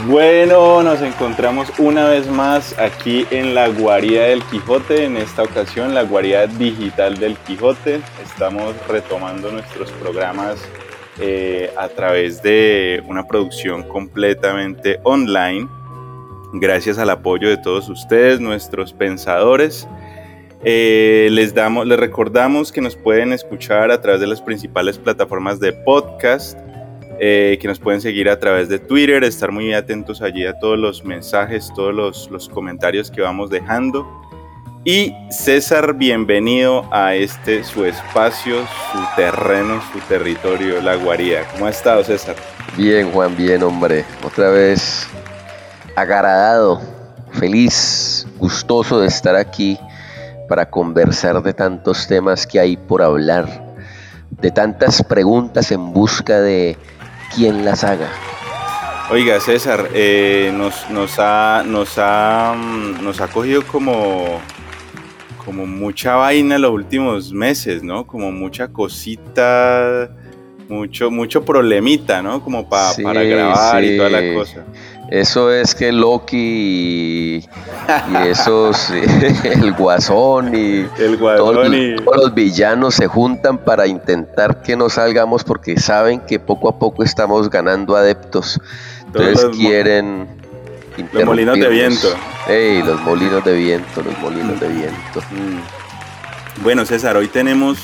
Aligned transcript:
Bueno, 0.00 0.82
nos 0.82 1.02
encontramos 1.02 1.70
una 1.78 2.08
vez 2.08 2.26
más 2.26 2.76
aquí 2.78 3.26
en 3.30 3.54
la 3.54 3.68
Guarida 3.68 4.24
del 4.24 4.42
Quijote, 4.44 5.04
en 5.04 5.18
esta 5.18 5.42
ocasión 5.42 5.92
la 5.92 6.02
Guarida 6.02 6.46
Digital 6.46 7.18
del 7.18 7.36
Quijote. 7.36 8.00
Estamos 8.24 8.74
retomando 8.88 9.52
nuestros 9.52 9.90
programas 9.92 10.66
eh, 11.20 11.70
a 11.76 11.88
través 11.88 12.42
de 12.42 13.02
una 13.06 13.26
producción 13.26 13.82
completamente 13.82 14.98
online, 15.02 15.68
gracias 16.54 16.96
al 16.96 17.10
apoyo 17.10 17.50
de 17.50 17.58
todos 17.58 17.90
ustedes, 17.90 18.40
nuestros 18.40 18.94
pensadores. 18.94 19.86
Eh, 20.64 21.28
les, 21.32 21.54
damos, 21.54 21.86
les 21.86 22.00
recordamos 22.00 22.72
que 22.72 22.80
nos 22.80 22.96
pueden 22.96 23.34
escuchar 23.34 23.90
a 23.90 24.00
través 24.00 24.22
de 24.22 24.26
las 24.26 24.40
principales 24.40 24.96
plataformas 24.96 25.60
de 25.60 25.74
podcast 25.74 26.58
eh, 27.24 27.56
que 27.60 27.68
nos 27.68 27.78
pueden 27.78 28.00
seguir 28.00 28.28
a 28.28 28.40
través 28.40 28.68
de 28.68 28.80
Twitter, 28.80 29.22
estar 29.22 29.52
muy 29.52 29.72
atentos 29.72 30.22
allí 30.22 30.44
a 30.44 30.58
todos 30.58 30.76
los 30.76 31.04
mensajes, 31.04 31.72
todos 31.72 32.28
los, 32.28 32.48
comentarios 32.48 33.12
que 33.12 33.20
vamos 33.20 33.48
dejando. 33.48 34.04
Y 34.84 35.14
César, 35.30 35.94
bienvenido 35.94 36.84
a 36.90 37.14
este 37.14 37.62
su 37.62 37.84
espacio, 37.84 38.66
su 38.90 38.98
terreno, 39.14 39.80
su 39.92 40.00
territorio, 40.08 40.82
la 40.82 40.96
guarida. 40.96 41.42
¿Cómo 41.52 41.66
ha 41.66 41.70
estado 41.70 42.02
César? 42.02 42.34
Bien, 42.76 43.08
Juan, 43.12 43.36
bien, 43.36 43.62
hombre. 43.62 44.04
Otra 44.26 44.50
vez 44.50 45.06
agradado, 45.94 46.80
feliz, 47.30 48.26
gustoso 48.38 48.98
de 48.98 49.06
estar 49.06 49.36
aquí 49.36 49.78
para 50.48 50.68
conversar 50.68 51.40
de 51.40 51.54
tantos 51.54 52.08
temas 52.08 52.48
que 52.48 52.58
hay 52.58 52.76
por 52.76 53.00
hablar, 53.00 53.76
de 54.40 54.50
tantas 54.50 55.04
preguntas 55.04 55.70
en 55.70 55.92
busca 55.92 56.40
de 56.40 56.76
quien 57.34 57.64
las 57.64 57.84
haga. 57.84 58.10
Oiga, 59.10 59.40
César, 59.40 59.90
eh, 59.94 60.52
nos, 60.56 60.88
nos, 60.88 61.18
ha, 61.18 61.62
nos, 61.66 61.94
ha, 61.98 62.54
mm, 62.56 63.04
nos 63.04 63.20
ha 63.20 63.28
cogido 63.28 63.62
como, 63.66 64.40
como 65.44 65.66
mucha 65.66 66.16
vaina 66.16 66.58
los 66.58 66.70
últimos 66.70 67.32
meses, 67.32 67.82
¿no? 67.82 68.06
Como 68.06 68.32
mucha 68.32 68.68
cosita, 68.68 70.10
mucho, 70.68 71.10
mucho 71.10 71.44
problemita, 71.44 72.22
¿no? 72.22 72.42
Como 72.42 72.68
para 72.68 72.94
grabar 73.22 73.84
y 73.84 73.96
toda 73.96 74.08
la 74.08 74.34
cosa. 74.34 74.64
Eso 75.12 75.52
es 75.52 75.74
que 75.74 75.92
Loki 75.92 76.38
y, 76.38 77.48
esos, 78.26 78.88
el 79.44 79.74
guasón 79.74 80.54
y, 80.54 80.84
todos, 81.18 81.66
los 82.16 82.32
villanos 82.32 82.94
se 82.94 83.08
juntan 83.08 83.58
para 83.58 83.86
intentar 83.86 84.62
que 84.62 84.74
no 84.74 84.88
salgamos 84.88 85.44
porque 85.44 85.78
saben 85.78 86.20
que 86.20 86.38
poco 86.38 86.70
a 86.70 86.78
poco 86.78 87.04
estamos 87.04 87.50
ganando 87.50 87.94
adeptos. 87.94 88.58
Entonces 89.04 89.50
quieren... 89.54 90.28
Los 91.12 91.26
molinos 91.26 91.58
de 91.58 91.68
viento. 91.68 92.08
Ey, 92.48 92.82
los 92.82 92.98
molinos 93.02 93.44
de 93.44 93.52
viento, 93.52 94.02
los 94.02 94.18
molinos 94.18 94.58
de 94.60 94.68
viento. 94.68 95.20
Mm. 95.30 96.62
Bueno, 96.62 96.86
César, 96.86 97.18
hoy 97.18 97.28
tenemos 97.28 97.80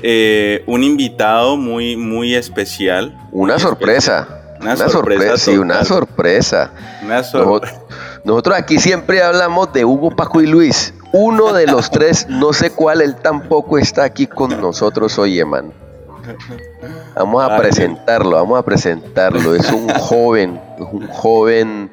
eh, 0.00 0.64
un 0.64 0.82
invitado 0.82 1.58
muy, 1.58 1.98
muy 1.98 2.34
especial. 2.34 3.14
Una 3.32 3.58
sorpresa. 3.58 4.43
Una, 4.64 4.88
sorpresa, 4.88 5.36
sí, 5.36 5.58
una 5.58 5.84
sorpresa. 5.84 6.70
Nosotros, 8.24 8.56
aquí 8.56 8.78
siempre 8.78 9.22
hablamos 9.22 9.72
de 9.74 9.84
Hugo, 9.84 10.10
Paco 10.10 10.40
y 10.40 10.46
Luis. 10.46 10.94
Uno 11.12 11.52
de 11.52 11.66
los 11.66 11.90
tres, 11.90 12.26
no 12.30 12.54
sé 12.54 12.70
cuál, 12.70 13.02
él 13.02 13.16
tampoco 13.16 13.76
está 13.76 14.04
aquí 14.04 14.26
con 14.26 14.58
nosotros 14.62 15.18
hoy, 15.18 15.38
Eman. 15.38 15.72
Vamos 17.14 17.44
a 17.44 17.58
presentarlo, 17.58 18.30
vamos 18.30 18.58
a 18.58 18.62
presentarlo. 18.62 19.54
Es 19.54 19.70
un 19.70 19.86
joven, 19.90 20.58
un 20.78 21.08
joven 21.08 21.90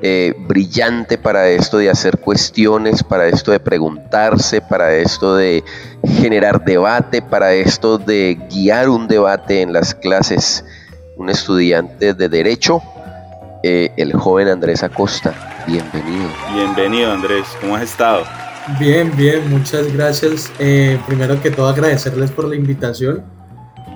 eh, 0.00 0.32
brillante 0.38 1.18
para 1.18 1.48
esto 1.48 1.78
de 1.78 1.90
hacer 1.90 2.18
cuestiones, 2.18 3.02
para 3.02 3.26
esto 3.26 3.50
de 3.50 3.58
preguntarse, 3.58 4.60
para 4.60 4.94
esto 4.94 5.34
de 5.34 5.64
generar 6.06 6.64
debate, 6.64 7.20
para 7.20 7.52
esto 7.54 7.98
de 7.98 8.38
guiar 8.48 8.88
un 8.88 9.08
debate 9.08 9.62
en 9.62 9.72
las 9.72 9.96
clases 9.96 10.64
un 11.16 11.30
estudiante 11.30 12.14
de 12.14 12.28
Derecho, 12.28 12.82
eh, 13.62 13.90
el 13.96 14.12
joven 14.12 14.48
Andrés 14.48 14.82
Acosta. 14.82 15.34
Bienvenido. 15.66 16.28
Bienvenido 16.54 17.12
Andrés, 17.12 17.46
¿cómo 17.60 17.74
has 17.74 17.82
estado? 17.82 18.24
Bien, 18.78 19.10
bien, 19.16 19.48
muchas 19.50 19.92
gracias. 19.92 20.52
Eh, 20.58 21.00
primero 21.06 21.40
que 21.40 21.50
todo 21.50 21.68
agradecerles 21.68 22.30
por 22.30 22.46
la 22.46 22.56
invitación. 22.56 23.24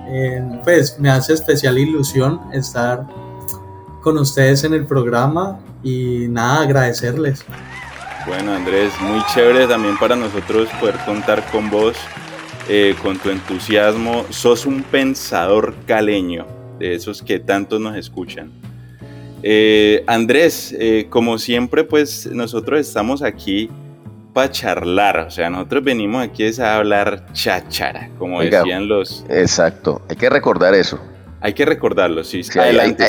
Eh, 0.09 0.41
pues 0.63 0.99
me 0.99 1.09
hace 1.09 1.33
especial 1.33 1.77
ilusión 1.77 2.41
estar 2.53 3.05
con 4.01 4.17
ustedes 4.17 4.63
en 4.63 4.73
el 4.73 4.85
programa 4.85 5.59
y 5.83 6.27
nada, 6.27 6.63
agradecerles. 6.63 7.45
Bueno 8.27 8.53
Andrés, 8.53 8.91
muy 9.01 9.23
chévere 9.33 9.67
también 9.67 9.97
para 9.97 10.15
nosotros 10.15 10.67
poder 10.79 10.95
contar 11.05 11.43
con 11.51 11.69
vos, 11.69 11.95
con 13.01 13.17
tu 13.19 13.29
entusiasmo. 13.29 14.25
Sos 14.29 14.65
un 14.65 14.83
pensador 14.83 15.75
caleño 15.85 16.60
de 16.81 16.95
esos 16.95 17.21
que 17.21 17.39
tanto 17.39 17.79
nos 17.79 17.95
escuchan. 17.95 18.51
Eh, 19.43 20.03
Andrés, 20.07 20.75
eh, 20.77 21.07
como 21.09 21.37
siempre, 21.37 21.83
pues 21.83 22.27
nosotros 22.27 22.79
estamos 22.79 23.21
aquí 23.21 23.69
para 24.33 24.51
charlar, 24.51 25.19
o 25.19 25.31
sea, 25.31 25.49
nosotros 25.49 25.83
venimos 25.83 26.23
aquí 26.23 26.49
a 26.59 26.77
hablar 26.77 27.25
cháchara, 27.33 28.09
como 28.17 28.41
decían 28.41 28.87
los... 28.87 29.25
Exacto, 29.29 30.01
hay 30.09 30.15
que 30.15 30.29
recordar 30.29 30.73
eso. 30.73 30.99
Hay 31.41 31.53
que 31.53 31.65
recordarlo, 31.65 32.23
sí. 32.23 32.41
adelante, 32.55 33.03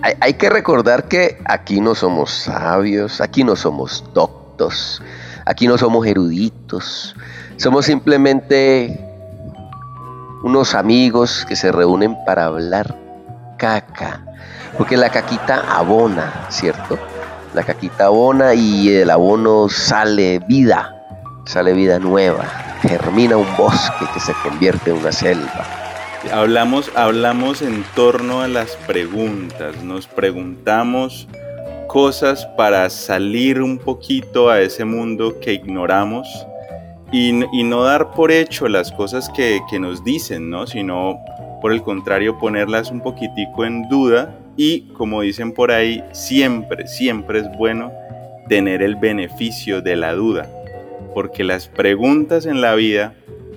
hay, 0.00 0.14
hay, 0.20 0.34
que 0.34 0.48
recordar 0.48 1.08
que 1.08 1.38
aquí 1.44 1.80
no 1.80 1.96
somos 1.96 2.30
sabios, 2.30 3.20
aquí 3.20 3.42
no 3.42 3.56
somos 3.56 4.04
doctos, 4.14 5.02
aquí 5.44 5.66
no 5.66 5.76
somos 5.76 6.06
eruditos, 6.06 7.16
somos 7.56 7.84
simplemente 7.84 9.07
unos 10.42 10.74
amigos 10.74 11.44
que 11.48 11.56
se 11.56 11.72
reúnen 11.72 12.16
para 12.24 12.46
hablar 12.46 12.94
caca. 13.56 14.24
Porque 14.76 14.96
la 14.96 15.10
caquita 15.10 15.64
abona, 15.76 16.46
¿cierto? 16.50 16.98
La 17.54 17.62
caquita 17.62 18.06
abona 18.06 18.54
y 18.54 18.90
el 18.90 19.10
abono 19.10 19.68
sale 19.68 20.38
vida, 20.40 20.94
sale 21.44 21.72
vida 21.72 21.98
nueva, 21.98 22.44
germina 22.82 23.36
un 23.36 23.56
bosque 23.56 24.06
que 24.14 24.20
se 24.20 24.32
convierte 24.42 24.90
en 24.90 24.98
una 24.98 25.12
selva. 25.12 25.64
Hablamos, 26.32 26.90
hablamos 26.94 27.62
en 27.62 27.84
torno 27.94 28.42
a 28.42 28.48
las 28.48 28.76
preguntas, 28.86 29.82
nos 29.82 30.06
preguntamos 30.06 31.26
cosas 31.86 32.44
para 32.56 32.90
salir 32.90 33.62
un 33.62 33.78
poquito 33.78 34.50
a 34.50 34.60
ese 34.60 34.84
mundo 34.84 35.40
que 35.40 35.54
ignoramos 35.54 36.46
y, 37.10 37.32
no 37.32 37.82
dar 37.84 38.12
por 38.12 38.30
hecho 38.30 38.68
las 38.68 38.92
cosas 38.92 39.30
que, 39.30 39.60
nos 39.78 40.04
dicen, 40.04 40.50
¿no? 40.50 40.66
Sino 40.66 41.18
por 41.60 41.72
el 41.72 41.82
contrario 41.82 42.38
ponerlas 42.38 42.90
un 42.90 43.00
poquitico 43.00 43.64
en 43.64 43.88
duda 43.88 44.38
y 44.56 44.82
como 44.92 45.22
dicen 45.22 45.52
por 45.52 45.70
ahí, 45.70 46.04
siempre, 46.12 46.86
siempre 46.86 47.40
es 47.40 47.46
bueno 47.56 47.92
tener 48.48 48.82
el 48.82 48.96
beneficio 48.96 49.80
de 49.80 49.96
la 49.96 50.12
duda, 50.14 50.48
porque 51.14 51.44
las 51.44 51.68
preguntas 51.68 52.46
en 52.46 52.60
la 52.60 52.74
vida 52.74 53.14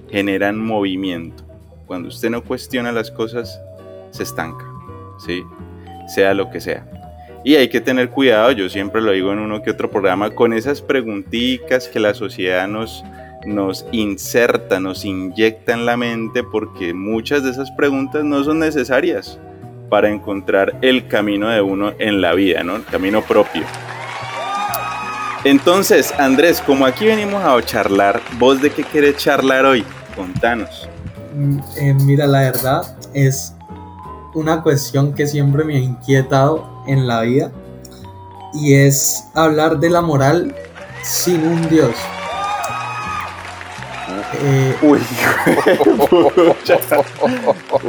generan 0.10 0.60
movimiento. 0.60 1.44
Cuando 1.86 2.10
usted 2.10 2.30
no 2.30 2.44
cuestiona 2.44 2.92
las 2.92 3.12
cosas, 3.12 3.60
se 4.12 4.24
estanca, 4.24 4.66
¿sí? 5.26 5.44
Sea 6.08 6.34
lo 6.34 6.50
que 6.50 6.62
sea. 6.62 6.88
Y 7.44 7.56
hay 7.56 7.70
que 7.70 7.82
tener 7.82 8.10
cuidado, 8.10 8.52
yo 8.52 8.70
siempre 8.70 9.02
lo 9.02 9.12
digo 9.12 9.34
en 9.34 9.40
uno 9.40 9.64
que 9.64 9.72
otro 9.72 9.90
programa, 9.90 10.30
con 10.30 10.54
esas 10.54 10.82
preguntitas 10.82 11.88
que 11.88 12.00
la 12.00 12.14
sociedad 12.14 12.68
nos, 12.68 13.04
nos 13.46 13.86
inserta, 13.92 14.80
nos 14.80 15.06
inyecta 15.06 15.74
en 15.74 15.86
la 15.86 15.98
mente 15.98 16.44
porque 16.44 16.94
muchas 16.94 17.44
de 17.44 17.52
esas 17.52 17.72
preguntas 17.72 18.24
no 18.24 18.44
son 18.44 18.60
necesarias 18.60 19.40
para 19.90 20.10
encontrar 20.10 20.78
el 20.82 21.08
camino 21.08 21.50
de 21.50 21.62
uno 21.62 21.94
en 22.00 22.22
la 22.22 22.34
vida, 22.34 22.64
¿no? 22.64 22.78
El 22.78 22.86
camino 22.86 23.22
propio. 23.22 23.64
Entonces, 25.44 26.14
Andrés, 26.18 26.62
como 26.62 26.86
aquí 26.86 27.06
venimos 27.06 27.44
a 27.44 27.60
charlar, 27.64 28.22
¿vos 28.38 28.62
de 28.62 28.70
qué 28.72 28.84
querés 28.84 29.18
charlar 29.18 29.66
hoy? 29.66 29.84
Contanos. 30.16 30.88
Mm, 31.36 31.60
eh, 31.78 31.94
mira, 31.94 32.28
la 32.28 32.42
verdad 32.42 32.96
es 33.14 33.54
una 34.34 34.62
cuestión 34.62 35.14
que 35.14 35.28
siempre 35.28 35.64
me 35.64 35.76
ha 35.76 35.80
inquietado 35.80 36.84
en 36.88 37.08
la 37.08 37.22
vida 37.22 37.52
y 38.54 38.76
es 38.76 39.24
hablar 39.34 39.80
de 39.80 39.90
la 39.90 40.02
moral 40.02 40.56
sin 41.04 41.46
un 41.46 41.68
Dios. 41.70 41.96
Eh, 44.34 44.76
uy, 44.82 45.00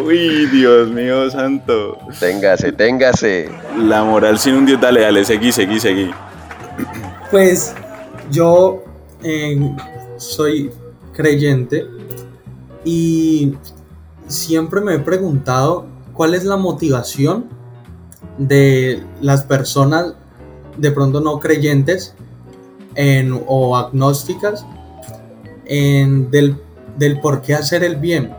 uy, 0.04 0.46
Dios 0.46 0.90
mío 0.90 1.30
santo. 1.30 1.98
Téngase, 2.18 2.72
téngase. 2.72 3.48
La 3.78 4.02
moral 4.02 4.38
sin 4.38 4.54
un 4.54 4.66
dios, 4.66 4.80
dale, 4.80 5.02
dale, 5.02 5.24
seguí, 5.24 5.52
seguí, 5.52 5.78
seguí. 5.78 6.10
Pues 7.30 7.74
yo 8.30 8.82
eh, 9.22 9.58
soy 10.16 10.70
creyente 11.12 11.86
y 12.84 13.54
siempre 14.26 14.80
me 14.80 14.94
he 14.94 14.98
preguntado 14.98 15.86
cuál 16.12 16.34
es 16.34 16.44
la 16.44 16.56
motivación 16.56 17.46
de 18.38 19.02
las 19.20 19.42
personas 19.42 20.14
de 20.76 20.90
pronto 20.90 21.20
no 21.20 21.38
creyentes 21.38 22.14
en, 22.94 23.40
o 23.46 23.76
agnósticas 23.76 24.66
del, 26.30 26.56
del 26.98 27.20
por 27.20 27.40
qué 27.40 27.54
hacer 27.54 27.84
el 27.84 27.96
bien, 27.96 28.34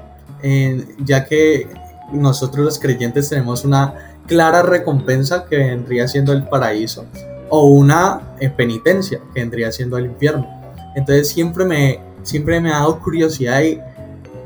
ya 1.03 1.25
que 1.25 1.67
nosotros 2.11 2.63
los 2.65 2.79
creyentes 2.79 3.29
tenemos 3.29 3.65
una 3.65 3.95
clara 4.27 4.61
recompensa 4.61 5.45
que 5.45 5.57
vendría 5.57 6.07
siendo 6.07 6.31
el 6.33 6.43
paraíso 6.43 7.05
o 7.49 7.65
una 7.65 8.35
eh, 8.39 8.49
penitencia 8.49 9.19
que 9.33 9.39
vendría 9.41 9.71
siendo 9.71 9.97
el 9.97 10.05
infierno. 10.05 10.47
Entonces 10.95 11.29
siempre 11.29 11.65
me, 11.65 11.99
siempre 12.23 12.59
me 12.59 12.71
ha 12.71 12.79
dado 12.79 12.99
curiosidad 12.99 13.61
y 13.61 13.79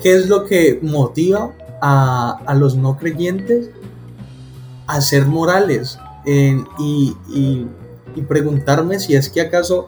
qué 0.01 0.15
es 0.15 0.27
lo 0.27 0.45
que 0.45 0.79
motiva 0.81 1.51
a, 1.81 2.39
a 2.45 2.55
los 2.55 2.75
no 2.75 2.97
creyentes 2.97 3.69
a 4.87 5.01
ser 5.01 5.25
morales 5.25 5.99
y, 6.27 7.15
y, 7.29 7.67
preguntarme 8.27 8.99
si 8.99 9.15
es 9.15 9.29
que 9.29 9.41
acaso 9.41 9.87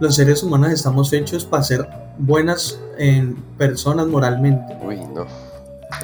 los 0.00 0.16
seres 0.16 0.42
humanos 0.42 0.72
estamos 0.72 1.12
hechos 1.12 1.44
para 1.44 1.62
ser 1.62 1.88
buenas 2.18 2.80
personas 3.58 4.06
moralmente. 4.06 4.76
Uy, 4.82 5.00
no. 5.14 5.26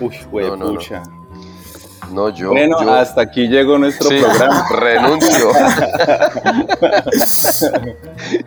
Uy, 0.00 0.16
güey, 0.30 0.50
no, 0.56 0.74
pucha. 0.74 1.02
No, 2.12 2.30
yo. 2.30 2.50
Bueno, 2.50 2.78
hasta 2.78 3.22
aquí 3.22 3.48
llegó 3.48 3.78
nuestro 3.78 4.08
programa. 4.08 4.66
Renuncio. 4.80 5.50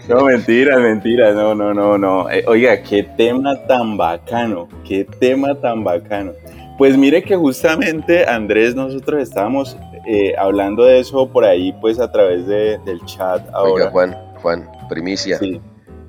no, 0.09 0.25
mentira, 0.25 0.79
mentira. 0.79 1.31
No, 1.33 1.53
no, 1.53 1.73
no, 1.73 1.97
no. 1.97 2.29
Eh, 2.29 2.43
oiga, 2.47 2.81
qué 2.81 3.03
tema 3.03 3.55
tan 3.67 3.97
bacano. 3.97 4.67
Qué 4.87 5.05
tema 5.19 5.53
tan 5.55 5.83
bacano. 5.83 6.31
Pues 6.77 6.97
mire 6.97 7.21
que 7.21 7.35
justamente 7.35 8.27
Andrés, 8.27 8.73
nosotros 8.73 9.21
estábamos 9.21 9.77
eh, 10.07 10.33
hablando 10.37 10.83
de 10.83 10.99
eso 10.99 11.27
por 11.27 11.45
ahí, 11.45 11.73
pues 11.79 11.99
a 11.99 12.11
través 12.11 12.47
de, 12.47 12.79
del 12.79 13.03
chat 13.05 13.47
ahora. 13.53 13.71
Oiga, 13.71 13.91
Juan, 13.91 14.17
Juan, 14.41 14.69
primicia. 14.89 15.37
Sí. 15.37 15.61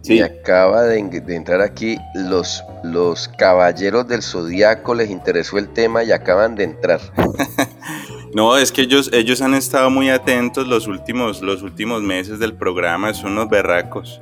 Sí. 0.02 0.20
acaba 0.20 0.82
de, 0.82 0.98
entrar 0.98 1.60
aquí 1.60 1.96
los, 2.14 2.62
los 2.82 3.28
caballeros 3.28 4.08
del 4.08 4.22
zodiaco, 4.22 4.94
les 4.94 5.10
interesó 5.10 5.58
el 5.58 5.68
tema 5.68 6.02
y 6.02 6.10
acaban 6.10 6.56
de 6.56 6.64
entrar. 6.64 7.00
no, 8.34 8.56
es 8.56 8.72
que 8.72 8.82
ellos, 8.82 9.10
ellos 9.12 9.40
han 9.42 9.54
estado 9.54 9.90
muy 9.90 10.10
atentos 10.10 10.66
los 10.66 10.88
últimos, 10.88 11.40
los 11.40 11.62
últimos 11.62 12.02
meses 12.02 12.40
del 12.40 12.54
programa, 12.54 13.14
son 13.14 13.32
unos 13.32 13.48
berracos. 13.48 14.20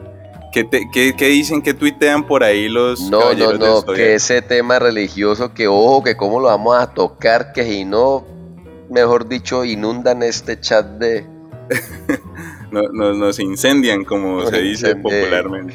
¿Qué, 0.52 0.68
qué, 0.92 1.28
dicen, 1.28 1.62
que 1.62 1.74
tuitean 1.74 2.26
por 2.26 2.42
ahí 2.42 2.68
los 2.68 3.00
No, 3.08 3.32
no, 3.34 3.52
no, 3.52 3.84
que 3.84 4.14
ese 4.14 4.42
tema 4.42 4.80
religioso, 4.80 5.54
que 5.54 5.68
ojo, 5.68 6.02
que 6.02 6.16
cómo 6.16 6.40
lo 6.40 6.48
vamos 6.48 6.76
a 6.76 6.88
tocar, 6.88 7.52
que 7.52 7.64
si 7.64 7.84
no, 7.84 8.26
mejor 8.90 9.28
dicho, 9.28 9.64
inundan 9.64 10.22
este 10.22 10.60
chat 10.60 10.84
de... 10.98 11.24
nos, 12.70 13.16
nos 13.16 13.38
incendian, 13.38 14.04
como 14.04 14.46
se 14.46 14.60
dice 14.60 14.96
popularmente. 14.96 15.74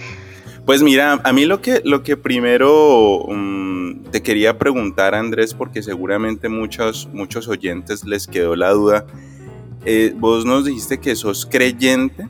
Pues 0.65 0.81
mira, 0.81 1.21
a 1.23 1.31
mí 1.31 1.45
lo 1.45 1.61
que, 1.61 1.81
lo 1.85 2.01
que 2.01 2.17
primero 2.17 3.23
mm, 3.27 4.05
te 4.11 4.23
quería 4.23 4.57
preguntar, 4.57 5.13
Andrés, 5.13 5.53
porque 5.53 5.83
seguramente 5.83 6.49
muchos, 6.49 7.07
muchos 7.13 7.47
oyentes 7.47 8.03
les 8.03 8.25
quedó 8.25 8.55
la 8.55 8.71
duda. 8.71 9.05
Eh, 9.85 10.13
vos 10.17 10.43
nos 10.43 10.65
dijiste 10.65 10.99
que 10.99 11.15
sos 11.15 11.45
creyente, 11.45 12.27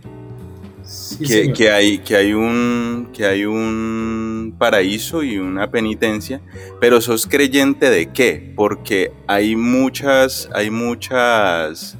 que, 1.26 1.54
que, 1.54 1.72
hay, 1.72 2.00
que, 2.00 2.18
hay 2.18 2.34
un, 2.34 3.08
que 3.14 3.26
hay 3.26 3.46
un 3.46 4.54
paraíso 4.58 5.24
y 5.24 5.38
una 5.38 5.72
penitencia, 5.72 6.42
pero 6.82 7.00
sos 7.00 7.28
creyente 7.28 7.90
de 7.90 8.12
qué? 8.12 8.52
Porque 8.54 9.14
hay 9.28 9.56
muchas, 9.56 10.50
hay 10.54 10.72
muchas 10.72 11.98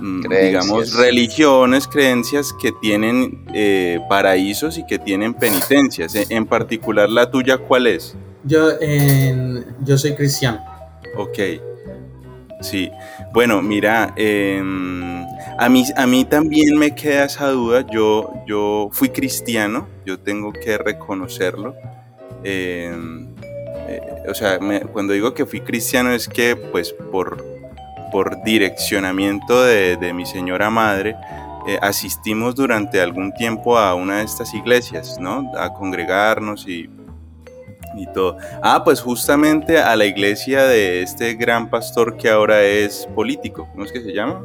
Mm, 0.00 0.28
digamos, 0.28 0.94
religiones, 0.94 1.86
creencias 1.86 2.52
que 2.60 2.72
tienen 2.72 3.44
eh, 3.54 4.00
paraísos 4.08 4.78
y 4.78 4.86
que 4.86 4.98
tienen 4.98 5.34
penitencias. 5.34 6.14
En 6.30 6.46
particular, 6.46 7.08
la 7.08 7.30
tuya, 7.30 7.58
¿cuál 7.58 7.86
es? 7.86 8.14
Yo, 8.44 8.70
yo 9.84 9.98
soy 9.98 10.14
cristiano. 10.14 10.64
Ok, 11.16 11.38
sí. 12.60 12.90
Bueno, 13.32 13.62
mira, 13.62 14.12
em, 14.16 15.24
a, 15.58 15.68
mí, 15.68 15.84
a 15.96 16.06
mí 16.06 16.24
también 16.24 16.76
me 16.78 16.94
queda 16.94 17.24
esa 17.24 17.48
duda. 17.48 17.86
Yo, 17.90 18.32
yo 18.46 18.88
fui 18.92 19.08
cristiano, 19.08 19.88
yo 20.04 20.18
tengo 20.18 20.52
que 20.52 20.78
reconocerlo. 20.78 21.74
Em, 22.44 23.28
eh, 23.88 24.00
o 24.28 24.34
sea, 24.34 24.58
cuando 24.92 25.12
digo 25.12 25.34
que 25.34 25.46
fui 25.46 25.60
cristiano 25.60 26.12
es 26.12 26.28
que, 26.28 26.56
pues, 26.56 26.92
por 26.92 27.55
por 28.16 28.42
direccionamiento 28.42 29.62
de, 29.62 30.12
mi 30.14 30.24
señora 30.24 30.70
madre, 30.70 31.16
eh, 31.68 31.78
asistimos 31.82 32.54
durante 32.54 32.98
algún 32.98 33.30
tiempo 33.34 33.76
a 33.76 33.94
una 33.94 34.20
de 34.20 34.24
estas 34.24 34.54
iglesias, 34.54 35.18
¿no? 35.20 35.52
A 35.54 35.74
congregarnos 35.74 36.66
y, 36.66 36.88
y 37.94 38.06
todo. 38.14 38.38
Ah, 38.62 38.82
pues 38.82 39.02
justamente 39.02 39.76
a 39.76 39.94
la 39.96 40.06
iglesia 40.06 40.64
de 40.64 41.02
este 41.02 41.34
gran 41.34 41.68
pastor 41.68 42.16
que 42.16 42.30
ahora 42.30 42.62
es 42.62 43.06
político, 43.14 43.68
¿cómo 43.70 43.84
es 43.84 43.92
que 43.92 44.00
se 44.00 44.14
llama? 44.14 44.42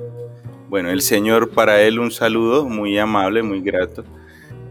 Bueno, 0.68 0.90
el 0.90 1.02
Señor, 1.02 1.52
para 1.52 1.82
él 1.82 1.98
un 1.98 2.12
saludo 2.12 2.66
muy 2.66 2.98
amable, 2.98 3.42
muy 3.42 3.62
grato. 3.62 4.04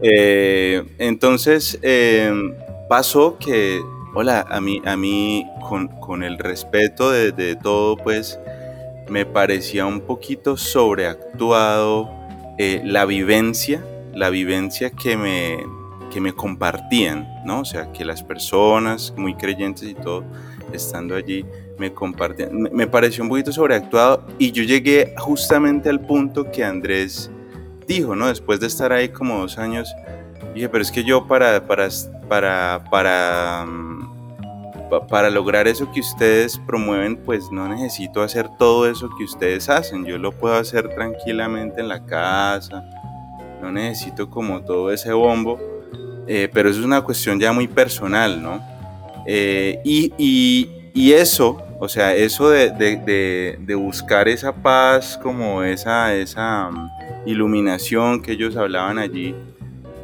Eh, 0.03 0.83
entonces, 0.99 1.79
em, 1.81 2.53
pasó 2.87 3.39
que, 3.39 3.81
hola, 4.13 4.45
a 4.47 4.61
mí, 4.61 4.79
a 4.85 4.95
mí 4.95 5.47
con, 5.67 5.87
con 5.87 6.21
el 6.21 6.37
respeto 6.37 7.09
de, 7.09 7.31
de 7.31 7.55
todo, 7.55 7.97
pues, 7.97 8.39
me 9.11 9.25
parecía 9.25 9.85
un 9.85 9.99
poquito 9.99 10.55
sobreactuado 10.55 12.09
eh, 12.57 12.81
la 12.85 13.03
vivencia, 13.03 13.83
la 14.13 14.29
vivencia 14.29 14.89
que 14.89 15.17
me, 15.17 15.57
que 16.09 16.21
me 16.21 16.31
compartían, 16.31 17.27
¿no? 17.45 17.59
O 17.59 17.65
sea, 17.65 17.91
que 17.91 18.05
las 18.05 18.23
personas 18.23 19.13
muy 19.17 19.35
creyentes 19.35 19.83
y 19.83 19.95
todo, 19.95 20.23
estando 20.71 21.15
allí, 21.15 21.45
me 21.77 21.93
compartían. 21.93 22.69
Me, 22.71 22.87
pareció 22.87 23.23
un 23.23 23.29
poquito 23.29 23.51
sobreactuado 23.51 24.25
y 24.39 24.53
yo 24.53 24.63
llegué 24.63 25.13
justamente 25.17 25.89
al 25.89 25.99
punto 25.99 26.49
que 26.49 26.63
Andrés 26.63 27.29
dijo, 27.85 28.15
¿no? 28.15 28.27
Después 28.27 28.61
de 28.61 28.67
estar 28.67 28.93
ahí 28.93 29.09
como 29.09 29.39
dos 29.39 29.57
años, 29.57 29.93
dije, 30.55 30.69
pero 30.69 30.83
es 30.83 30.89
que 30.89 31.03
yo 31.03 31.27
para, 31.27 31.67
para, 31.67 32.81
para, 32.89 33.65
mm, 33.65 34.20
para 35.07 35.29
lograr 35.29 35.67
eso 35.67 35.91
que 35.91 36.01
ustedes 36.01 36.57
promueven, 36.67 37.17
pues 37.17 37.51
no 37.51 37.67
necesito 37.67 38.21
hacer 38.21 38.49
todo 38.57 38.89
eso 38.89 39.09
que 39.17 39.23
ustedes 39.23 39.69
hacen. 39.69 40.05
Yo 40.05 40.17
lo 40.17 40.31
puedo 40.31 40.55
hacer 40.55 40.89
tranquilamente 40.93 41.81
en 41.81 41.87
la 41.87 42.05
casa. 42.05 42.83
No 43.61 43.71
necesito 43.71 44.29
como 44.29 44.61
todo 44.61 44.91
ese 44.91 45.13
bombo. 45.13 45.59
Eh, 46.27 46.49
pero 46.53 46.69
eso 46.69 46.79
es 46.79 46.85
una 46.85 47.01
cuestión 47.01 47.39
ya 47.39 47.51
muy 47.51 47.67
personal, 47.67 48.41
¿no? 48.41 48.61
Eh, 49.25 49.79
y, 49.83 51.11
eso, 51.13 51.61
o 51.79 51.87
sea, 51.87 52.15
eso 52.15 52.49
de, 52.49 53.75
buscar 53.75 54.27
esa 54.27 54.53
paz, 54.53 55.19
como 55.21 55.63
esa, 55.63 56.13
esa 56.15 56.69
mm, 56.69 56.89
iluminación 57.25 58.21
que 58.21 58.33
ellos 58.33 58.55
hablaban 58.55 58.97
allí, 58.97 59.35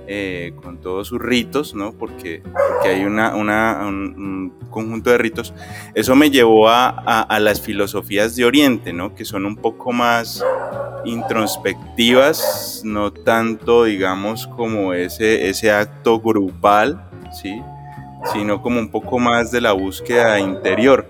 eh, 0.08 0.54
con 0.64 0.78
todos 0.78 1.10
sus 1.10 1.20
ritos, 1.20 1.76
¿no? 1.76 1.92
Porque, 1.92 2.42
hay 2.84 3.04
una, 3.04 3.36
un, 3.36 4.54
conjunto 4.70 5.10
de 5.10 5.18
ritos. 5.18 5.54
Eso 5.96 6.16
me 6.16 6.30
llevó 6.32 6.70
a, 6.70 7.38
las 7.42 7.62
filosofías 7.62 8.36
de 8.36 8.46
Oriente, 8.46 8.94
¿no? 8.94 9.14
Que 9.14 9.26
son 9.26 9.46
un 9.46 9.58
poco 9.58 9.92
más 9.92 10.46
introspectivas, 11.04 12.82
no 12.86 13.12
tanto, 13.12 13.84
digamos, 13.84 14.48
como 14.48 14.94
ese, 14.94 15.50
ese 15.50 15.72
acto 15.72 16.20
grupal, 16.20 17.10
¿sí? 17.32 17.62
Sino 18.32 18.62
como 18.62 18.80
un 18.80 18.90
poco 18.90 19.20
más 19.20 19.52
de 19.52 19.62
la 19.62 19.74
búsqueda 19.74 20.40
interior. 20.40 21.06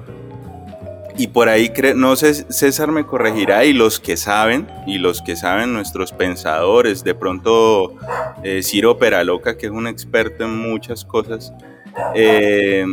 Y 1.18 1.28
por 1.28 1.50
ahí, 1.50 1.74
no 1.96 2.16
sé, 2.16 2.34
César 2.52 2.92
me 2.92 3.06
corregirá, 3.06 3.66
y 3.66 3.74
los 3.74 4.00
que 4.00 4.18
saben, 4.18 4.68
y 4.86 5.00
los 5.00 5.22
que 5.24 5.36
saben, 5.36 5.74
nuestros 5.74 6.12
pensadores, 6.12 7.04
de 7.04 7.16
pronto 7.16 7.96
eh, 8.44 8.62
Ciro 8.62 9.00
Peraloca, 9.00 9.58
que 9.58 9.66
es 9.66 9.72
un 9.72 9.88
experto 9.88 10.44
en 10.44 10.56
muchas 10.56 11.04
cosas, 11.04 11.52
eh, 12.14 12.86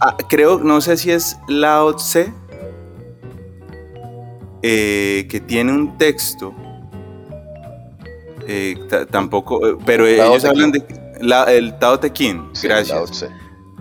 ah, 0.00 0.16
creo, 0.28 0.58
no 0.58 0.82
sé 0.82 0.98
si 0.98 1.10
es 1.10 1.38
Lao 1.48 1.96
Tse, 1.96 2.32
eh, 4.62 5.26
que 5.30 5.40
tiene 5.40 5.72
un 5.72 5.96
texto, 5.96 6.54
tampoco, 9.10 9.78
pero 9.86 10.06
ellos 10.06 10.44
hablan 10.44 10.72
de 10.72 10.82
el 11.48 11.78
Tao 11.78 11.98
Te 11.98 12.12
Ching, 12.12 12.50
gracias 12.62 13.28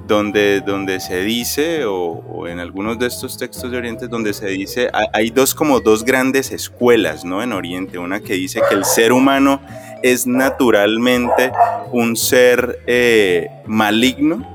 donde, 0.07 0.61
donde 0.61 0.99
se 0.99 1.21
dice, 1.21 1.85
o, 1.85 2.47
en 2.47 2.59
algunos 2.59 2.97
de 2.97 3.07
estos 3.07 3.37
textos 3.37 3.69
de 3.69 3.77
Oriente, 3.77 4.07
donde 4.07 4.33
se 4.33 4.47
dice, 4.47 4.89
hay 5.13 5.29
dos 5.29 5.53
como 5.53 5.79
dos 5.79 6.03
grandes 6.03 6.51
escuelas, 6.51 7.25
¿no? 7.25 7.43
En 7.43 7.51
Oriente, 7.51 7.97
una 7.97 8.19
que 8.19 8.33
dice 8.33 8.61
que 8.69 8.75
el 8.75 8.85
ser 8.85 9.11
humano 9.11 9.61
es 10.01 10.25
naturalmente 10.25 11.51
un 11.91 12.15
ser 12.15 12.79
eh, 12.87 13.49
maligno 13.65 14.45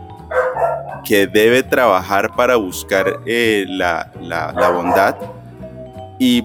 que 1.04 1.26
debe 1.26 1.62
trabajar 1.62 2.34
para 2.34 2.56
buscar 2.56 3.20
eh, 3.26 3.64
la, 3.68 4.10
la, 4.20 4.70
bondad 4.70 5.16
y 6.18 6.44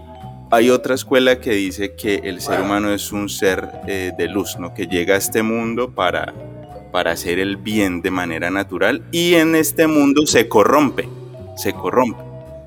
hay 0.49 0.69
otra 0.69 0.95
escuela 0.95 1.39
que 1.39 1.51
dice 1.51 1.93
que 1.93 2.15
el 2.23 2.41
ser 2.41 2.61
humano 2.61 2.91
es 2.91 3.11
un 3.11 3.29
ser 3.29 3.69
eh, 3.87 4.13
de 4.17 4.27
luz, 4.27 4.57
¿no? 4.57 4.73
que 4.73 4.87
llega 4.87 5.15
a 5.15 5.17
este 5.17 5.43
mundo 5.43 5.91
para, 5.93 6.33
para 6.97 7.11
hacer 7.11 7.37
el 7.37 7.57
bien 7.57 8.01
de 8.01 8.09
manera 8.09 8.49
natural 8.49 9.03
y 9.11 9.35
en 9.35 9.53
este 9.53 9.85
mundo 9.85 10.25
se 10.25 10.47
corrompe, 10.49 11.07
se 11.55 11.71
corrompe. 11.71 12.23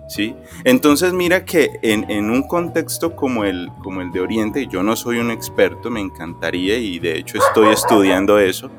¿sí? 0.08 0.36
Entonces 0.62 1.12
mira 1.12 1.44
que 1.44 1.80
en, 1.82 2.30
un 2.30 2.44
contexto 2.46 3.16
como 3.16 3.42
el, 3.42 3.68
como 3.82 4.02
el 4.02 4.12
de 4.12 4.20
Oriente, 4.20 4.68
yo 4.68 4.84
no 4.84 4.94
soy 4.94 5.18
un 5.18 5.32
experto, 5.32 5.90
me 5.90 5.98
encantaría 5.98 6.78
y 6.78 7.00
de 7.00 7.18
hecho 7.18 7.38
estoy 7.38 7.72
estudiando 7.72 8.38
eso, 8.38 8.70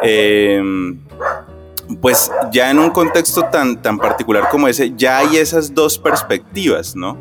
em, 0.00 0.98
pues 2.00 2.32
ya 2.50 2.70
en 2.70 2.78
un 2.78 2.88
contexto 2.88 3.42
tan, 3.52 3.82
tan 3.82 3.98
particular 3.98 4.48
como 4.50 4.66
ese, 4.66 4.94
ya 4.96 5.18
hay 5.18 5.36
esas 5.36 5.74
dos 5.74 5.98
perspectivas, 5.98 6.96
¿no? 6.96 7.18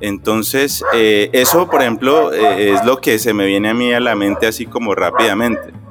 Entonces, 0.00 0.84
eh, 0.94 1.30
eso, 1.32 1.70
por 1.70 1.80
ejemplo, 1.80 2.32
eh, 2.32 2.72
es 2.72 2.84
lo 2.84 3.00
que 3.00 3.20
se 3.20 3.32
me 3.32 3.46
viene 3.46 3.68
a 3.68 3.74
mí 3.74 3.94
a 3.94 4.00
la 4.00 4.16
mente 4.16 4.48
así 4.48 4.66
como 4.66 4.96
rápidamente. 4.96 5.81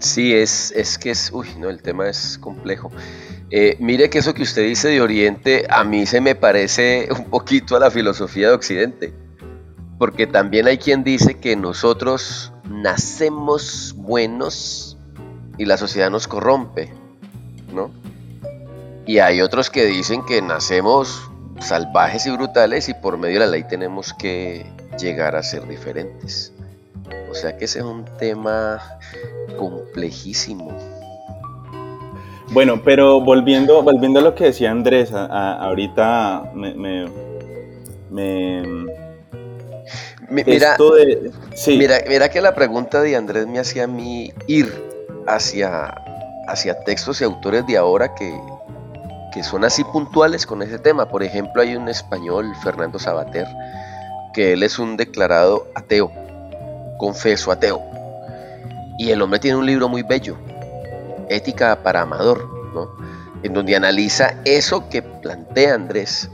Sí, 0.00 0.34
es, 0.34 0.72
es 0.74 0.98
que 0.98 1.10
es, 1.10 1.30
uy, 1.32 1.46
no, 1.58 1.68
el 1.68 1.82
tema 1.82 2.08
es 2.08 2.38
complejo. 2.38 2.90
Eh, 3.50 3.76
mire 3.80 4.08
que 4.08 4.18
eso 4.18 4.32
que 4.32 4.42
usted 4.42 4.62
dice 4.62 4.88
de 4.88 5.00
Oriente 5.02 5.66
a 5.68 5.84
mí 5.84 6.06
se 6.06 6.20
me 6.20 6.34
parece 6.34 7.08
un 7.16 7.26
poquito 7.26 7.76
a 7.76 7.80
la 7.80 7.90
filosofía 7.90 8.48
de 8.48 8.54
Occidente, 8.54 9.12
porque 9.98 10.26
también 10.26 10.66
hay 10.66 10.78
quien 10.78 11.04
dice 11.04 11.38
que 11.38 11.54
nosotros 11.54 12.52
nacemos 12.68 13.94
buenos 13.96 14.96
y 15.58 15.66
la 15.66 15.76
sociedad 15.76 16.10
nos 16.10 16.26
corrompe, 16.26 16.92
¿no? 17.74 17.90
Y 19.04 19.18
hay 19.18 19.42
otros 19.42 19.68
que 19.68 19.84
dicen 19.84 20.24
que 20.24 20.40
nacemos 20.40 21.30
salvajes 21.60 22.24
y 22.26 22.30
brutales 22.30 22.88
y 22.88 22.94
por 22.94 23.18
medio 23.18 23.40
de 23.40 23.46
la 23.46 23.52
ley 23.52 23.64
tenemos 23.64 24.14
que 24.14 24.64
llegar 24.98 25.36
a 25.36 25.42
ser 25.42 25.68
diferentes. 25.68 26.54
O 27.30 27.34
sea 27.34 27.56
que 27.56 27.64
ese 27.66 27.78
es 27.78 27.84
un 27.84 28.04
tema 28.18 28.82
complejísimo. 29.56 30.76
Bueno, 32.52 32.82
pero 32.84 33.20
volviendo, 33.20 33.82
volviendo 33.82 34.18
a 34.18 34.22
lo 34.22 34.34
que 34.34 34.44
decía 34.44 34.72
Andrés, 34.72 35.12
ahorita 35.12 36.50
me, 36.52 36.74
mira, 40.28 40.76
mira, 41.68 41.98
mira 42.08 42.28
que 42.28 42.40
la 42.40 42.54
pregunta 42.54 43.02
de 43.02 43.14
Andrés 43.14 43.46
me 43.46 43.60
hacía 43.60 43.84
a 43.84 43.86
mí 43.86 44.32
ir 44.48 44.68
hacia, 45.28 45.94
hacia 46.48 46.80
textos 46.80 47.20
y 47.20 47.24
autores 47.24 47.64
de 47.68 47.76
ahora 47.76 48.16
que, 48.16 48.36
que 49.32 49.44
son 49.44 49.64
así 49.64 49.84
puntuales 49.84 50.44
con 50.44 50.62
ese 50.62 50.80
tema. 50.80 51.08
Por 51.08 51.22
ejemplo, 51.22 51.62
hay 51.62 51.76
un 51.76 51.88
español, 51.88 52.52
Fernando 52.64 52.98
Sabater, 52.98 53.46
que 54.34 54.54
él 54.54 54.64
es 54.64 54.80
un 54.80 54.96
declarado 54.96 55.68
ateo, 55.76 56.10
confeso 57.00 57.50
ateo. 57.50 57.82
Y 58.98 59.10
el 59.10 59.22
hombre 59.22 59.40
tiene 59.40 59.56
un 59.56 59.64
libro 59.64 59.88
muy 59.88 60.02
bello, 60.02 60.36
Ética 61.30 61.82
para 61.82 62.02
Amador, 62.02 62.46
¿no? 62.74 62.90
en 63.42 63.54
donde 63.54 63.74
analiza 63.74 64.34
eso 64.44 64.88
que 64.90 65.00
plantea 65.00 65.74
Andrés, 65.74 66.28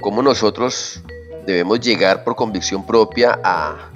cómo 0.00 0.22
nosotros 0.22 1.02
debemos 1.44 1.80
llegar 1.80 2.22
por 2.22 2.36
convicción 2.36 2.86
propia 2.86 3.38
a, 3.42 3.90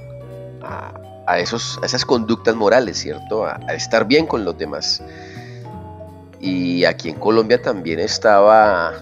a, 1.26 1.38
esos, 1.38 1.78
esas 1.84 2.04
conductas 2.04 2.56
morales, 2.56 2.98
¿cierto? 2.98 3.44
A, 3.44 3.56
estar 3.72 4.04
bien 4.06 4.26
con 4.26 4.44
los 4.44 4.58
demás. 4.58 5.00
Y 6.40 6.84
aquí 6.84 7.10
en 7.10 7.16
Colombia 7.20 7.62
también 7.62 8.00
estaba 8.00 8.94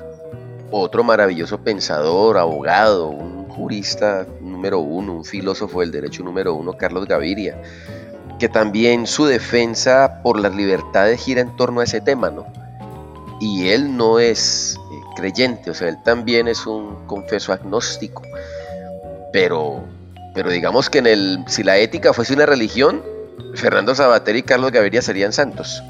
otro 0.70 1.04
maravilloso 1.04 1.58
pensador, 1.58 2.36
abogado, 2.36 3.08
un 3.08 3.48
jurista 3.48 4.26
número 4.56 4.78
uno, 4.78 5.12
un 5.12 5.24
filósofo 5.24 5.80
del 5.80 5.92
derecho 5.92 6.22
número 6.22 6.54
uno, 6.54 6.72
Carlos 6.72 7.06
Gaviria, 7.06 7.60
que 8.38 8.48
también 8.48 9.06
su 9.06 9.26
defensa 9.26 10.22
por 10.22 10.40
las 10.40 10.54
libertades 10.54 11.20
gira 11.20 11.42
en 11.42 11.54
torno 11.56 11.80
a 11.80 11.84
ese 11.84 12.00
tema, 12.00 12.30
¿no? 12.30 12.46
Y 13.38 13.68
él 13.68 13.98
no 13.98 14.18
es 14.18 14.78
eh, 14.78 15.00
creyente, 15.14 15.70
o 15.70 15.74
sea, 15.74 15.88
él 15.90 16.02
también 16.02 16.48
es 16.48 16.66
un 16.66 17.06
confeso 17.06 17.52
agnóstico, 17.52 18.22
pero, 19.30 19.84
pero 20.34 20.50
digamos 20.50 20.88
que 20.88 20.98
en 20.98 21.06
el, 21.06 21.44
si 21.46 21.62
la 21.62 21.76
ética 21.76 22.14
fuese 22.14 22.32
una 22.32 22.46
religión, 22.46 23.02
Fernando 23.54 23.94
Sabater 23.94 24.36
y 24.36 24.42
Carlos 24.42 24.72
Gaviria 24.72 25.02
serían 25.02 25.34
santos. 25.34 25.82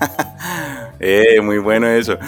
Eh, 0.98 1.40
muy 1.42 1.58
bueno 1.58 1.88
eso. 1.88 2.18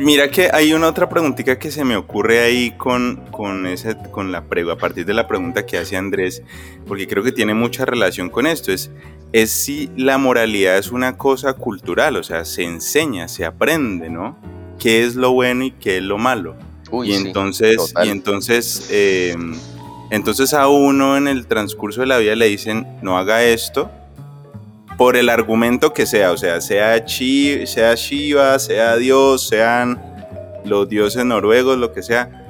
Mira 0.00 0.30
que 0.30 0.50
hay 0.52 0.72
una 0.72 0.88
otra 0.88 1.08
preguntita 1.08 1.58
que 1.58 1.70
se 1.70 1.84
me 1.84 1.96
ocurre 1.96 2.40
ahí 2.40 2.72
con, 2.72 3.24
con, 3.30 3.66
ese, 3.66 3.96
con 4.10 4.32
la 4.32 4.44
pregunta, 4.44 4.74
a 4.74 4.78
partir 4.78 5.06
de 5.06 5.14
la 5.14 5.28
pregunta 5.28 5.64
que 5.64 5.78
hace 5.78 5.96
Andrés, 5.96 6.42
porque 6.86 7.06
creo 7.06 7.22
que 7.22 7.32
tiene 7.32 7.54
mucha 7.54 7.84
relación 7.84 8.28
con 8.28 8.46
esto, 8.46 8.72
es, 8.72 8.90
es 9.32 9.50
si 9.50 9.90
la 9.96 10.18
moralidad 10.18 10.76
es 10.78 10.90
una 10.90 11.16
cosa 11.16 11.52
cultural, 11.54 12.16
o 12.16 12.22
sea, 12.22 12.44
se 12.44 12.64
enseña, 12.64 13.28
se 13.28 13.44
aprende, 13.44 14.10
¿no? 14.10 14.36
¿Qué 14.78 15.04
es 15.04 15.14
lo 15.14 15.32
bueno 15.32 15.64
y 15.64 15.70
qué 15.70 15.98
es 15.98 16.02
lo 16.02 16.18
malo? 16.18 16.56
y 17.04 17.14
entonces, 17.14 17.92
y 18.04 18.08
entonces, 18.08 18.88
em, 18.90 19.54
entonces 20.10 20.54
a 20.54 20.68
uno 20.68 21.16
en 21.16 21.26
el 21.26 21.46
transcurso 21.46 22.02
de 22.02 22.06
la 22.06 22.18
vida 22.18 22.36
le 22.36 22.46
dicen, 22.46 22.86
no 23.02 23.18
haga 23.18 23.42
esto, 23.42 23.90
por 24.96 25.16
el 25.16 25.28
argumento 25.28 25.92
que 25.92 26.06
sea, 26.06 26.32
o 26.32 26.36
sea, 26.36 26.60
sea, 26.60 27.04
Chi, 27.04 27.66
sea 27.66 27.94
Shiva, 27.94 28.58
sea 28.58 28.96
Dios, 28.96 29.48
sean 29.48 30.00
los 30.64 30.88
dioses 30.88 31.24
noruegos, 31.24 31.76
lo 31.76 31.92
que 31.92 32.02
sea, 32.02 32.46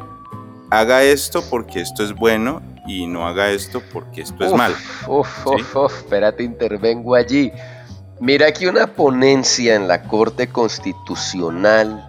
haga 0.71 1.03
esto 1.03 1.43
porque 1.51 1.81
esto 1.81 2.05
es 2.05 2.15
bueno 2.15 2.63
y 2.87 3.07
no 3.07 3.27
haga 3.27 3.51
esto 3.51 3.83
porque 3.93 4.23
esto 4.23 4.45
es 4.45 4.53
malo. 4.53 4.77
Uf, 5.09 5.47
uf, 5.47 5.77
uf, 5.77 5.97
espérate, 5.99 6.45
intervengo 6.45 7.15
allí. 7.15 7.53
Mira 8.21 8.47
aquí 8.47 8.67
una 8.67 8.87
ponencia 8.87 9.75
en 9.75 9.89
la 9.89 10.05
Corte 10.05 10.49
Constitucional, 10.49 12.09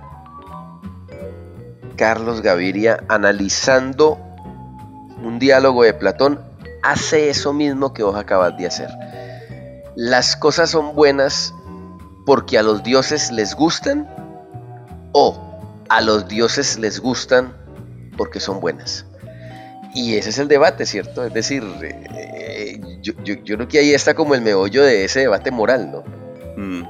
Carlos 1.96 2.41
Gaviria, 2.41 3.03
analizando 3.10 4.20
un 5.24 5.39
diálogo 5.39 5.84
de 5.84 5.96
Platón, 5.96 6.39
hace 6.84 7.29
eso 7.29 7.53
mismo 7.53 7.94
que 7.94 8.03
vos 8.03 8.15
acabas 8.15 8.56
de 8.56 8.67
hacer 8.67 8.89
las 9.98 10.36
cosas 10.36 10.70
son 10.70 10.94
buenas 10.94 11.56
porque 12.24 12.60
a 12.60 12.62
los 12.62 12.84
dioses 12.84 13.32
les 13.32 13.56
gustan 13.56 14.08
o 15.12 15.60
a 15.89 16.01
los 16.01 16.27
dioses 16.27 16.77
les 16.77 17.00
gustan 17.00 17.58
porque 18.16 18.39
son 18.39 18.60
buenas. 18.60 19.08
Y 19.96 20.16
ese 20.16 20.30
es 20.30 20.38
el 20.38 20.48
debate, 20.48 20.86
¿cierto? 20.86 21.25
Es 21.25 21.34
decir, 21.34 21.63
eh, 21.82 22.80
yo, 23.01 23.16
creo 23.44 23.68
que 23.68 23.80
ahí 23.80 23.92
está 23.92 24.13
como 24.13 24.36
el 24.36 24.42
meollo 24.42 24.84
de 24.84 25.04
ese 25.04 25.22
debate 25.22 25.50
moral, 25.50 25.92
¿no? 25.92 26.04
Mm. 26.56 26.84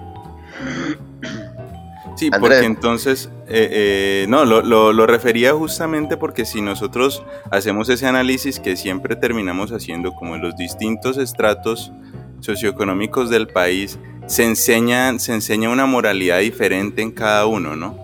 Sí, 2.18 2.30
porque 2.30 2.66
entonces, 2.66 3.30
eh, 3.48 3.70
eh, 3.72 4.26
no, 4.28 4.44
lo, 4.44 4.62
lo, 4.92 5.08
refería 5.08 5.54
justamente 5.54 6.18
porque 6.18 6.44
si 6.44 6.62
nosotros 6.62 7.24
hacemos 7.52 7.88
ese 7.88 8.06
análisis 8.06 8.60
que 8.60 8.76
siempre 8.76 9.16
terminamos 9.16 9.72
haciendo 9.72 10.14
como 10.14 10.36
en 10.36 10.42
los 10.42 10.58
distintos 10.58 11.18
estratos 11.18 11.94
socioeconómicos 12.40 13.30
del 13.30 13.48
país, 13.48 14.00
se 14.28 14.44
enseña, 14.44 15.18
se 15.20 15.34
enseña 15.34 15.70
una 15.70 15.86
moralidad 15.86 16.40
diferente 16.40 17.02
en 17.02 17.12
cada 17.12 17.46
uno, 17.46 17.76
¿no? 17.76 17.98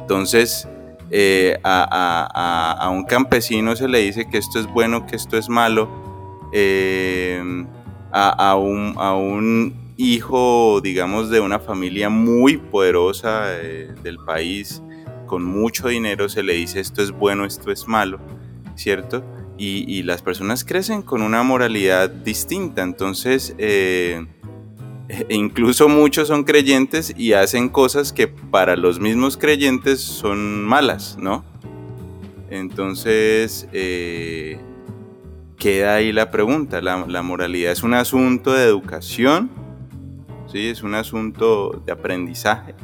Entonces, 0.00 0.68
eh, 1.10 1.58
a, 1.64 2.88
un 2.92 3.04
campesino 3.04 3.74
se 3.76 3.88
le 3.88 3.98
dice 3.98 4.28
que 4.28 4.38
esto 4.38 4.58
es 4.58 4.66
bueno, 4.66 5.06
que 5.06 5.16
esto 5.16 5.36
es 5.36 5.48
malo. 5.48 5.88
Eh, 6.52 7.66
a, 8.10 8.56
un, 8.56 8.94
a, 8.96 9.14
un, 9.14 9.74
hijo, 9.98 10.80
digamos, 10.80 11.28
de 11.28 11.40
una 11.40 11.58
familia 11.58 12.08
muy 12.08 12.56
poderosa 12.56 13.58
eh, 13.60 13.92
del 14.02 14.16
país, 14.18 14.82
con 15.26 15.44
mucho 15.44 15.88
dinero, 15.88 16.28
se 16.28 16.42
le 16.42 16.54
dice 16.54 16.80
esto 16.80 17.02
es 17.02 17.10
bueno, 17.10 17.44
esto 17.44 17.70
es 17.70 17.86
malo, 17.86 18.18
¿cierto? 18.76 19.24
Y, 19.58 20.02
las 20.04 20.22
personas 20.22 20.64
crecen 20.64 21.02
con 21.02 21.20
una 21.20 21.42
moralidad 21.42 22.08
distinta. 22.08 22.82
Entonces, 22.82 23.54
eh, 23.58 24.24
e 25.08 25.34
incluso 25.34 25.88
muchos 25.88 26.28
son 26.28 26.44
creyentes 26.44 27.12
y 27.16 27.32
hacen 27.32 27.68
cosas 27.68 28.12
que 28.12 28.28
para 28.28 28.76
los 28.76 29.00
mismos 29.00 29.36
creyentes 29.36 30.00
son 30.00 30.64
malas, 30.64 31.16
¿no? 31.20 31.44
Entonces, 32.50 33.68
eh, 33.72 34.60
queda 35.58 35.96
ahí 35.96 36.12
la 36.12 36.30
pregunta. 36.30 36.80
La, 36.80 37.22
moralidad 37.22 37.72
es 37.72 37.82
un 37.82 37.94
asunto 37.94 38.52
de 38.52 38.64
educación, 38.64 39.50
¿sí? 40.46 40.68
Es 40.68 40.82
un 40.82 40.94
asunto 40.94 41.82
de 41.84 41.92
aprendizaje. 41.92 42.74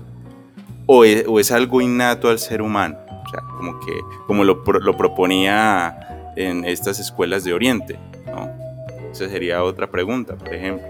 O 0.86 1.04
es, 1.04 1.52
algo 1.52 1.80
innato 1.80 2.28
al 2.28 2.38
ser 2.38 2.60
humano. 2.60 2.96
O 3.26 3.30
sea, 3.30 3.40
como 3.56 3.78
que, 3.80 3.92
como 4.26 4.44
lo, 4.44 4.62
lo 4.64 4.96
proponía 4.96 6.13
en 6.36 6.64
estas 6.64 6.98
escuelas 6.98 7.44
de 7.44 7.52
Oriente? 7.52 7.98
¿no? 8.26 8.50
Esa 9.10 9.28
sería 9.28 9.62
otra 9.62 9.90
pregunta, 9.90 10.34
por 10.34 10.54
ejemplo. 10.54 10.86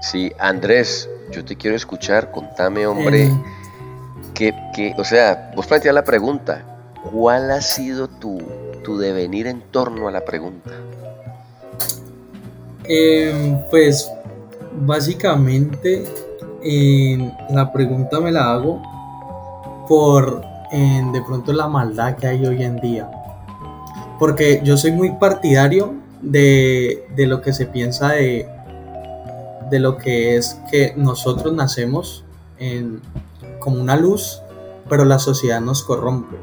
Sí, 0.00 0.32
Andrés, 0.38 1.08
yo 1.30 1.44
te 1.44 1.56
quiero 1.56 1.76
escuchar, 1.76 2.30
contame, 2.30 2.86
hombre, 2.86 3.30
que, 4.34 4.94
o 4.96 5.04
sea, 5.04 5.52
vos 5.54 5.66
planteas 5.66 5.94
la 5.94 6.04
pregunta, 6.04 6.64
¿cuál 7.10 7.50
ha 7.50 7.60
sido 7.60 8.08
tu, 8.08 8.40
devenir 8.98 9.46
en 9.46 9.60
torno 9.70 10.08
a 10.08 10.10
la 10.10 10.24
pregunta? 10.24 10.70
Em, 12.84 13.58
pues 13.70 14.10
básicamente 14.80 16.04
la 17.50 17.72
pregunta 17.72 18.20
me 18.20 18.32
la 18.32 18.52
hago 18.52 18.82
por 19.88 20.42
de 20.72 21.22
pronto 21.26 21.52
la 21.52 21.68
maldad 21.68 22.16
que 22.16 22.26
hay 22.26 22.46
hoy 22.46 22.62
en 22.62 22.80
día. 22.80 23.10
Porque 24.22 24.60
yo 24.62 24.76
soy 24.76 24.92
muy 24.92 25.10
partidario 25.16 25.94
de, 26.20 27.08
de 27.16 27.26
lo 27.26 27.42
que 27.42 27.52
se 27.52 27.66
piensa 27.66 28.10
de, 28.10 28.48
de 29.68 29.80
lo 29.80 29.98
que 29.98 30.36
es 30.36 30.60
que 30.70 30.94
nosotros 30.96 31.52
nacemos 31.52 32.24
en, 32.56 33.00
como 33.58 33.80
una 33.80 33.96
luz, 33.96 34.40
pero 34.88 35.04
la 35.04 35.18
sociedad 35.18 35.60
nos 35.60 35.82
corrompe. 35.82 36.36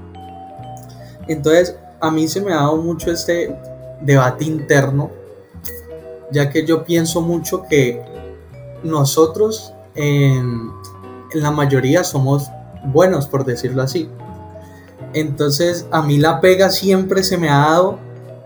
Entonces, 1.30 1.78
a 2.02 2.12
mí 2.12 2.28
se 2.28 2.42
me 2.42 2.52
ha 2.52 2.58
dado 2.58 2.76
mucho 2.76 3.12
este 3.12 3.56
debate 4.02 4.44
interno, 4.44 5.12
ya 6.34 6.50
que 6.50 6.66
yo 6.66 6.84
pienso 6.84 7.22
mucho 7.22 7.64
que 7.70 8.04
nosotros 8.84 9.74
en, 9.96 10.70
la 11.34 11.52
mayoría 11.52 12.04
somos 12.04 12.50
buenos, 12.84 13.26
por 13.26 13.46
decirlo 13.46 13.84
así. 13.84 14.10
Entonces, 15.14 15.88
a 15.92 16.02
mí 16.02 16.18
la 16.18 16.40
pega 16.42 16.70
siempre 16.70 17.24
se 17.24 17.38
me 17.38 17.50
ha 17.50 17.58
dado 17.58 18.00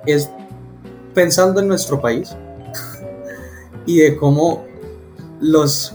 es 0.05 0.29
pensando 1.13 1.61
en 1.61 1.67
nuestro 1.67 2.01
país 2.01 2.35
y 3.85 3.99
de 3.99 4.17
cómo 4.17 4.65
los, 5.39 5.93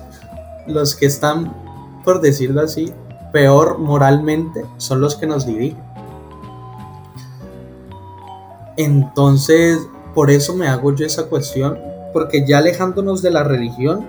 los 0.67 0.95
que 0.95 1.07
están, 1.07 1.55
por 2.05 2.21
decirlo 2.21 2.61
así, 2.61 2.93
peor 3.33 3.79
moralmente 3.79 4.65
son 4.77 5.01
los 5.01 5.17
que 5.17 5.27
nos 5.27 5.47
dirigen. 5.47 5.83
Entonces, 8.77 9.79
por 10.15 10.31
eso 10.31 10.55
me 10.55 10.69
hago 10.69 10.95
yo 10.95 11.05
esa 11.05 11.27
cuestión, 11.27 11.79
porque 12.13 12.47
ya 12.47 12.59
alejándonos 12.59 13.23
de 13.23 13.31
la 13.31 13.43
religión, 13.43 14.07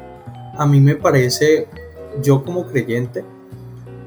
a 0.58 0.66
mí 0.66 0.80
me 0.80 0.96
parece, 0.96 1.68
yo 2.22 2.44
como 2.44 2.66
creyente, 2.66 3.26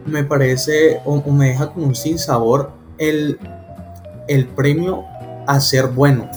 me 0.07 0.25
parece 0.25 1.01
o, 1.05 1.21
me 1.31 1.49
deja 1.49 1.71
con 1.71 1.85
un 1.85 1.95
sinsabor 1.95 2.73
el, 2.99 3.39
el 4.29 4.47
premio 4.49 5.05
a 5.47 5.61
ser 5.61 5.89
bueno. 5.89 6.29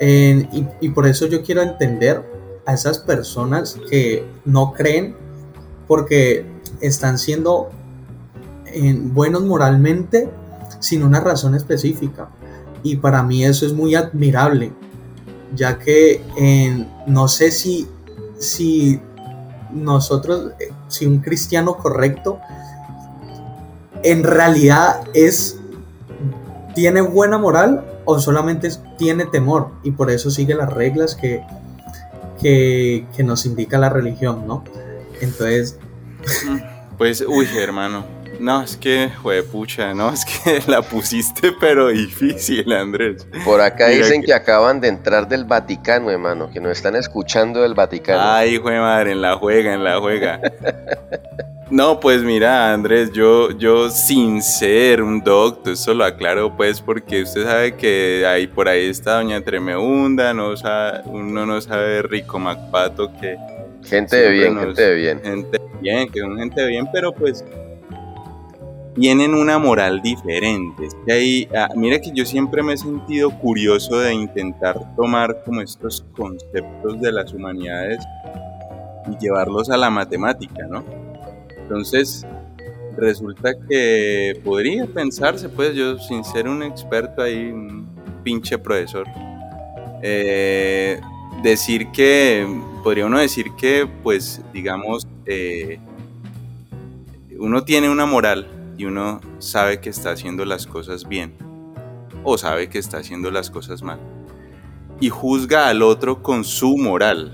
y, 0.00 0.66
y, 0.80 0.88
por 0.90 1.06
eso 1.06 1.26
yo 1.26 1.42
quiero 1.42 1.62
entender 1.62 2.22
a 2.66 2.74
esas 2.74 2.98
personas 2.98 3.78
que 3.90 4.26
no 4.44 4.72
creen 4.72 5.16
porque 5.86 6.46
están 6.80 7.18
siendo 7.18 7.70
buenos 9.12 9.44
moralmente 9.44 10.28
sin 10.80 11.02
una 11.02 11.20
razón 11.20 11.54
específica. 11.54 12.28
Y 12.82 12.96
para 12.96 13.22
mí 13.22 13.44
eso 13.44 13.64
es 13.66 13.72
muy 13.72 13.94
admirable, 13.94 14.72
ya 15.54 15.78
que 15.78 16.22
no 17.06 17.28
sé 17.28 17.50
si, 17.50 17.88
si 18.38 19.00
nosotros, 19.72 20.52
si 20.94 21.06
un 21.06 21.18
cristiano 21.18 21.76
correcto, 21.76 22.38
en 24.02 24.22
realidad 24.22 25.02
es, 25.14 25.58
tiene 26.74 27.00
buena 27.00 27.38
moral 27.38 27.84
o 28.04 28.18
solamente 28.20 28.68
tiene 28.98 29.24
temor 29.24 29.70
y 29.82 29.92
por 29.92 30.10
eso 30.10 30.30
sigue 30.30 30.54
las 30.54 30.72
reglas 30.72 31.14
que, 31.14 31.42
que, 32.40 33.06
nos 33.24 33.46
indica 33.46 33.78
la 33.78 33.88
religión, 33.88 34.46
¿no? 34.46 34.64
Entonces... 35.20 35.78
Pues, 36.98 37.24
uy, 37.26 37.48
hermano. 37.58 38.04
No, 38.40 38.62
es 38.62 38.76
que, 38.76 39.10
pucha, 39.50 39.94
no, 39.94 40.12
es 40.12 40.24
que 40.24 40.62
la 40.70 40.82
pusiste, 40.82 41.52
pero 41.60 41.88
difícil, 41.88 42.72
Andrés. 42.72 43.26
Por 43.44 43.60
acá 43.60 43.88
dicen 43.88 44.22
que... 44.22 44.32
acaban 44.32 44.80
de 44.80 44.88
entrar 44.88 45.28
del 45.28 45.44
Vaticano, 45.44 46.10
hermano, 46.10 46.50
que 46.50 46.60
nos 46.60 46.72
están 46.72 46.96
escuchando 46.96 47.62
del 47.62 47.74
Vaticano. 47.74 48.20
Ay, 48.22 48.54
hijo 48.54 48.70
de 48.70 48.78
madre, 48.78 49.12
en 49.12 49.22
la 49.22 49.36
juega, 49.36 49.74
en 49.74 49.84
la 49.84 49.98
juega. 50.00 50.40
No, 51.70 51.98
pues 51.98 52.22
mira, 52.22 52.72
Andrés, 52.72 53.10
yo, 53.12 53.50
yo 53.50 53.88
sin 53.88 54.42
ser 54.42 55.02
un 55.02 55.24
doctor, 55.24 55.72
eso 55.72 55.94
lo 55.94 56.04
aclaro 56.04 56.54
pues 56.54 56.80
porque 56.80 57.22
usted 57.22 57.44
sabe 57.44 57.74
que 57.74 58.24
ahí 58.26 58.46
por 58.46 58.68
ahí 58.68 58.86
está 58.86 59.14
Doña 59.14 59.40
Tremeunda, 59.40 60.34
no 60.34 60.52
uno 61.06 61.46
no 61.46 61.60
sabe 61.62 62.02
Rico 62.02 62.38
Macpato 62.38 63.10
que... 63.18 63.38
Gente 63.82 64.16
de 64.16 64.30
bien, 64.30 64.58
gente 64.58 64.82
de 64.82 64.94
bien. 64.94 65.22
Gente 65.22 65.58
de 65.58 65.78
bien, 65.80 66.08
que 66.10 66.20
son 66.20 66.38
gente 66.38 66.60
de 66.60 66.68
bien, 66.68 66.86
pero 66.92 67.12
pues 67.12 67.44
tienen 68.94 69.34
una 69.34 69.58
moral 69.58 70.00
diferente. 70.02 70.88
ahí, 71.08 71.48
ah, 71.56 71.68
mira 71.76 72.00
que 72.00 72.12
yo 72.12 72.24
siempre 72.24 72.62
me 72.62 72.74
he 72.74 72.76
sentido 72.76 73.30
curioso 73.38 73.98
de 73.98 74.14
intentar 74.14 74.94
tomar 74.96 75.42
como 75.44 75.60
estos 75.60 76.04
conceptos 76.16 77.00
de 77.00 77.12
las 77.12 77.32
humanidades 77.32 77.98
y 79.10 79.18
llevarlos 79.18 79.68
a 79.70 79.76
la 79.76 79.90
matemática, 79.90 80.66
¿no? 80.68 80.84
Entonces, 81.58 82.24
resulta 82.96 83.52
que 83.68 84.40
podría 84.44 84.86
pensarse, 84.86 85.48
pues 85.48 85.74
yo 85.74 85.98
sin 85.98 86.24
ser 86.24 86.48
un 86.48 86.62
experto 86.62 87.22
ahí, 87.22 87.50
un 87.50 87.86
pinche 88.22 88.58
profesor, 88.58 89.06
eh, 90.02 91.00
decir 91.42 91.88
que, 91.92 92.46
podría 92.82 93.06
uno 93.06 93.18
decir 93.18 93.46
que, 93.58 93.88
pues, 94.02 94.40
digamos, 94.52 95.06
eh, 95.26 95.78
uno 97.38 97.64
tiene 97.64 97.90
una 97.90 98.06
moral 98.06 98.53
y 98.76 98.84
uno 98.84 99.20
sabe 99.38 99.80
que 99.80 99.90
está 99.90 100.10
haciendo 100.10 100.44
las 100.44 100.66
cosas 100.66 101.08
bien 101.08 101.34
o 102.22 102.38
sabe 102.38 102.68
que 102.68 102.78
está 102.78 102.98
haciendo 102.98 103.30
las 103.30 103.50
cosas 103.50 103.82
mal 103.82 104.00
y 105.00 105.08
juzga 105.08 105.68
al 105.68 105.82
otro 105.82 106.22
con 106.22 106.44
su 106.44 106.76
moral, 106.76 107.32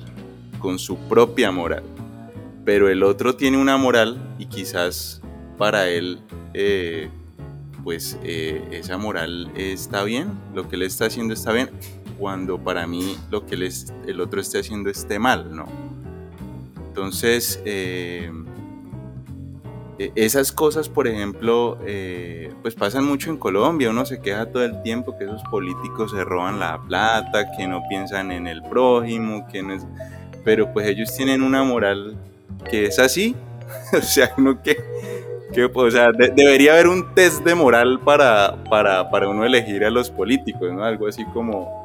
con 0.58 0.78
su 0.78 0.96
propia 1.08 1.50
moral. 1.50 1.84
Pero 2.64 2.88
el 2.88 3.02
otro 3.02 3.36
tiene 3.36 3.58
una 3.58 3.76
moral 3.76 4.34
y 4.38 4.46
quizás 4.46 5.20
para 5.58 5.88
él, 5.88 6.20
eh, 6.54 7.10
pues 7.84 8.18
eh, 8.22 8.66
esa 8.72 8.96
moral 8.98 9.50
está 9.56 10.04
bien, 10.04 10.32
lo 10.54 10.68
que 10.68 10.76
él 10.76 10.82
está 10.82 11.06
haciendo 11.06 11.34
está 11.34 11.52
bien, 11.52 11.70
cuando 12.18 12.58
para 12.58 12.86
mí 12.86 13.16
lo 13.30 13.46
que 13.46 13.54
el 13.54 14.20
otro 14.20 14.40
esté 14.40 14.58
haciendo 14.58 14.90
esté 14.90 15.18
mal, 15.18 15.54
¿no? 15.54 15.66
Entonces, 16.88 17.62
eh, 17.64 18.30
esas 20.14 20.50
cosas, 20.52 20.88
por 20.88 21.06
ejemplo, 21.06 21.78
eh, 21.86 22.52
pues 22.62 22.74
pasan 22.74 23.04
mucho 23.04 23.30
en 23.30 23.36
Colombia. 23.36 23.90
Uno 23.90 24.06
se 24.06 24.20
queja 24.20 24.46
todo 24.46 24.64
el 24.64 24.82
tiempo 24.82 25.16
que 25.18 25.24
esos 25.24 25.42
políticos 25.50 26.12
se 26.12 26.24
roban 26.24 26.58
la 26.58 26.80
plata, 26.80 27.52
que 27.56 27.66
no 27.66 27.82
piensan 27.88 28.32
en 28.32 28.46
el 28.46 28.62
prójimo, 28.62 29.46
que 29.50 29.62
no 29.62 29.74
es... 29.74 29.86
Pero 30.42 30.72
pues 30.72 30.86
ellos 30.86 31.14
tienen 31.14 31.42
una 31.42 31.64
moral 31.64 32.16
que 32.70 32.86
es 32.86 32.98
así. 32.98 33.36
o 33.92 34.00
sea, 34.00 34.32
uno 34.38 34.62
que... 34.62 34.76
que 35.52 35.64
o 35.64 35.90
sea, 35.90 36.12
debería 36.12 36.72
haber 36.72 36.88
un 36.88 37.14
test 37.14 37.44
de 37.44 37.54
moral 37.54 38.00
para, 38.00 38.56
para, 38.70 39.10
para 39.10 39.28
uno 39.28 39.44
elegir 39.44 39.84
a 39.84 39.90
los 39.90 40.10
políticos, 40.10 40.72
¿no? 40.72 40.82
Algo 40.82 41.08
así 41.08 41.24
como 41.26 41.80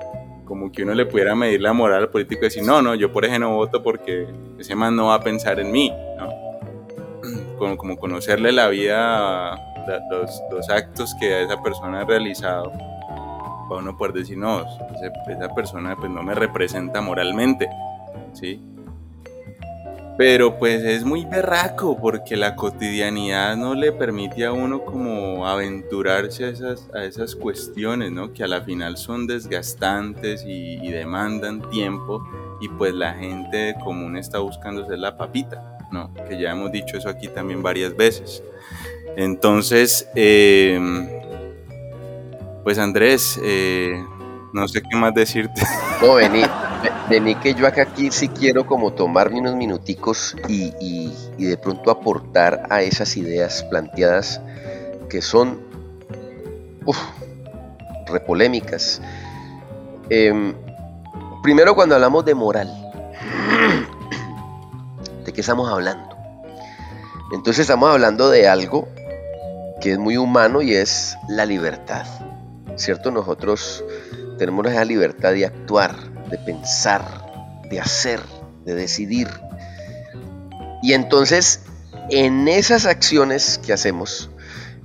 como 0.45 0.71
que 0.71 0.84
uno 0.84 0.93
le 0.93 1.08
pudiera 1.08 1.34
medir 1.34 1.60
la 1.60 1.73
moral 1.73 2.04
al 2.04 2.10
político 2.10 2.41
y 2.41 2.43
decir, 2.45 2.62
no, 2.62 2.80
no, 2.80 2.93
yo 2.93 3.12
por 3.12 3.25
ejemplo 3.25 3.49
no 3.49 3.56
voto 3.56 3.82
porque 3.82 4.28
ese 4.60 4.75
man 4.75 4.95
no 4.95 5.08
va 5.08 5.15
a 5.15 5.23
pensar 5.23 5.60
en 5.60 5.71
mí, 5.71 5.91
¿no? 6.17 6.30
Como, 7.57 7.97
conocerle 7.97 8.51
la 8.51 8.67
vida, 8.67 9.55
los, 10.09 10.69
actos 10.69 11.15
que 11.19 11.43
esa 11.43 11.61
persona 11.61 12.01
ha 12.01 12.05
realizado, 12.05 12.71
para 13.69 13.81
uno 13.81 13.97
poder 13.97 14.13
decir, 14.13 14.37
no, 14.37 14.63
esa 15.29 15.53
persona 15.53 15.95
pues 15.95 16.11
no 16.11 16.23
me 16.23 16.35
representa 16.35 17.01
moralmente, 17.01 17.69
¿sí? 18.33 18.61
Pero 20.17 20.57
pues 20.57 20.81
es 20.83 21.03
muy 21.03 21.25
berraco 21.25 21.97
porque 21.99 22.37
la 22.37 22.55
cotidianidad 22.55 23.57
no 23.57 23.75
le 23.75 23.91
permite 23.91 24.45
a 24.45 24.53
uno 24.53 24.85
como 24.85 25.45
aventurarse 25.45 26.45
a 26.45 26.49
esas, 26.49 26.89
a 26.93 27.03
esas 27.03 27.35
cuestiones, 27.35 28.13
¿no? 28.13 28.31
Que 28.31 28.45
a 28.45 28.47
la 28.47 28.61
final 28.61 28.95
son 28.95 29.27
desgastantes 29.27 30.45
y, 30.45 30.77
y 30.81 30.91
demandan 30.91 31.69
tiempo 31.69 32.25
y 32.61 32.69
pues 32.69 32.93
la 32.93 33.13
gente 33.15 33.75
común 33.83 34.15
está 34.15 34.39
buscando 34.39 34.85
ser 34.85 34.99
la 34.99 35.17
papita. 35.17 35.74
¿No? 35.95 36.13
Que 36.27 36.38
ya 36.38 36.51
hemos 36.51 36.71
dicho 36.71 36.97
eso 36.97 37.10
aquí 37.10 37.29
también 37.29 37.63
varias 37.63 37.95
veces. 37.95 38.43
Entonces, 39.15 40.08
eh, 40.13 40.77
pues 42.63 42.77
Andrés, 42.77 43.39
eh, 43.41 44.03
no 44.53 44.67
sé 44.67 44.81
qué 44.81 44.97
más 44.97 45.13
decirte. 45.13 45.62
No, 46.01 46.15
vení, 46.15 46.41
vení 47.10 47.36
que 47.36 47.53
yo 47.53 47.65
acá 47.65 47.84
aquí 47.84 48.12
sí 48.12 48.27
quiero 48.27 48.67
como 48.67 48.91
tomarme 48.91 49.39
unos 49.39 49.55
minuticos 49.55 50.36
y, 50.49 51.10
de 51.38 51.58
pronto 51.58 51.89
aportar 51.89 52.67
a 52.69 52.81
esas 52.81 53.15
ideas 53.15 53.63
planteadas 53.69 54.41
que 55.10 55.21
son 55.21 55.62
uf, 56.86 56.97
repolémicas. 58.08 59.01
Em, 60.10 60.53
primero 61.41 61.73
cuando 61.75 61.95
hablamos 61.95 62.25
de 62.25 62.36
moral 62.36 62.84
qué 65.35 65.41
estamos 65.41 65.69
hablando? 65.69 66.15
Entonces 67.33 67.61
estamos 67.61 67.89
hablando 67.89 68.29
de 68.29 68.47
algo 68.47 68.87
que 69.81 69.91
es 69.91 69.99
muy 69.99 70.17
humano 70.17 70.61
y 70.61 70.73
es 70.73 71.17
la 71.27 71.45
libertad. 71.45 72.05
¿Cierto? 72.77 73.11
Nosotros 73.11 73.83
tenemos 74.37 74.65
esa 74.67 74.85
libertad 74.85 75.33
de 75.33 75.45
actuar, 75.45 75.95
de 76.29 76.37
pensar, 76.37 77.03
de 77.69 77.79
hacer, 77.79 78.21
de 78.65 78.75
decidir. 78.75 79.27
Y 80.81 80.93
entonces, 80.93 81.61
en 82.09 82.47
esas 82.47 82.85
acciones 82.85 83.59
que 83.63 83.73
hacemos, 83.73 84.29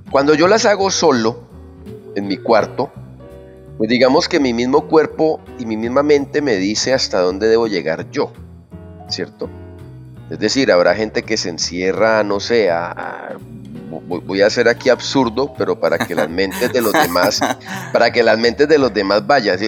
cuando 0.09 0.33
yo 0.33 0.47
las 0.47 0.65
hago 0.65 0.89
solo, 0.91 1.43
en 2.15 2.27
mi 2.27 2.37
cuarto, 2.37 2.91
pues 3.77 3.89
digamos 3.89 4.27
que 4.27 4.39
mi 4.39 4.53
mismo 4.53 4.87
cuerpo 4.87 5.41
y 5.59 5.65
mi 5.65 5.77
misma 5.77 6.03
mente 6.03 6.41
me 6.41 6.55
dice 6.55 6.93
hasta 6.93 7.19
dónde 7.19 7.47
debo 7.47 7.67
llegar 7.67 8.09
yo, 8.11 8.31
¿cierto? 9.09 9.49
Es 10.31 10.39
decir, 10.39 10.71
habrá 10.71 10.95
gente 10.95 11.23
que 11.23 11.35
se 11.35 11.49
encierra, 11.49 12.23
no 12.23 12.39
sé, 12.39 12.69
voy 13.89 14.41
a 14.41 14.47
hacer 14.47 14.69
aquí 14.69 14.87
absurdo, 14.87 15.53
pero 15.57 15.77
para 15.77 15.97
que 15.97 16.15
las 16.15 16.29
mentes 16.29 16.71
de 16.71 16.79
los 16.79 16.93
demás, 16.93 17.41
para 17.91 18.13
que 18.13 18.23
las 18.23 18.39
mentes 18.39 18.69
de 18.69 18.77
los 18.77 18.93
demás 18.93 19.27
vayan. 19.27 19.59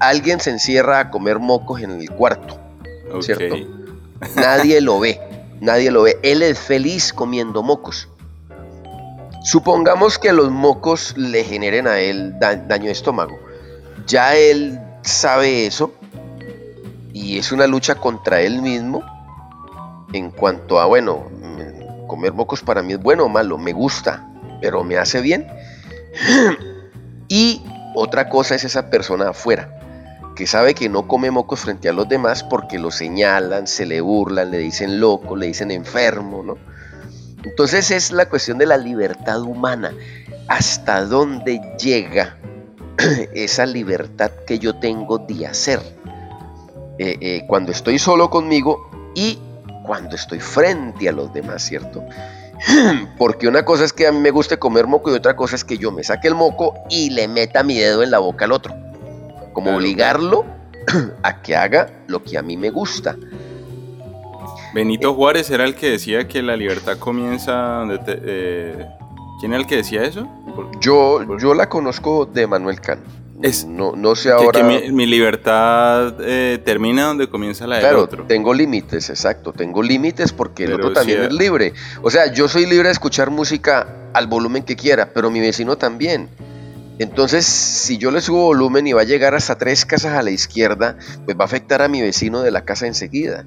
alguien 0.00 0.38
se 0.38 0.50
encierra 0.50 1.00
a 1.00 1.10
comer 1.10 1.40
mocos 1.40 1.82
en 1.82 2.00
el 2.00 2.08
cuarto, 2.12 2.60
¿cierto? 3.22 3.56
Nadie 4.36 4.80
lo 4.80 5.00
ve, 5.00 5.20
nadie 5.60 5.90
lo 5.90 6.04
ve. 6.04 6.16
Él 6.22 6.42
es 6.42 6.60
feliz 6.60 7.12
comiendo 7.12 7.64
mocos. 7.64 8.08
Supongamos 9.42 10.16
que 10.20 10.32
los 10.32 10.52
mocos 10.52 11.16
le 11.16 11.42
generen 11.42 11.88
a 11.88 11.98
él 11.98 12.38
daño 12.38 12.84
de 12.84 12.92
estómago. 12.92 13.36
Ya 14.06 14.36
él 14.36 14.78
sabe 15.02 15.66
eso 15.66 15.92
y 17.12 17.36
es 17.38 17.50
una 17.50 17.66
lucha 17.66 17.96
contra 17.96 18.40
él 18.40 18.62
mismo 18.62 19.17
en 20.12 20.30
cuanto 20.30 20.80
a, 20.80 20.86
bueno, 20.86 21.30
comer 22.06 22.32
mocos 22.32 22.62
para 22.62 22.82
mí 22.82 22.94
es 22.94 23.02
bueno 23.02 23.24
o 23.24 23.28
malo, 23.28 23.58
me 23.58 23.72
gusta, 23.72 24.28
pero 24.60 24.82
me 24.82 24.96
hace 24.96 25.20
bien. 25.20 25.46
y 27.28 27.62
otra 27.94 28.28
cosa 28.28 28.54
es 28.54 28.64
esa 28.64 28.90
persona 28.90 29.30
afuera, 29.30 29.80
que 30.34 30.46
sabe 30.46 30.74
que 30.74 30.88
no 30.88 31.06
come 31.06 31.30
mocos 31.30 31.60
frente 31.60 31.88
a 31.88 31.92
los 31.92 32.08
demás 32.08 32.42
porque 32.42 32.78
lo 32.78 32.90
señalan, 32.90 33.66
se 33.66 33.86
le 33.86 34.00
burlan, 34.00 34.50
le 34.50 34.58
dicen 34.58 35.00
loco, 35.00 35.36
le 35.36 35.46
dicen 35.46 35.70
enfermo, 35.70 36.42
¿no? 36.42 36.56
Entonces 37.44 37.90
es 37.90 38.10
la 38.10 38.28
cuestión 38.28 38.58
de 38.58 38.66
la 38.66 38.76
libertad 38.76 39.42
humana. 39.42 39.92
¿Hasta 40.48 41.04
dónde 41.04 41.60
llega 41.78 42.36
esa 43.34 43.66
libertad 43.66 44.30
que 44.46 44.58
yo 44.58 44.76
tengo 44.76 45.18
de 45.18 45.46
hacer? 45.46 45.80
Eh, 46.98 47.16
eh, 47.20 47.44
cuando 47.46 47.70
estoy 47.70 47.98
solo 48.00 48.28
conmigo 48.28 48.90
y 49.14 49.38
cuando 49.88 50.16
estoy 50.16 50.38
frente 50.38 51.08
a 51.08 51.12
los 51.12 51.32
demás, 51.32 51.62
¿cierto? 51.62 52.04
Porque 53.16 53.48
una 53.48 53.64
cosa 53.64 53.84
es 53.84 53.94
que 53.94 54.06
a 54.06 54.12
mí 54.12 54.20
me 54.20 54.30
guste 54.30 54.58
comer 54.58 54.86
moco 54.86 55.10
y 55.10 55.14
otra 55.14 55.34
cosa 55.34 55.56
es 55.56 55.64
que 55.64 55.78
yo 55.78 55.90
me 55.90 56.04
saque 56.04 56.28
el 56.28 56.34
moco 56.34 56.74
y 56.90 57.08
le 57.08 57.26
meta 57.26 57.62
mi 57.62 57.78
dedo 57.78 58.02
en 58.02 58.10
la 58.10 58.18
boca 58.18 58.44
al 58.44 58.52
otro. 58.52 58.76
Como 59.54 59.74
obligarlo 59.74 60.44
a 61.22 61.40
que 61.40 61.56
haga 61.56 61.88
lo 62.06 62.22
que 62.22 62.36
a 62.36 62.42
mí 62.42 62.58
me 62.58 62.68
gusta. 62.68 63.16
Benito 64.74 65.14
Juárez 65.14 65.48
era 65.48 65.64
el 65.64 65.74
que 65.74 65.90
decía 65.90 66.28
que 66.28 66.42
la 66.42 66.54
libertad 66.54 66.98
comienza 66.98 67.52
donde 67.52 67.98
te, 68.00 68.18
eh, 68.22 68.86
¿Quién 69.40 69.52
era 69.52 69.62
el 69.62 69.66
que 69.66 69.76
decía 69.76 70.02
eso? 70.02 70.28
Yo, 70.80 71.38
yo 71.38 71.54
la 71.54 71.70
conozco 71.70 72.26
de 72.26 72.46
Manuel 72.46 72.80
Kant. 72.82 73.00
Es, 73.42 73.64
no, 73.64 73.94
no 73.94 74.16
sé 74.16 74.32
ahora. 74.32 74.60
Que, 74.60 74.90
mi, 74.90 75.06
libertad 75.06 76.14
eh, 76.20 76.58
termina 76.64 77.04
donde 77.04 77.28
comienza 77.28 77.66
la 77.66 77.76
del 77.76 77.84
claro, 77.84 78.02
otro. 78.02 78.24
Tengo 78.26 78.52
límites, 78.52 79.10
exacto. 79.10 79.52
Tengo 79.52 79.82
límites 79.82 80.32
porque 80.32 80.64
el 80.64 80.74
otro 80.74 80.92
también 80.92 81.22
es 81.22 81.32
libre. 81.32 81.72
O 82.02 82.10
sea, 82.10 82.32
yo 82.32 82.48
soy 82.48 82.66
libre 82.66 82.88
de 82.88 82.92
escuchar 82.92 83.30
música 83.30 84.10
al 84.12 84.26
volumen 84.26 84.64
que 84.64 84.74
quiera, 84.74 85.12
pero 85.12 85.30
mi 85.30 85.40
vecino 85.40 85.76
también. 85.76 86.28
Entonces, 86.98 87.46
si 87.46 87.96
yo 87.96 88.10
le 88.10 88.20
subo 88.20 88.46
volumen 88.46 88.86
y 88.88 88.92
va 88.92 89.02
a 89.02 89.04
llegar 89.04 89.36
hasta 89.36 89.56
tres 89.56 89.84
casas 89.86 90.14
a 90.14 90.22
la 90.22 90.32
izquierda, 90.32 90.96
pues 91.24 91.36
va 91.36 91.42
a 91.42 91.46
afectar 91.46 91.80
a 91.80 91.88
mi 91.88 92.02
vecino 92.02 92.42
de 92.42 92.50
la 92.50 92.64
casa 92.64 92.88
enseguida. 92.88 93.44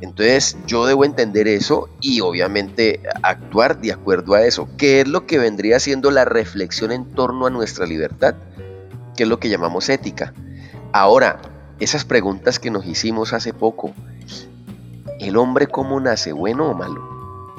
Entonces 0.00 0.56
yo 0.66 0.86
debo 0.86 1.04
entender 1.04 1.48
eso 1.48 1.88
y 2.00 2.20
obviamente 2.20 3.00
actuar 3.22 3.80
de 3.80 3.92
acuerdo 3.92 4.34
a 4.34 4.44
eso. 4.44 4.68
¿Qué 4.76 5.00
es 5.00 5.08
lo 5.08 5.26
que 5.26 5.38
vendría 5.38 5.80
siendo 5.80 6.10
la 6.10 6.24
reflexión 6.24 6.92
en 6.92 7.04
torno 7.12 7.46
a 7.46 7.50
nuestra 7.50 7.86
libertad? 7.86 8.34
¿Qué 9.18 9.24
es 9.24 9.28
lo 9.28 9.40
que 9.40 9.48
llamamos 9.48 9.88
ética? 9.88 10.32
Ahora, 10.92 11.40
esas 11.80 12.04
preguntas 12.04 12.60
que 12.60 12.70
nos 12.70 12.86
hicimos 12.86 13.32
hace 13.32 13.52
poco. 13.52 13.90
¿El 15.18 15.36
hombre 15.36 15.66
cómo 15.66 15.98
nace, 15.98 16.30
bueno 16.30 16.70
o 16.70 16.74
malo? 16.74 17.56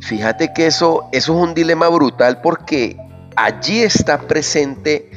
Fíjate 0.00 0.52
que 0.52 0.66
eso, 0.66 1.08
eso 1.12 1.32
es 1.32 1.48
un 1.48 1.54
dilema 1.54 1.88
brutal 1.88 2.42
porque 2.42 2.98
allí 3.36 3.80
está 3.80 4.18
presente... 4.18 5.10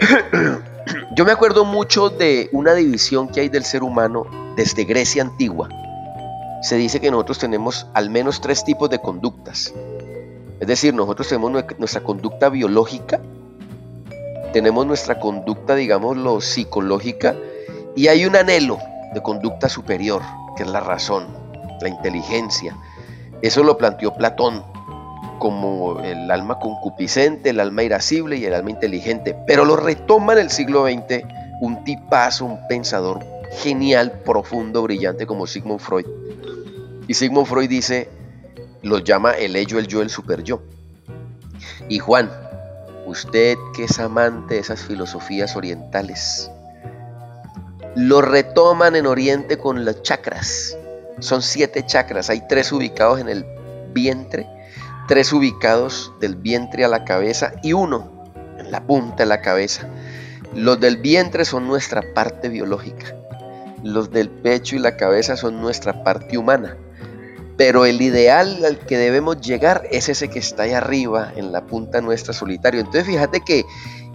Yo 1.14 1.24
me 1.24 1.30
acuerdo 1.30 1.64
mucho 1.64 2.10
de 2.10 2.48
una 2.50 2.74
división 2.74 3.28
que 3.28 3.42
hay 3.42 3.48
del 3.48 3.64
ser 3.64 3.84
humano 3.84 4.26
desde 4.56 4.82
Grecia 4.82 5.22
antigua 5.22 5.68
se 6.60 6.74
dice 6.74 7.00
que 7.00 7.12
nosotros 7.12 7.38
tenemos 7.38 7.86
al 7.94 8.10
menos 8.10 8.40
tres 8.40 8.64
tipos 8.64 8.90
de 8.90 8.98
conductas. 8.98 9.72
Es 10.58 10.66
decir, 10.66 10.92
nosotros 10.92 11.28
tenemos 11.28 11.52
nuestra 11.78 12.02
conducta 12.02 12.48
biológica, 12.48 13.20
tenemos 14.54 14.86
nuestra 14.86 15.18
conducta, 15.18 15.74
digámoslo, 15.74 16.40
psicológica, 16.40 17.34
y 17.96 18.06
hay 18.06 18.24
un 18.24 18.36
anhelo 18.36 18.78
de 19.12 19.20
conducta 19.20 19.68
superior, 19.68 20.22
que 20.56 20.62
es 20.62 20.68
la 20.68 20.78
razón, 20.78 21.26
la 21.80 21.88
inteligencia. 21.88 22.76
Eso 23.42 23.64
lo 23.64 23.76
planteó 23.76 24.14
Platón 24.14 24.62
como 25.40 25.98
el 26.04 26.30
alma 26.30 26.60
concupiscente, 26.60 27.50
el 27.50 27.58
alma 27.58 27.82
irascible 27.82 28.36
y 28.36 28.44
el 28.44 28.54
alma 28.54 28.70
inteligente, 28.70 29.36
pero 29.44 29.64
lo 29.64 29.74
retoma 29.74 30.34
en 30.34 30.38
el 30.38 30.50
siglo 30.50 30.84
XX 30.86 31.24
un 31.60 31.82
tipazo, 31.82 32.44
un 32.44 32.64
pensador 32.68 33.26
genial, 33.54 34.20
profundo, 34.24 34.82
brillante 34.82 35.26
como 35.26 35.48
Sigmund 35.48 35.80
Freud, 35.80 36.06
y 37.08 37.14
Sigmund 37.14 37.48
Freud 37.48 37.68
dice, 37.68 38.08
lo 38.82 38.98
llama 38.98 39.32
el 39.32 39.56
ello, 39.56 39.80
el 39.80 39.88
yo, 39.88 40.00
el 40.00 40.10
super 40.10 40.44
yo. 40.44 40.62
Y 41.88 41.98
Juan, 41.98 42.30
usted 43.06 43.56
que 43.74 43.84
es 43.84 43.98
amante 43.98 44.54
de 44.54 44.60
esas 44.60 44.82
filosofías 44.82 45.56
orientales, 45.56 46.50
lo 47.96 48.22
retoman 48.22 48.96
en 48.96 49.06
Oriente 49.06 49.56
con 49.56 49.84
las 49.84 50.02
chakras. 50.02 50.76
Son 51.20 51.42
siete 51.42 51.86
chakras, 51.86 52.28
hay 52.28 52.42
tres 52.48 52.72
ubicados 52.72 53.20
en 53.20 53.28
el 53.28 53.46
vientre, 53.92 54.48
tres 55.06 55.32
ubicados 55.32 56.12
del 56.20 56.34
vientre 56.34 56.84
a 56.84 56.88
la 56.88 57.04
cabeza 57.04 57.52
y 57.62 57.72
uno 57.72 58.24
en 58.58 58.72
la 58.72 58.84
punta 58.84 59.18
de 59.18 59.26
la 59.26 59.40
cabeza. 59.40 59.86
Los 60.54 60.80
del 60.80 60.96
vientre 60.96 61.44
son 61.44 61.68
nuestra 61.68 62.02
parte 62.14 62.48
biológica, 62.48 63.14
los 63.84 64.10
del 64.10 64.28
pecho 64.28 64.74
y 64.74 64.80
la 64.80 64.96
cabeza 64.96 65.36
son 65.36 65.60
nuestra 65.60 66.02
parte 66.02 66.36
humana. 66.36 66.76
Pero 67.56 67.86
el 67.86 68.02
ideal 68.02 68.64
al 68.64 68.78
que 68.78 68.98
debemos 68.98 69.40
llegar 69.40 69.86
es 69.90 70.08
ese 70.08 70.28
que 70.28 70.40
está 70.40 70.64
ahí 70.64 70.72
arriba, 70.72 71.32
en 71.36 71.52
la 71.52 71.66
punta 71.66 72.00
nuestra 72.00 72.34
solitario. 72.34 72.80
Entonces 72.80 73.06
fíjate 73.06 73.42
que 73.42 73.64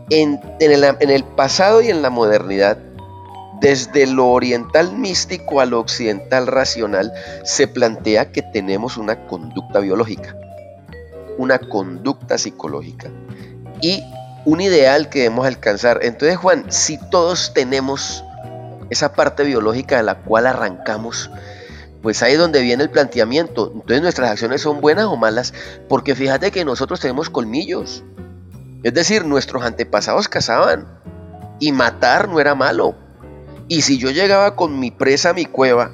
en, 0.09 0.39
el, 0.59 1.23
pasado 1.23 1.81
y 1.81 1.89
en 1.89 2.01
la 2.01 2.09
modernidad, 2.09 2.77
desde 3.61 4.07
lo 4.07 4.27
oriental 4.27 4.97
místico 4.97 5.61
a 5.61 5.65
lo 5.65 5.79
occidental 5.79 6.47
racional, 6.47 7.13
se 7.43 7.67
plantea 7.67 8.31
que 8.31 8.41
tenemos 8.41 8.97
una 8.97 9.27
conducta 9.27 9.79
biológica, 9.79 10.35
una 11.37 11.59
conducta 11.59 12.37
psicológica 12.37 13.09
y 13.81 14.03
un 14.45 14.61
ideal 14.61 15.09
que 15.09 15.19
debemos 15.19 15.45
alcanzar. 15.45 15.99
Entonces, 16.01 16.37
Juan, 16.37 16.65
si 16.69 16.97
todos 17.09 17.53
tenemos 17.53 18.23
esa 18.89 19.13
parte 19.13 19.43
biológica 19.43 19.97
de 19.97 20.03
la 20.03 20.15
cual 20.15 20.47
arrancamos, 20.47 21.29
pues 22.01 22.23
ahí 22.23 22.33
es 22.33 22.39
donde 22.39 22.61
viene 22.61 22.83
el 22.83 22.89
planteamiento. 22.89 23.71
Entonces 23.73 24.01
nuestras 24.01 24.31
acciones 24.31 24.61
son 24.61 24.81
buenas 24.81 25.05
o 25.05 25.17
malas, 25.17 25.53
porque 25.87 26.15
fíjate 26.15 26.51
que 26.51 26.65
nosotros 26.65 26.99
tenemos 26.99 27.29
colmillos. 27.29 28.03
Es 28.83 28.93
decir, 28.93 29.25
nuestros 29.25 29.63
antepasados 29.63 30.29
cazaban 30.29 30.87
y 31.59 31.71
matar 31.71 32.29
no 32.29 32.39
era 32.39 32.55
malo. 32.55 32.95
Y 33.67 33.81
si 33.81 33.97
yo 33.97 34.09
llegaba 34.09 34.55
con 34.55 34.79
mi 34.79 34.91
presa 34.91 35.31
a 35.31 35.33
mi 35.33 35.45
cueva 35.45 35.91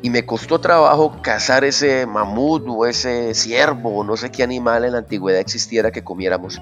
y 0.00 0.10
me 0.10 0.24
costó 0.24 0.60
trabajo 0.60 1.20
cazar 1.22 1.64
ese 1.64 2.06
mamut 2.06 2.64
o 2.68 2.86
ese 2.86 3.34
ciervo 3.34 3.98
o 3.98 4.04
no 4.04 4.16
sé 4.16 4.30
qué 4.30 4.44
animal 4.44 4.84
en 4.84 4.92
la 4.92 4.98
antigüedad 4.98 5.40
existiera 5.40 5.90
que 5.90 6.04
comiéramos, 6.04 6.60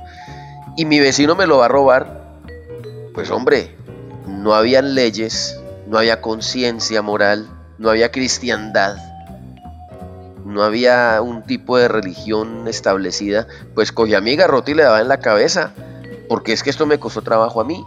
y 0.77 0.87
mi 0.87 0.99
vecino 1.01 1.35
me 1.35 1.47
lo 1.47 1.59
va 1.59 1.67
a 1.67 1.69
robar, 1.69 2.41
pues 3.15 3.31
hombre, 3.31 3.77
no 4.27 4.55
habían 4.55 4.95
leyes, 4.95 5.61
no 5.87 5.99
había 5.99 6.21
conciencia 6.21 7.03
moral, 7.03 7.49
no 7.79 7.91
había 7.91 8.11
cristiandad, 8.11 8.97
no 10.45 10.63
había 10.63 11.21
un 11.23 11.43
tipo 11.43 11.77
de 11.77 11.89
religión 11.89 12.69
establecida, 12.69 13.47
pues 13.75 13.93
cogía 13.93 14.21
mi 14.21 14.37
garrote 14.37 14.73
y 14.73 14.75
le 14.75 14.85
daba 14.85 15.01
en 15.01 15.09
la 15.09 15.19
cabeza, 15.19 15.73
porque 16.29 16.53
es 16.53 16.63
que 16.63 16.71
esto 16.71 16.87
me 16.87 16.99
costó 16.99 17.23
trabajo 17.23 17.61
a 17.61 17.65
mí. 17.65 17.85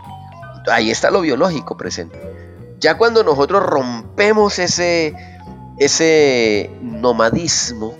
Ahí 0.69 0.91
está 0.91 1.09
lo 1.09 1.21
biológico 1.21 1.77
presente. 1.77 2.19
Ya 2.79 2.97
cuando 2.97 3.23
nosotros 3.23 3.63
rompemos 3.63 4.59
ese, 4.59 5.15
ese 5.77 6.69
nomadismo 6.81 7.95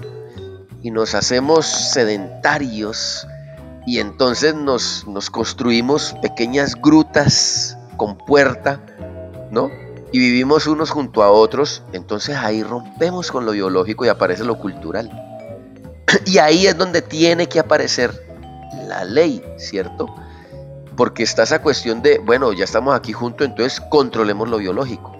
y 0.82 0.92
nos 0.92 1.16
hacemos 1.16 1.66
sedentarios 1.66 3.28
y 3.86 4.00
entonces 4.00 4.56
nos, 4.56 5.08
nos 5.08 5.30
construimos 5.30 6.16
pequeñas 6.22 6.76
grutas 6.76 7.78
con 7.98 8.18
puerta, 8.18 8.80
¿no? 9.52 9.72
Y 10.12 10.20
vivimos 10.20 10.66
unos 10.66 10.90
junto 10.90 11.22
a 11.22 11.32
otros, 11.32 11.84
entonces 11.94 12.36
ahí 12.36 12.64
rompemos 12.64 13.32
con 13.32 13.46
lo 13.46 13.52
biológico 13.52 14.06
y 14.06 14.10
aparece 14.10 14.44
lo 14.44 14.58
cultural. 14.58 15.10
Y 16.26 16.40
ahí 16.40 16.66
es 16.66 16.78
donde 16.78 17.02
tiene 17.02 17.48
que 17.48 17.60
aparecer 17.60 18.12
la 18.88 19.04
ley, 19.04 19.44
¿cierto? 19.58 20.08
Porque 20.98 21.24
está 21.24 21.44
esa 21.44 21.62
cuestión 21.62 22.02
de, 22.02 22.18
bueno, 22.18 22.52
ya 22.54 22.64
estamos 22.64 22.96
aquí 22.96 23.14
juntos, 23.14 23.48
entonces 23.48 23.80
controlemos 23.90 24.50
lo 24.50 24.58
biológico. 24.58 25.16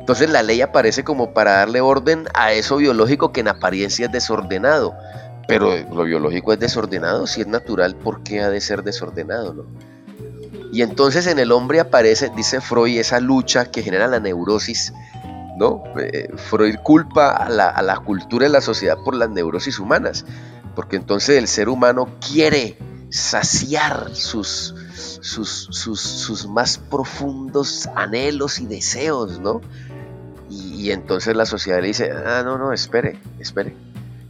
Entonces 0.00 0.30
la 0.30 0.42
ley 0.42 0.60
aparece 0.60 1.04
como 1.04 1.32
para 1.32 1.52
darle 1.52 1.80
orden 1.80 2.26
a 2.34 2.52
eso 2.52 2.76
biológico 2.76 3.32
que 3.32 3.40
en 3.40 3.48
apariencia 3.48 4.06
es 4.06 4.12
desordenado. 4.12 4.94
Pero 5.48 5.72
lo 5.92 6.04
biológico 6.04 6.52
es 6.52 6.58
desordenado, 6.58 7.26
si 7.26 7.40
es 7.40 7.46
natural, 7.46 7.94
¿por 7.94 8.22
qué 8.24 8.40
ha 8.40 8.50
de 8.50 8.60
ser 8.60 8.82
desordenado? 8.82 9.54
No? 9.54 9.95
Y 10.76 10.82
entonces 10.82 11.26
en 11.26 11.38
el 11.38 11.52
hombre 11.52 11.80
aparece, 11.80 12.30
dice 12.36 12.60
Freud, 12.60 12.98
esa 12.98 13.18
lucha 13.18 13.70
que 13.70 13.82
genera 13.82 14.08
la 14.08 14.20
neurosis. 14.20 14.92
¿no? 15.56 15.82
Eh, 15.98 16.28
Freud 16.36 16.76
culpa 16.82 17.30
a 17.30 17.48
la, 17.48 17.96
cultura 18.04 18.46
y 18.46 18.50
la 18.50 18.60
sociedad 18.60 18.98
por 19.02 19.14
las 19.14 19.30
neurosis 19.30 19.78
humanas, 19.78 20.26
porque 20.74 20.96
entonces 20.96 21.38
el 21.38 21.48
ser 21.48 21.70
humano 21.70 22.10
quiere 22.20 22.76
saciar 23.08 24.14
sus, 24.14 24.74
más 26.46 26.76
profundos 26.76 27.88
anhelos 27.94 28.58
y 28.58 28.66
deseos, 28.66 29.40
¿no? 29.40 29.62
Y, 30.50 30.90
entonces 30.90 31.34
la 31.34 31.46
sociedad 31.46 31.80
le 31.80 31.86
dice, 31.86 32.12
ah, 32.12 32.42
no, 32.44 32.58
no, 32.58 32.74
espere, 32.74 33.18
espere. 33.38 33.74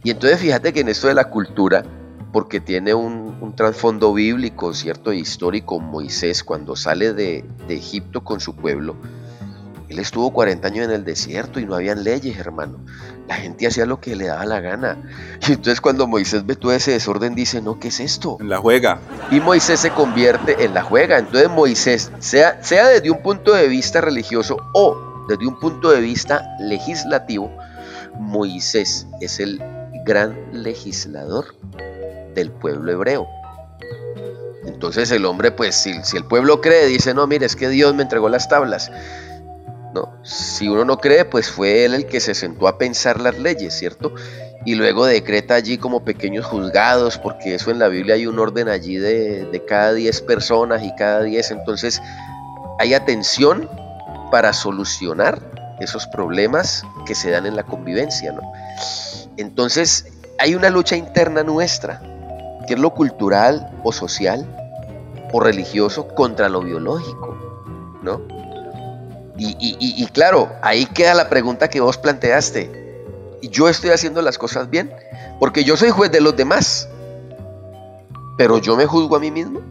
Y 0.01 0.11
entonces 0.11 0.39
fíjate 0.39 0.71
que 0.71 0.79
en 0.79 0.87
esto 0.87 1.09
de 1.09 1.13
la 1.13 1.25
cultura, 1.25 1.83
porque 2.31 2.59
tiene 2.59 2.93
un, 2.93 3.37
un 3.41 3.55
trasfondo 3.55 4.13
bíblico, 4.13 4.73
¿cierto? 4.73 5.13
Histórico, 5.13 5.79
Moisés 5.79 6.43
cuando 6.43 6.75
sale 6.75 7.13
de, 7.13 7.45
de 7.67 7.75
Egipto 7.75 8.23
con 8.23 8.39
su 8.39 8.55
pueblo, 8.55 8.95
él 9.89 9.99
estuvo 9.99 10.31
40 10.31 10.67
años 10.67 10.85
en 10.85 10.91
el 10.91 11.05
desierto 11.05 11.59
y 11.59 11.65
no 11.65 11.75
habían 11.75 12.03
leyes, 12.03 12.37
hermano. 12.37 12.79
La 13.27 13.35
gente 13.35 13.67
hacía 13.67 13.85
lo 13.85 14.01
que 14.01 14.15
le 14.15 14.27
daba 14.27 14.45
la 14.45 14.59
gana. 14.59 14.97
Y 15.47 15.53
entonces 15.53 15.79
cuando 15.79 16.07
Moisés 16.07 16.45
ve 16.45 16.55
todo 16.55 16.73
ese 16.73 16.91
desorden, 16.91 17.35
dice, 17.35 17.61
no, 17.61 17.79
¿qué 17.79 17.87
es 17.87 17.99
esto? 17.99 18.37
En 18.39 18.49
la 18.49 18.57
juega. 18.57 18.99
Y 19.31 19.39
Moisés 19.39 19.79
se 19.79 19.91
convierte 19.91 20.65
en 20.65 20.73
la 20.73 20.83
juega. 20.83 21.17
Entonces 21.19 21.49
Moisés, 21.49 22.11
sea, 22.19 22.61
sea 22.63 22.87
desde 22.87 23.09
un 23.11 23.21
punto 23.21 23.53
de 23.53 23.67
vista 23.67 24.01
religioso 24.01 24.57
o 24.73 25.25
desde 25.29 25.47
un 25.47 25.59
punto 25.59 25.91
de 25.91 26.01
vista 26.01 26.55
legislativo, 26.59 27.49
Moisés 28.19 29.07
es 29.21 29.39
el 29.39 29.61
gran 30.05 30.35
legislador 30.51 31.55
del 32.37 32.51
pueblo 32.51 32.91
hebreo. 32.91 33.27
Entonces 34.65 35.11
el 35.11 35.25
hombre, 35.25 35.51
pues 35.51 35.75
si, 35.75 35.91
el 36.15 36.25
pueblo 36.25 36.61
cree, 36.61 36.85
dice, 36.85 37.13
no, 37.13 37.25
mire, 37.25 37.45
es 37.45 37.55
que 37.55 37.67
Dios 37.67 37.95
me 37.95 38.03
entregó 38.03 38.29
las 38.29 38.47
tablas. 38.47 38.91
No, 39.93 40.13
si 40.23 40.67
uno 40.67 40.85
no 40.85 40.99
cree, 40.99 41.25
pues 41.25 41.49
fue 41.49 41.85
él 41.85 41.93
el 41.93 42.05
que 42.05 42.19
se 42.19 42.35
sentó 42.35 42.67
a 42.67 42.77
pensar 42.77 43.19
las 43.19 43.39
leyes, 43.39 43.73
¿cierto? 43.73 44.13
Y 44.65 44.75
luego 44.75 45.05
decreta 45.05 45.55
allí 45.55 45.77
como 45.77 46.03
pequeños 46.03 46.45
juzgados, 46.45 47.17
porque 47.17 47.55
eso 47.55 47.71
en 47.71 47.79
la 47.79 47.87
Biblia 47.87 48.15
hay 48.15 48.27
un 48.27 48.37
orden 48.37 48.67
allí 48.67 48.97
de, 48.97 49.45
de 49.45 49.65
cada 49.65 49.93
10 49.93 50.21
personas 50.21 50.83
y 50.83 50.93
cada 50.95 51.23
10, 51.23 51.51
entonces 51.51 52.01
hay 52.79 52.93
atención 52.93 53.69
para 54.29 54.53
solucionar 54.53 55.41
esos 55.79 56.05
problemas 56.07 56.83
que 57.05 57.15
se 57.15 57.31
dan 57.31 57.45
en 57.45 57.55
la 57.55 57.63
convivencia. 57.63 58.33
¿no? 58.33 58.41
Entonces, 59.37 60.05
hay 60.37 60.53
una 60.53 60.69
lucha 60.69 60.95
interna 60.95 61.43
nuestra, 61.43 62.01
que 62.67 62.75
es 62.75 62.79
lo 62.79 62.93
cultural 62.93 63.71
o 63.83 63.91
social 63.91 64.45
o 65.31 65.39
religioso 65.39 66.07
contra 66.09 66.49
lo 66.49 66.61
biológico. 66.61 67.37
¿no? 68.03 68.21
Y, 69.39 70.05
claro, 70.07 70.49
ahí 70.63 70.85
queda 70.87 71.13
la 71.13 71.29
pregunta 71.29 71.69
que 71.69 71.79
vos 71.79 71.97
planteaste. 71.97 73.05
¿Yo 73.43 73.69
estoy 73.69 73.91
haciendo 73.91 74.21
las 74.21 74.37
cosas 74.37 74.69
bien? 74.69 74.91
Porque 75.39 75.63
yo 75.63 75.77
soy 75.77 75.91
juez 75.91 76.11
de 76.11 76.21
los 76.21 76.35
demás, 76.35 76.89
pero 78.37 78.57
yo 78.57 78.75
me 78.75 78.87
juzgo 78.87 79.15
a 79.15 79.19
mí 79.19 79.29
mismo. 79.29 79.61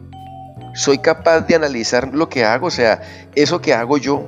Soy 0.73 0.99
capaz 0.99 1.41
de 1.41 1.55
analizar 1.55 2.13
lo 2.13 2.29
que 2.29 2.45
hago, 2.45 2.67
o 2.67 2.71
sea, 2.71 3.01
eso 3.35 3.59
que 3.61 3.73
hago 3.73 3.97
yo 3.97 4.25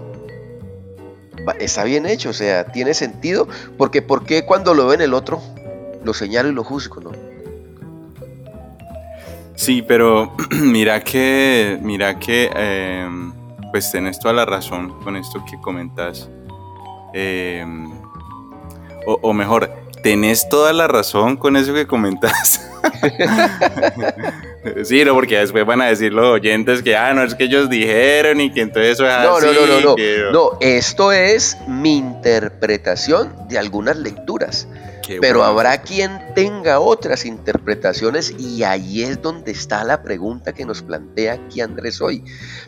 está 1.60 1.84
bien 1.84 2.06
hecho, 2.06 2.30
o 2.30 2.34
sea, 2.34 2.66
tiene 2.66 2.94
sentido, 2.94 3.48
porque 3.78 4.02
¿por 4.02 4.26
qué 4.26 4.46
cuando 4.46 4.74
lo 4.74 4.88
ve 4.88 4.96
en 4.96 5.02
el 5.02 5.14
otro 5.14 5.42
lo 6.04 6.14
señalo 6.14 6.50
y 6.50 6.54
lo 6.54 6.64
juzgo, 6.64 7.02
no? 7.02 7.12
Sí, 9.60 9.82
pero 9.82 10.32
mira 10.52 11.02
que, 11.02 11.78
mira 11.82 12.18
que, 12.18 12.50
em, 12.56 13.34
pues 13.74 13.92
tenés 13.92 14.18
toda 14.18 14.34
la 14.34 14.46
razón 14.46 14.98
con 15.04 15.18
esto 15.18 15.44
que 15.50 15.60
comentas. 15.60 16.30
Em, 17.14 17.92
o, 19.06 19.20
o, 19.22 19.34
mejor, 19.34 19.70
tenés 20.02 20.48
toda 20.48 20.72
la 20.72 20.88
razón 20.88 21.36
con 21.36 21.58
eso 21.58 21.74
que 21.74 21.86
comentas. 21.86 22.72
sí, 24.86 25.04
no, 25.04 25.14
porque 25.14 25.40
después 25.40 25.66
van 25.66 25.82
a 25.82 25.88
decir 25.88 26.14
los 26.14 26.28
oyentes 26.28 26.82
que, 26.82 26.96
ah, 26.96 27.14
no, 27.14 27.24
es 27.24 27.36
que 27.36 27.44
ellos 27.44 27.70
dijeron 27.70 28.40
y 28.40 28.54
que 28.54 28.62
entonces 28.62 28.94
eso 28.94 29.06
es 29.06 29.12
no, 29.26 29.36
así. 29.36 29.46
No, 29.48 29.54
no, 29.54 29.68
no, 29.68 29.96
no. 29.98 30.32
No, 30.32 30.58
esto 30.62 31.12
es 31.12 31.58
mi 31.68 31.98
interpretación 31.98 33.36
de 33.50 33.58
algunas 33.58 33.98
lecturas. 33.98 34.70
Pero 35.20 35.44
habrá 35.44 35.82
quien 35.82 36.20
tenga 36.36 36.80
otras 36.80 37.26
interpretaciones 37.26 38.34
y 38.38 38.64
ahí 38.64 39.04
es 39.04 39.22
donde 39.22 39.52
está 39.52 39.84
la 39.84 40.04
pregunta 40.04 40.54
que 40.54 40.66
nos 40.66 40.84
plantea 40.84 41.34
aquí 41.34 41.62
Andrés 41.62 42.02
hoy. 42.02 42.24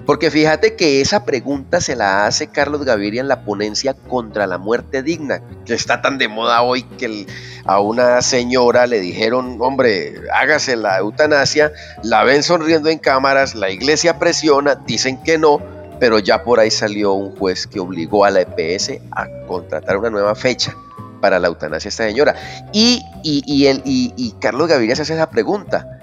Porque 0.06 0.32
fíjate 0.32 0.76
que 0.76 1.02
esa 1.02 1.26
pregunta 1.26 1.82
se 1.82 1.96
la 1.96 2.26
hace 2.26 2.48
Carlos 2.48 2.84
Gaviria 2.84 3.22
en 3.22 3.28
la 3.28 3.44
ponencia 3.44 3.94
contra 3.94 4.48
la 4.48 4.58
muerte 4.58 5.04
digna, 5.04 5.42
que 5.66 5.74
está 5.74 6.02
tan 6.02 6.18
de 6.18 6.28
moda 6.28 6.64
hoy 6.64 6.84
que 6.84 7.28
a 7.66 7.80
una 7.80 8.22
señora 8.22 8.88
le 8.88 9.00
dijeron, 9.00 9.58
hombre, 9.60 10.16
hágase 10.34 10.76
la 10.76 10.98
eutanasia, 10.98 11.72
la 12.04 12.24
ven 12.24 12.44
sonriendo 12.44 12.90
en 12.90 12.98
cámaras, 12.98 13.56
la 13.56 13.70
iglesia 13.70 14.18
presiona, 14.18 14.76
dicen 14.76 15.22
que 15.24 15.38
no, 15.38 15.62
pero 16.00 16.18
ya 16.18 16.44
por 16.44 16.60
ahí 16.60 16.72
salió 16.72 17.14
un 17.14 17.36
juez 17.36 17.68
que 17.68 17.80
obligó 17.80 18.26
a 18.26 18.32
la 18.32 18.42
EPS 18.42 18.94
a 19.12 19.28
contratar 19.48 19.98
una 19.98 20.10
nueva 20.10 20.34
fecha 20.34 20.76
para 21.22 21.40
la 21.40 21.48
eutanasia 21.48 21.90
esta 21.90 22.06
señora. 22.06 22.36
Y, 22.74 23.02
y, 23.24 23.44
y, 23.46 24.14
y 24.18 24.32
Carlos 24.40 24.68
Gaviria 24.68 24.96
se 24.96 25.04
hace 25.04 25.14
esa 25.14 25.30
pregunta. 25.30 26.00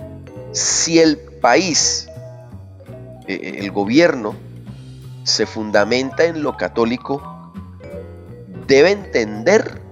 Si 0.53 0.99
el 0.99 1.19
país, 1.19 2.09
eh, 3.27 3.35
eh, 3.35 3.57
el 3.59 3.71
gobierno, 3.71 4.35
se 5.25 5.45
fundamenta 5.45 6.25
en 6.25 6.43
lo 6.43 6.57
católico, 6.57 7.53
debe 8.67 8.93
entender 8.93 9.83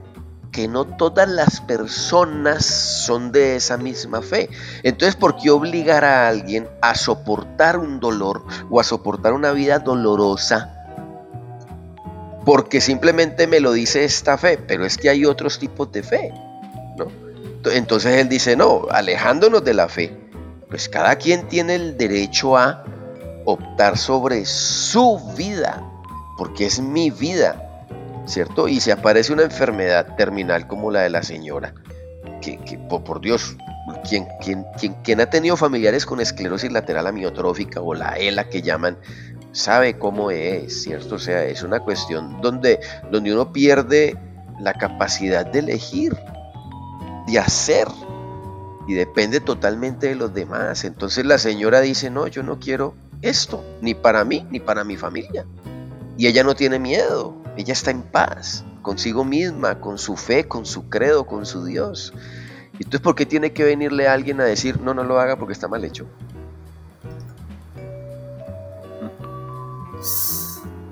que 0.51 0.69
no 0.69 0.87
todas 0.87 1.29
las 1.29 1.61
personas 1.61 2.65
son 2.65 3.31
de 3.31 3.57
esa 3.57 3.77
misma 3.77 4.23
fe. 4.23 4.49
Entonces, 4.83 5.15
¿por 5.15 5.37
qué 5.37 5.51
obligar 5.51 6.03
a 6.07 6.29
alguien 6.29 6.67
a 6.81 6.95
soportar 6.95 7.77
un 7.77 8.01
dolor 8.01 8.43
o 8.71 8.81
a 8.81 8.85
soportar 8.85 9.35
una 9.35 9.53
vida 9.53 9.81
dolorosa 9.81 10.76
porque 12.47 12.81
simplemente 12.81 13.49
me 13.49 13.59
lo 13.59 13.73
dice 13.73 14.05
esta 14.05 14.39
fe, 14.39 14.57
pero 14.57 14.87
es 14.87 14.97
que 14.97 15.11
hay 15.11 15.25
otros 15.25 15.59
tipos 15.59 15.91
de 15.91 16.05
fe, 16.05 16.33
¿no? 16.97 17.09
Entonces 17.73 18.21
él 18.21 18.29
dice, 18.29 18.55
no, 18.55 18.87
alejándonos 18.89 19.65
de 19.65 19.75
la 19.75 19.89
fe, 19.89 20.17
pues 20.69 20.89
cada 20.89 21.17
quien 21.17 21.49
tiene 21.49 21.75
el 21.75 21.99
derecho 21.99 22.57
a 22.57 22.85
optar 23.45 23.99
sobre 23.99 24.47
su 24.47 25.19
vida, 25.37 25.83
porque 26.39 26.67
es 26.67 26.79
mi 26.79 27.11
vida, 27.11 27.85
¿cierto? 28.27 28.69
Y 28.69 28.79
si 28.79 28.93
aparece 28.93 29.33
una 29.33 29.43
enfermedad 29.43 30.15
terminal 30.15 30.69
como 30.69 30.93
la 30.93 31.01
de 31.01 31.11
la 31.11 31.25
señora, 31.25 31.75
que, 32.41 32.79
por, 32.89 33.21
Dios, 33.21 33.57
quien, 34.09 34.29
quien, 34.41 34.65
quien, 34.79 34.95
quien, 35.03 35.21
ha 35.21 35.29
tenido 35.29 35.57
familiares 35.57 36.07
con 36.07 36.21
esclerosis 36.21 36.71
lateral 36.71 37.09
amiotrófica 37.09 37.81
o 37.81 37.93
la 37.93 38.11
ELA 38.11 38.49
que 38.49 38.63
llaman, 38.63 38.99
sabe 39.57 39.99
cómo 39.99 40.31
es, 40.31 40.83
¿cierto? 40.83 41.15
O 41.15 41.19
sea, 41.19 41.45
es 41.45 41.63
una 41.63 41.81
cuestión 41.81 42.41
donde, 42.43 42.79
donde 43.11 43.33
uno 43.33 43.53
pierde 43.53 44.19
la 44.61 44.75
capacidad 44.75 45.47
de 45.47 45.61
elegir, 45.61 46.15
de 47.27 47.39
hacer, 47.39 47.89
y 48.87 48.95
depende 48.95 49.41
totalmente 49.41 50.09
de 50.09 50.15
los 50.15 50.33
demás. 50.35 50.85
Entonces 50.85 51.25
la 51.25 51.39
señora 51.39 51.81
dice, 51.81 52.11
no, 52.11 52.27
yo 52.27 52.43
no 52.43 52.59
quiero 52.59 52.95
esto, 53.23 53.65
ni 53.81 53.95
para 53.95 54.25
mí, 54.25 54.47
ni 54.51 54.61
para 54.61 54.85
mi 54.85 54.97
familia. 54.97 55.47
Y 56.19 56.27
ella 56.27 56.45
no 56.45 56.55
tiene 56.55 56.79
miedo, 56.79 57.35
ella 57.57 57.73
está 57.73 57.91
en 57.91 58.03
paz 58.03 58.65
consigo 58.83 59.25
misma, 59.25 59.81
con 59.81 59.99
su 59.99 60.17
fe, 60.17 60.47
con 60.47 60.67
su 60.67 60.89
credo, 60.89 61.27
con 61.27 61.47
su 61.47 61.65
Dios. 61.65 62.13
Entonces, 62.75 63.01
¿por 63.01 63.15
qué 63.15 63.27
tiene 63.27 63.53
que 63.53 63.65
venirle 63.65 64.07
alguien 64.07 64.41
a 64.41 64.45
decir, 64.45 64.81
no, 64.81 64.95
no 64.95 65.03
lo 65.03 65.19
haga 65.19 65.37
porque 65.37 65.55
está 65.55 65.67
mal 65.67 65.85
hecho? 65.85 66.07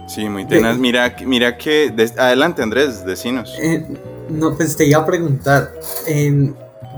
Sí, 0.07 0.29
muy 0.29 0.47
tenaz. 0.47 0.77
Mira, 0.77 1.17
mira 1.25 1.57
que. 1.57 1.93
adelante, 2.19 2.63
Andrés, 2.63 3.05
decinos. 3.05 3.57
Eh, 3.61 3.87
no, 4.29 4.57
pues 4.57 4.77
te 4.77 4.87
iba 4.87 5.01
a 5.01 5.07
preguntar. 5.07 5.73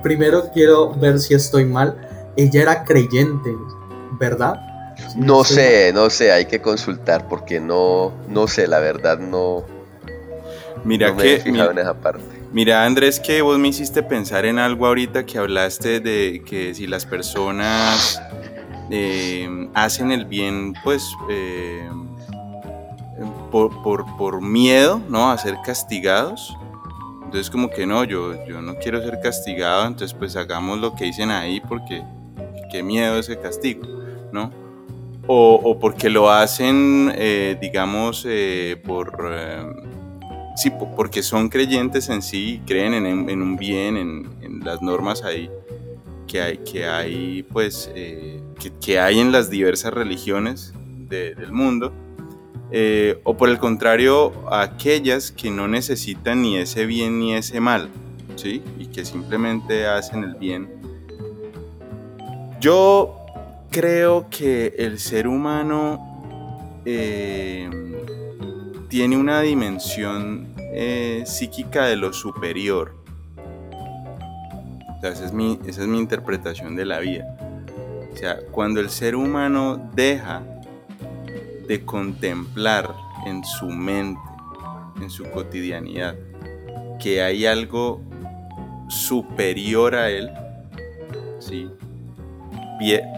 primero 0.02 0.50
quiero 0.52 0.94
ver 0.94 1.18
si 1.18 1.34
estoy 1.34 1.64
mal. 1.64 1.96
Ella 2.36 2.62
era 2.62 2.84
creyente, 2.84 3.50
¿verdad? 4.20 4.60
no 5.16 5.44
sé, 5.44 5.92
no 5.92 6.10
sé, 6.10 6.32
hay 6.32 6.46
que 6.46 6.60
consultar 6.60 7.28
porque 7.28 7.60
no, 7.60 8.12
no 8.28 8.48
sé, 8.48 8.66
la 8.66 8.80
verdad 8.80 9.18
no. 9.18 9.64
Mira 10.84 11.14
que. 11.16 11.42
mira, 11.46 11.70
en 11.70 11.78
esa 11.78 11.94
parte. 11.94 12.22
Mira, 12.52 12.84
Andrés, 12.84 13.20
que 13.20 13.42
vos 13.42 13.58
me 13.58 13.68
hiciste 13.68 14.02
pensar 14.02 14.46
en 14.46 14.58
algo 14.58 14.86
ahorita 14.86 15.26
que 15.26 15.38
hablaste 15.38 16.00
de 16.00 16.42
que 16.46 16.74
si 16.74 16.86
las 16.86 17.04
personas 17.04 18.22
eh, 18.90 19.68
hacen 19.74 20.12
el 20.12 20.24
bien, 20.24 20.74
pues. 20.84 21.14
Eh, 21.30 21.88
por, 23.50 23.82
por, 23.82 24.04
por, 24.16 24.42
miedo, 24.42 25.00
¿no? 25.08 25.30
A 25.30 25.38
ser 25.38 25.56
castigados. 25.64 26.56
Entonces 27.24 27.50
como 27.50 27.70
que 27.70 27.86
no, 27.86 28.04
yo, 28.04 28.44
yo 28.46 28.60
no 28.60 28.76
quiero 28.76 29.02
ser 29.02 29.18
castigado, 29.20 29.86
entonces 29.86 30.16
pues 30.16 30.36
hagamos 30.36 30.78
lo 30.78 30.94
que 30.94 31.06
dicen 31.06 31.30
ahí 31.30 31.60
porque 31.60 32.04
qué 32.70 32.82
miedo 32.82 33.18
ese 33.18 33.38
castigo, 33.38 33.82
¿no? 34.32 34.50
O, 35.28 35.76
porque 35.80 36.08
lo 36.08 36.30
hacen, 36.30 37.12
eh, 37.16 37.58
digamos, 37.60 38.24
eh, 38.28 38.80
por... 38.84 39.28
Eh, 39.32 39.66
sí, 40.54 40.70
porque 40.94 41.20
son 41.20 41.48
creyentes 41.48 42.08
en 42.08 42.22
sí, 42.22 42.62
creen 42.64 42.94
en, 42.94 43.42
un 43.42 43.56
bien, 43.56 43.96
en, 43.96 44.60
las 44.64 44.80
normas 44.82 45.24
ahí 45.24 45.50
que 46.26 46.42
hay, 46.42 46.58
que 46.58 46.86
hay 46.86 47.42
pues, 47.44 47.90
que, 48.80 48.98
hay 48.98 49.20
en 49.20 49.32
las 49.32 49.50
diversas 49.50 49.92
religiones 49.92 50.72
del 51.08 51.52
mundo 51.52 51.92
eh, 52.70 53.20
o 53.24 53.36
por 53.36 53.48
el 53.48 53.58
contrario, 53.58 54.32
aquellas 54.50 55.30
que 55.30 55.50
no 55.50 55.68
necesitan 55.68 56.42
ni 56.42 56.56
ese 56.56 56.86
bien 56.86 57.20
ni 57.20 57.34
ese 57.34 57.60
mal, 57.60 57.88
¿sí? 58.34 58.62
Y 58.78 58.86
que 58.86 59.04
simplemente 59.04 59.86
hacen 59.86 60.24
el 60.24 60.34
bien. 60.34 60.68
Yo 62.60 63.16
creo 63.70 64.26
que 64.30 64.74
el 64.78 64.98
ser 64.98 65.28
humano 65.28 66.82
eh, 66.84 67.70
tiene 68.88 69.16
una 69.16 69.42
dimensión 69.42 70.48
eh, 70.58 71.22
psíquica 71.24 71.86
de 71.86 71.96
lo 71.96 72.12
superior. 72.12 72.96
Esa 75.08 75.24
es, 75.24 75.32
mi, 75.32 75.58
esa 75.66 75.82
es 75.82 75.88
mi 75.88 75.98
interpretación 75.98 76.76
de 76.76 76.84
la 76.84 76.98
vida. 76.98 77.24
O 78.12 78.16
sea, 78.16 78.38
cuando 78.50 78.80
el 78.80 78.90
ser 78.90 79.16
humano 79.16 79.90
deja 79.94 80.42
de 81.66 81.84
contemplar 81.84 82.94
en 83.26 83.44
su 83.44 83.68
mente, 83.68 84.20
en 85.00 85.10
su 85.10 85.24
cotidianidad, 85.30 86.14
que 86.98 87.22
hay 87.22 87.46
algo 87.46 88.00
superior 88.88 89.94
a 89.94 90.10
él, 90.10 90.30
¿sí? 91.38 91.68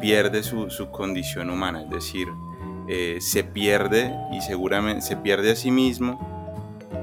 pierde 0.01 0.42
su, 0.42 0.88
condición 0.90 1.51
humana, 1.51 1.83
es 1.83 1.90
decir, 1.90 2.29
eh, 2.88 3.18
se 3.20 3.44
pierde 3.44 4.14
y 4.33 4.40
seguramente 4.40 5.03
se 5.03 5.16
pierde 5.16 5.53
a 5.53 5.57
sí 5.57 5.70
mismo 5.70 6.18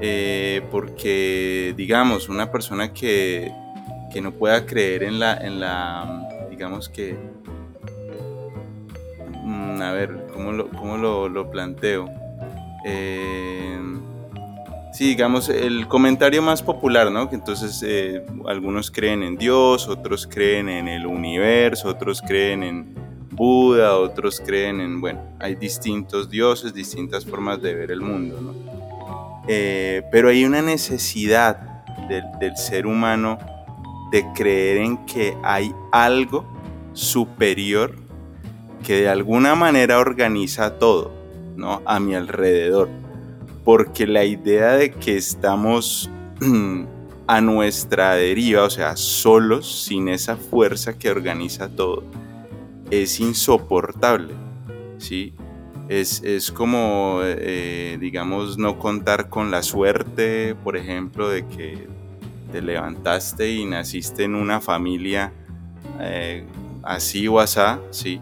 eh, 0.00 0.62
porque, 0.70 1.74
digamos, 1.76 2.28
una 2.28 2.50
persona 2.50 2.92
que, 2.92 3.52
que 4.12 4.20
no 4.20 4.32
pueda 4.32 4.66
creer 4.66 5.02
en 5.02 5.18
la, 5.18 5.36
en 5.36 5.60
la 5.60 6.28
digamos 6.50 6.88
que 6.88 7.16
Mm, 9.46 9.80
a 9.80 9.92
ver, 9.92 10.26
¿cómo 10.32 10.50
lo, 10.50 10.68
cómo 10.70 10.96
lo, 10.96 11.50
planteo? 11.52 12.10
Eh, 12.84 13.78
sí, 14.92 15.06
digamos, 15.06 15.48
el 15.48 15.86
comentario 15.86 16.42
más 16.42 16.62
popular, 16.62 17.12
¿no? 17.12 17.30
Que 17.30 17.36
entonces 17.36 17.80
eh, 17.86 18.26
algunos 18.48 18.90
creen 18.90 19.22
en 19.22 19.36
Dios, 19.36 19.86
otros 19.86 20.26
creen 20.26 20.68
en 20.68 20.88
el 20.88 21.06
universo, 21.06 21.90
otros 21.90 22.20
creen 22.22 22.64
en 22.64 22.94
Buda, 23.30 23.96
otros 23.96 24.42
creen 24.44 24.80
en, 24.80 25.00
bueno, 25.00 25.20
hay 25.38 25.54
distintos 25.54 26.28
dioses, 26.28 26.74
distintas 26.74 27.24
formas 27.24 27.62
de 27.62 27.72
ver 27.72 27.92
el 27.92 28.00
mundo, 28.00 28.40
¿no? 28.40 28.52
Eh, 29.46 30.02
pero 30.10 30.28
hay 30.28 30.44
una 30.44 30.60
necesidad 30.60 31.84
del 32.08 32.56
ser 32.56 32.84
humano 32.84 33.38
de 34.10 34.24
creer 34.34 34.78
en 34.78 35.04
que 35.06 35.36
hay 35.42 35.74
algo 35.92 36.44
superior 36.92 37.94
que 38.84 39.00
de 39.02 39.08
alguna 39.08 39.54
manera 39.54 39.98
organiza 39.98 40.78
todo, 40.78 41.12
¿no? 41.56 41.82
A 41.84 41.98
mi 41.98 42.14
alrededor. 42.14 42.88
Porque 43.64 44.06
la 44.06 44.24
idea 44.24 44.72
de 44.76 44.92
que 44.92 45.16
estamos 45.16 46.08
a 47.26 47.40
nuestra 47.40 48.14
deriva, 48.14 48.62
o 48.62 48.70
sea, 48.70 48.96
solos, 48.96 49.84
sin 49.84 50.08
esa 50.08 50.36
fuerza 50.36 50.96
que 50.96 51.10
organiza 51.10 51.68
todo, 51.68 52.04
es 52.90 53.18
insoportable, 53.18 54.34
¿sí? 54.98 55.34
Es, 55.88 56.50
como, 56.50 57.20
eh, 57.22 57.96
digamos, 58.00 58.58
no 58.58 58.78
contar 58.78 59.28
con 59.28 59.52
la 59.52 59.62
suerte, 59.62 60.56
por 60.64 60.76
ejemplo, 60.76 61.28
de 61.28 61.46
que 61.46 61.86
te 62.50 62.62
levantaste 62.62 63.50
y 63.50 63.64
naciste 63.64 64.24
en 64.24 64.34
una 64.34 64.60
familia 64.60 65.32
eh, 66.00 66.44
así 66.82 67.28
o 67.28 67.40
asá, 67.40 67.80
¿sí? 67.90 68.20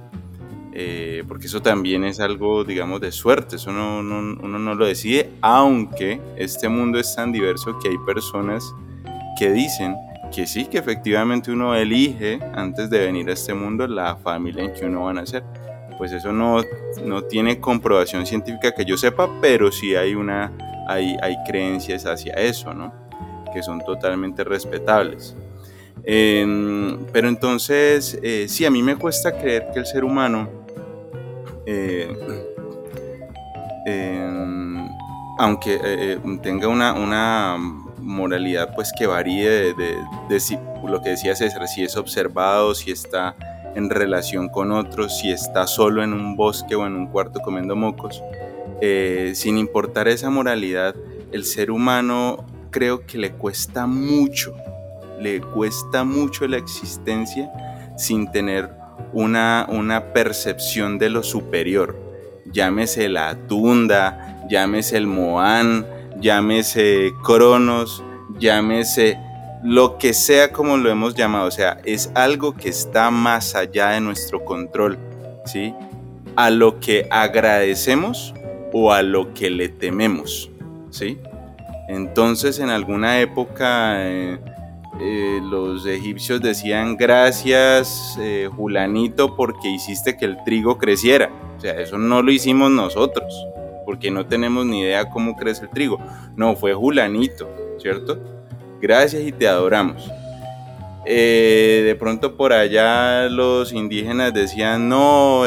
Eh, 0.72 1.22
porque 1.28 1.46
eso 1.46 1.62
también 1.62 2.02
es 2.02 2.18
algo, 2.18 2.64
digamos, 2.64 3.00
de 3.00 3.12
suerte, 3.12 3.56
eso 3.56 3.70
no, 3.70 4.00
uno 4.00 4.58
no 4.58 4.74
lo 4.74 4.86
decide, 4.86 5.30
aunque 5.40 6.20
este 6.36 6.68
mundo 6.68 6.98
es 6.98 7.14
tan 7.14 7.30
diverso 7.30 7.78
que 7.78 7.90
hay 7.90 7.98
personas 8.04 8.64
que 9.38 9.52
dicen 9.52 9.94
que 10.34 10.46
sí, 10.48 10.66
que 10.66 10.78
efectivamente 10.78 11.52
uno 11.52 11.76
elige 11.76 12.40
antes 12.54 12.90
de 12.90 13.06
venir 13.06 13.28
a 13.30 13.34
este 13.34 13.54
mundo 13.54 13.86
la 13.86 14.16
familia 14.16 14.64
en 14.64 14.72
que 14.72 14.84
uno 14.84 15.04
va 15.04 15.10
a 15.10 15.14
nacer. 15.14 15.44
Pues 15.96 16.10
eso 16.10 16.32
no, 16.32 16.60
no 17.04 17.22
tiene 17.22 17.60
comprobación 17.60 18.26
científica 18.26 18.72
que 18.72 18.84
yo 18.84 18.96
sepa, 18.96 19.30
pero 19.40 19.70
sí 19.70 19.94
hay, 19.94 20.16
una, 20.16 20.50
hay, 20.88 21.16
hay 21.22 21.36
creencias 21.46 22.04
hacia 22.04 22.34
eso, 22.34 22.74
¿no? 22.74 22.92
Que 23.54 23.62
son 23.62 23.80
totalmente 23.80 24.44
respetables. 24.44 25.36
Em, 26.02 26.98
pero 27.12 27.28
entonces, 27.28 28.18
eh, 28.22 28.46
sí, 28.48 28.66
a 28.66 28.70
mí 28.70 28.82
me 28.82 28.96
cuesta 28.96 29.38
creer 29.38 29.68
que 29.72 29.78
el 29.78 29.86
ser 29.86 30.04
humano 30.04 30.64
eh, 31.66 32.14
em, 33.86 34.88
aunque 35.38 35.74
eh, 35.74 35.80
eh, 35.84 36.18
tenga 36.42 36.68
una, 36.68 37.56
moralidad 37.98 38.74
pues 38.74 38.92
que 38.96 39.06
varíe 39.06 39.48
de, 39.48 39.96
lo 40.86 41.00
que 41.00 41.10
decía 41.10 41.34
César, 41.34 41.66
si 41.68 41.82
es 41.82 41.96
observado, 41.96 42.74
si 42.74 42.90
está 42.90 43.34
en 43.74 43.88
relación 43.88 44.50
con 44.50 44.72
otros, 44.72 45.18
si 45.18 45.30
está 45.30 45.66
solo 45.66 46.04
en 46.04 46.12
un 46.12 46.36
bosque 46.36 46.74
o 46.74 46.86
en 46.86 46.96
un 46.96 47.06
cuarto 47.06 47.40
comiendo 47.40 47.74
mocos, 47.76 48.22
sin 49.32 49.56
importar 49.56 50.06
esa 50.08 50.28
moralidad, 50.28 50.94
el 51.32 51.46
ser 51.46 51.70
humano 51.70 52.44
creo 52.74 53.06
que 53.06 53.18
le 53.18 53.30
cuesta 53.30 53.86
mucho, 53.86 54.52
le 55.20 55.40
cuesta 55.40 56.02
mucho 56.02 56.48
la 56.48 56.56
existencia 56.56 57.48
sin 57.96 58.28
tener 58.32 58.68
una, 59.12 59.64
una 59.70 60.12
percepción 60.12 60.98
de 60.98 61.08
lo 61.08 61.22
superior. 61.22 61.96
Llámese 62.52 63.08
la 63.08 63.36
Tunda, 63.46 64.44
llámese 64.50 64.96
el 64.96 65.06
Moan, 65.06 65.86
llámese 66.18 67.12
Cronos, 67.22 68.02
llámese 68.40 69.20
lo 69.62 69.96
que 69.96 70.12
sea 70.12 70.50
como 70.50 70.76
lo 70.76 70.90
hemos 70.90 71.14
llamado. 71.14 71.46
O 71.46 71.52
sea, 71.52 71.80
es 71.84 72.10
algo 72.16 72.56
que 72.56 72.70
está 72.70 73.12
más 73.12 73.54
allá 73.54 73.90
de 73.90 74.00
nuestro 74.00 74.44
control, 74.44 74.98
¿sí? 75.44 75.72
A 76.34 76.50
lo 76.50 76.80
que 76.80 77.06
agradecemos 77.08 78.34
o 78.72 78.92
a 78.92 79.02
lo 79.02 79.32
que 79.32 79.48
le 79.48 79.68
tememos, 79.68 80.50
¿sí? 80.90 81.20
Entonces, 81.88 82.58
en 82.58 82.70
alguna 82.70 83.20
época... 83.20 84.08
Eh, 84.08 84.38
eh, 85.00 85.40
los 85.42 85.86
egipcios 85.86 86.40
decían 86.40 86.96
gracias 86.96 88.16
eh, 88.20 88.48
Julanito 88.54 89.34
porque 89.34 89.68
hiciste 89.68 90.16
que 90.16 90.24
el 90.24 90.36
trigo 90.44 90.78
creciera. 90.78 91.30
O 91.56 91.60
sea, 91.60 91.72
eso 91.80 91.98
no 91.98 92.22
lo 92.22 92.30
hicimos 92.30 92.70
nosotros, 92.70 93.34
porque 93.86 94.12
no 94.12 94.26
tenemos 94.26 94.66
ni 94.66 94.82
idea 94.82 95.10
cómo 95.10 95.34
crece 95.36 95.64
el 95.64 95.70
trigo. 95.70 95.98
No, 96.36 96.54
fue 96.54 96.74
Julanito, 96.74 97.48
¿cierto? 97.80 98.20
Gracias 98.80 99.22
y 99.22 99.32
te 99.32 99.48
adoramos. 99.48 100.08
De 101.04 101.96
pronto 101.98 102.36
por 102.36 102.52
allá 102.52 103.28
los 103.28 103.72
indígenas 103.72 104.32
decían, 104.32 104.88
no, 104.88 105.42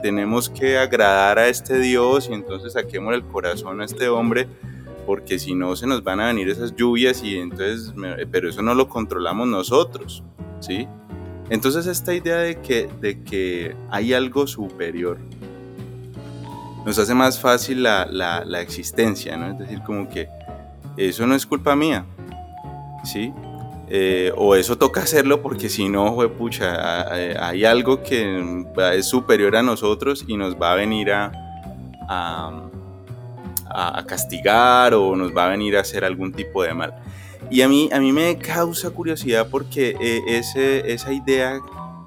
tenemos 0.00 0.48
que 0.48 0.78
agradar 0.78 1.38
a 1.40 1.48
este 1.48 1.78
Dios 1.80 2.28
y 2.30 2.34
entonces 2.34 2.74
saquemos 2.74 3.12
el 3.12 3.24
corazón 3.24 3.80
a 3.80 3.84
este 3.84 4.08
hombre 4.08 4.46
porque 5.08 5.38
si 5.38 5.54
no 5.54 5.74
se 5.74 5.86
nos 5.86 6.04
van 6.04 6.20
a 6.20 6.26
venir 6.26 6.50
esas 6.50 6.76
lluvias 6.76 7.22
y 7.24 7.38
entonces, 7.38 7.94
pero 8.30 8.50
eso 8.50 8.60
no 8.60 8.74
lo 8.74 8.90
controlamos 8.90 9.48
nosotros, 9.48 10.22
¿sí? 10.60 10.86
Entonces 11.48 11.86
esta 11.86 12.12
idea 12.12 12.36
de 12.36 12.60
que, 12.60 12.90
de 13.00 13.22
que 13.22 13.74
hay 13.90 14.12
algo 14.12 14.46
superior 14.46 15.16
nos 16.84 16.98
hace 16.98 17.14
más 17.14 17.40
fácil 17.40 17.84
la, 17.84 18.04
la, 18.04 18.60
existencia, 18.60 19.38
¿no? 19.38 19.52
Es 19.52 19.58
decir, 19.60 19.80
como 19.80 20.10
que 20.10 20.28
eso 20.98 21.26
no 21.26 21.34
es 21.34 21.46
culpa 21.46 21.74
mía, 21.74 22.04
¿sí? 23.02 23.32
Eh, 23.88 24.30
o 24.36 24.56
eso 24.56 24.76
toca 24.76 25.00
hacerlo 25.00 25.40
porque 25.40 25.70
si 25.70 25.88
no, 25.88 26.18
pucha, 26.36 27.10
hay 27.46 27.64
algo 27.64 28.02
que 28.02 28.66
es 28.92 29.06
superior 29.06 29.56
a 29.56 29.62
nosotros 29.62 30.26
y 30.28 30.36
nos 30.36 30.54
va 30.56 30.72
a 30.72 30.74
venir 30.74 31.12
a, 31.12 31.32
a, 32.10 32.67
castigar 34.06 34.94
o 34.94 35.16
nos 35.16 35.36
va 35.36 35.46
a 35.46 35.48
venir 35.48 35.76
a 35.76 35.80
hacer 35.80 36.04
algún 36.04 36.32
tipo 36.32 36.62
de 36.62 36.74
mal. 36.74 36.94
Y 37.50 37.62
a 37.62 37.68
mí, 37.68 37.88
a 37.92 38.00
mí 38.00 38.12
me 38.12 38.36
causa 38.36 38.90
curiosidad 38.90 39.48
porque 39.50 39.96
eh, 40.00 40.22
ese, 40.26 40.92
esa 40.92 41.12
idea, 41.12 41.60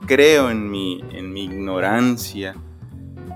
creo 0.05 0.51
en 0.51 0.69
mi, 0.69 1.03
en 1.11 1.33
mi 1.33 1.45
ignorancia, 1.45 2.55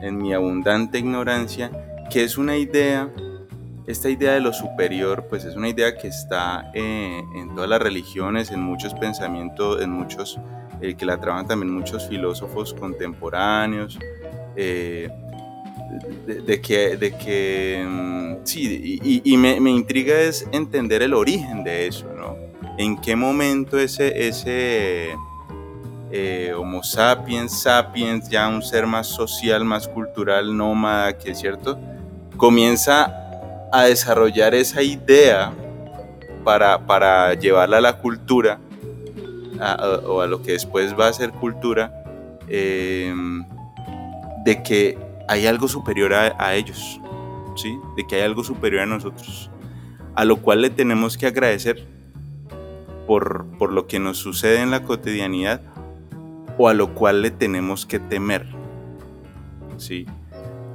en 0.02 0.18
mi 0.18 0.34
abundante 0.34 1.00
ignorancia, 1.00 1.72
que 2.12 2.24
es 2.24 2.38
una 2.38 2.58
idea 2.58 3.10
esta 3.88 4.10
idea 4.10 4.34
de 4.34 4.40
lo 4.40 4.52
superior, 4.52 5.28
pues 5.30 5.46
es 5.46 5.56
una 5.56 5.70
idea 5.70 5.96
que 5.96 6.08
está 6.08 6.72
eh, 6.74 7.22
en 7.36 7.54
todas 7.54 7.70
las 7.70 7.80
religiones, 7.80 8.52
en 8.52 8.62
muchos 8.62 8.96
pensamientos, 8.96 9.82
en 9.82 9.92
muchos, 9.92 10.40
eh, 10.82 10.96
que 10.96 11.06
la 11.06 11.20
trabajan 11.20 11.48
también 11.48 11.72
muchos 11.72 12.08
filósofos 12.08 12.74
contemporáneos, 12.74 14.00
eh, 16.28 16.42
de, 16.46 16.62
que, 16.62 16.98
de 16.98 17.18
que 17.18 17.86
mm, 17.88 18.36
sí, 18.44 19.00
y, 19.24 19.38
me, 19.38 19.60
me, 19.60 19.72
intriga 19.72 20.20
es 20.20 20.48
entender 20.52 21.02
el 21.02 21.14
origen 21.14 21.64
de 21.64 21.88
eso, 21.88 22.06
¿no? 22.16 22.36
En 22.78 23.00
qué 23.00 23.16
momento 23.16 23.80
ese, 23.80 24.28
ese 24.28 25.16
Homo 26.58 26.82
sapiens, 26.82 27.62
sapiens, 27.62 28.30
ya 28.30 28.48
un 28.48 28.62
ser 28.62 28.88
más 28.88 29.08
social, 29.08 29.66
más 29.66 29.88
cultural, 29.88 30.56
nómada, 30.56 31.18
que 31.18 31.32
es 31.32 31.40
cierto, 31.40 31.78
comienza 32.38 33.26
a 33.72 33.84
desarrollar 33.84 34.56
esa 34.56 34.82
idea 34.82 35.52
para, 36.44 36.86
para 36.86 37.34
llevarla 37.34 37.78
a 37.78 37.82
la 37.82 37.98
cultura, 37.98 38.60
o 40.08 40.22
a 40.22 40.28
lo 40.28 40.42
que 40.42 40.54
después 40.54 40.98
va 40.98 41.08
a 41.08 41.14
ser 41.14 41.32
cultura, 41.32 41.92
em, 42.48 43.44
de 44.44 44.64
que 44.64 44.98
hay 45.28 45.48
algo 45.48 45.68
superior 45.68 46.14
a, 46.14 46.56
ellos, 46.56 47.00
¿sí? 47.56 47.78
de 47.96 48.06
que 48.06 48.16
hay 48.16 48.22
algo 48.22 48.44
superior 48.44 48.84
a 48.84 48.86
nosotros, 48.86 49.50
a 50.16 50.26
lo 50.26 50.38
cual 50.38 50.62
le 50.62 50.70
tenemos 50.70 51.18
que 51.18 51.28
agradecer 51.28 51.88
por, 53.08 53.46
por 53.58 53.72
lo 53.72 53.88
que 53.88 54.00
nos 54.00 54.18
sucede 54.18 54.62
en 54.62 54.72
la 54.72 54.84
cotidianidad 54.84 55.62
o 56.58 56.70
a 56.70 56.74
lo 56.74 56.94
cual 56.94 57.22
le 57.22 57.32
tenemos 57.32 57.86
que 57.86 58.00
temer. 58.00 58.46
¿sí? 59.78 60.06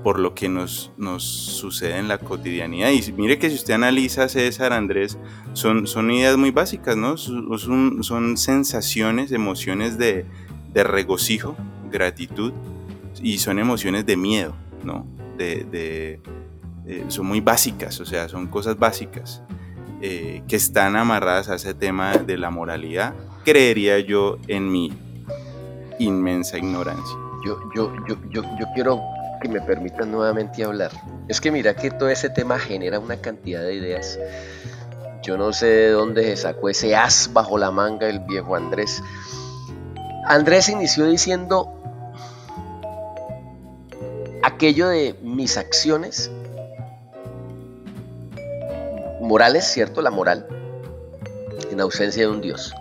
por 0.03 0.18
lo 0.18 0.34
que 0.34 0.48
nos, 0.48 0.92
nos 0.96 1.24
sucede 1.24 1.98
en 1.98 2.09
la 2.09 2.18
cotidianidad. 2.18 2.90
Y 2.90 3.12
mire 3.12 3.38
que 3.38 3.51
si 3.51 3.57
usted 3.57 3.74
analiza 3.74 4.28
César, 4.28 4.72
Andrés, 4.72 5.18
son, 5.53 5.86
son 5.86 6.11
ideas 6.11 6.36
muy 6.36 6.51
básicas, 6.51 6.96
¿no? 6.96 7.16
Son, 7.16 8.03
son 8.03 8.36
sensaciones, 8.36 9.32
emociones 9.32 9.98
de, 9.98 10.24
de, 10.72 10.84
regocijo, 10.84 11.57
gratitud, 11.90 12.53
y 13.21 13.39
son 13.39 13.59
emociones 13.59 14.07
de 14.07 14.16
miedo, 14.16 14.55
¿no? 14.85 15.07
De, 15.37 15.64
de, 15.64 16.21
eh, 16.87 17.05
son 17.09 17.27
muy 17.27 17.41
básicas, 17.41 18.01
o 18.01 18.05
sea, 18.05 18.29
son 18.29 18.47
cosas 18.49 18.79
básicas 18.79 19.43
eh, 20.03 20.43
que 20.49 20.57
están 20.57 20.97
amarradas 20.97 21.49
a 21.51 21.57
ese 21.57 21.75
tema 21.75 22.16
de 22.16 22.39
la 22.39 22.51
moralidad, 22.51 23.14
creería 23.45 23.99
yo 24.01 24.39
en 24.49 24.71
mi 24.71 24.93
inmensa 25.99 26.59
ignorancia. 26.59 27.16
Yo, 27.45 27.59
yo, 27.75 27.93
yo, 28.09 28.16
yo, 28.31 28.43
yo 28.43 28.66
quiero 28.75 29.01
que 29.43 29.49
me 29.49 29.61
permitan 29.61 30.11
nuevamente 30.11 30.64
hablar. 30.64 30.91
Es 31.29 31.41
que 31.41 31.51
mira 31.51 31.75
que 31.75 31.91
todo 31.91 32.09
ese 32.09 32.31
tema 32.31 32.59
genera 32.59 32.99
una 32.99 33.16
cantidad 33.16 33.62
de 33.62 33.75
ideas. 33.75 34.18
Yo 35.23 35.37
no 35.37 35.53
sé 35.53 35.66
de 35.66 35.91
dónde 35.91 36.25
se 36.25 36.37
sacó 36.37 36.68
ese 36.68 36.97
as 36.97 37.31
bajo 37.33 37.59
la 37.59 37.71
manga 37.71 38.09
el 38.09 38.21
viejo 38.21 38.57
Andrés. 38.57 39.03
Andrés 40.27 40.68
inició 40.68 41.07
diciendo 41.07 41.80
aquello 44.43 44.88
de 44.88 45.14
mis 45.22 45.57
acciones 45.57 46.30
morales, 49.20 49.64
¿cierto? 49.64 50.03
La 50.03 50.11
moral, 50.11 50.47
en 51.70 51.80
ausencia 51.80 52.22
de 52.22 52.28
un 52.28 52.41
Dios. 52.41 52.72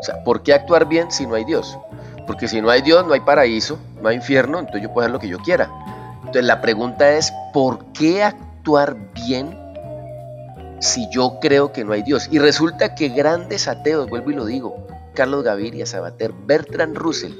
O 0.00 0.02
sea, 0.02 0.22
¿por 0.24 0.42
qué 0.42 0.54
actuar 0.54 0.86
bien 0.88 1.10
si 1.10 1.26
no 1.26 1.34
hay 1.34 1.44
Dios? 1.44 1.78
Porque 2.26 2.46
si 2.46 2.60
no 2.60 2.70
hay 2.70 2.82
Dios, 2.82 3.06
no 3.06 3.14
hay 3.14 3.20
paraíso, 3.20 3.78
no 4.00 4.08
hay 4.08 4.16
infierno, 4.16 4.58
entonces 4.58 4.82
yo 4.82 4.92
puedo 4.92 5.04
hacer 5.06 5.12
lo 5.12 5.18
que 5.18 5.28
yo 5.28 5.38
quiera. 5.38 5.70
Entonces 6.18 6.44
la 6.44 6.60
pregunta 6.60 7.10
es, 7.12 7.32
¿por 7.52 7.92
qué 7.92 8.22
actuar 8.22 8.96
bien 9.26 9.58
si 10.80 11.08
yo 11.10 11.38
creo 11.40 11.72
que 11.72 11.84
no 11.84 11.92
hay 11.92 12.02
Dios? 12.02 12.28
Y 12.30 12.38
resulta 12.38 12.94
que 12.94 13.08
grandes 13.08 13.66
ateos, 13.66 14.08
vuelvo 14.08 14.30
y 14.30 14.34
lo 14.34 14.44
digo, 14.44 14.86
Carlos 15.14 15.42
Gaviria, 15.42 15.86
Sabater, 15.86 16.32
Bertrand 16.32 16.96
Russell, 16.96 17.32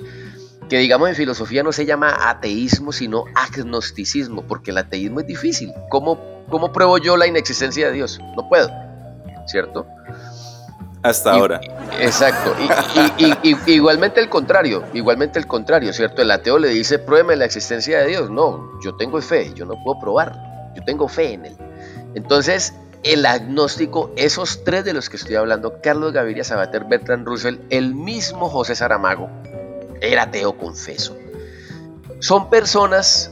que 0.68 0.78
digamos 0.78 1.08
en 1.08 1.14
filosofía 1.14 1.62
no 1.62 1.72
se 1.72 1.86
llama 1.86 2.28
ateísmo, 2.28 2.92
sino 2.92 3.24
agnosticismo, 3.34 4.42
porque 4.42 4.70
el 4.70 4.78
ateísmo 4.78 5.20
es 5.20 5.26
difícil. 5.26 5.72
¿Cómo, 5.88 6.44
cómo 6.50 6.72
pruebo 6.72 6.98
yo 6.98 7.16
la 7.16 7.26
inexistencia 7.26 7.86
de 7.86 7.92
Dios? 7.92 8.20
No 8.36 8.48
puedo, 8.48 8.70
¿cierto? 9.46 9.86
Hasta 11.02 11.32
ahora. 11.32 11.60
Exacto. 12.00 12.54
Y, 13.18 13.56
igualmente 13.72 14.20
el 14.20 14.28
contrario, 14.28 14.84
igualmente 14.92 15.38
el 15.38 15.46
contrario, 15.46 15.92
¿cierto? 15.92 16.22
El 16.22 16.30
ateo 16.30 16.58
le 16.58 16.68
dice, 16.68 16.98
pruébeme 16.98 17.36
la 17.36 17.44
existencia 17.44 18.00
de 18.00 18.08
Dios. 18.08 18.30
No, 18.30 18.80
yo 18.82 18.96
tengo 18.96 19.20
fe, 19.22 19.52
yo 19.54 19.64
no 19.64 19.74
puedo 19.84 20.00
probar, 20.00 20.32
yo 20.76 20.82
tengo 20.84 21.08
fe 21.08 21.34
en 21.34 21.46
él. 21.46 21.56
Entonces, 22.14 22.74
el 23.04 23.24
agnóstico, 23.26 24.10
esos 24.16 24.64
tres 24.64 24.84
de 24.84 24.92
los 24.92 25.08
que 25.08 25.16
estoy 25.16 25.36
hablando, 25.36 25.80
Carlos 25.82 26.12
Gaviria 26.12 26.42
Sabater, 26.42 26.84
Bertrand 26.84 27.26
Russell, 27.26 27.58
el 27.70 27.94
mismo 27.94 28.48
José 28.48 28.74
Saramago, 28.74 29.30
era 30.00 30.24
ateo 30.24 30.56
confeso. 30.56 31.16
Son 32.20 32.50
personas 32.50 33.30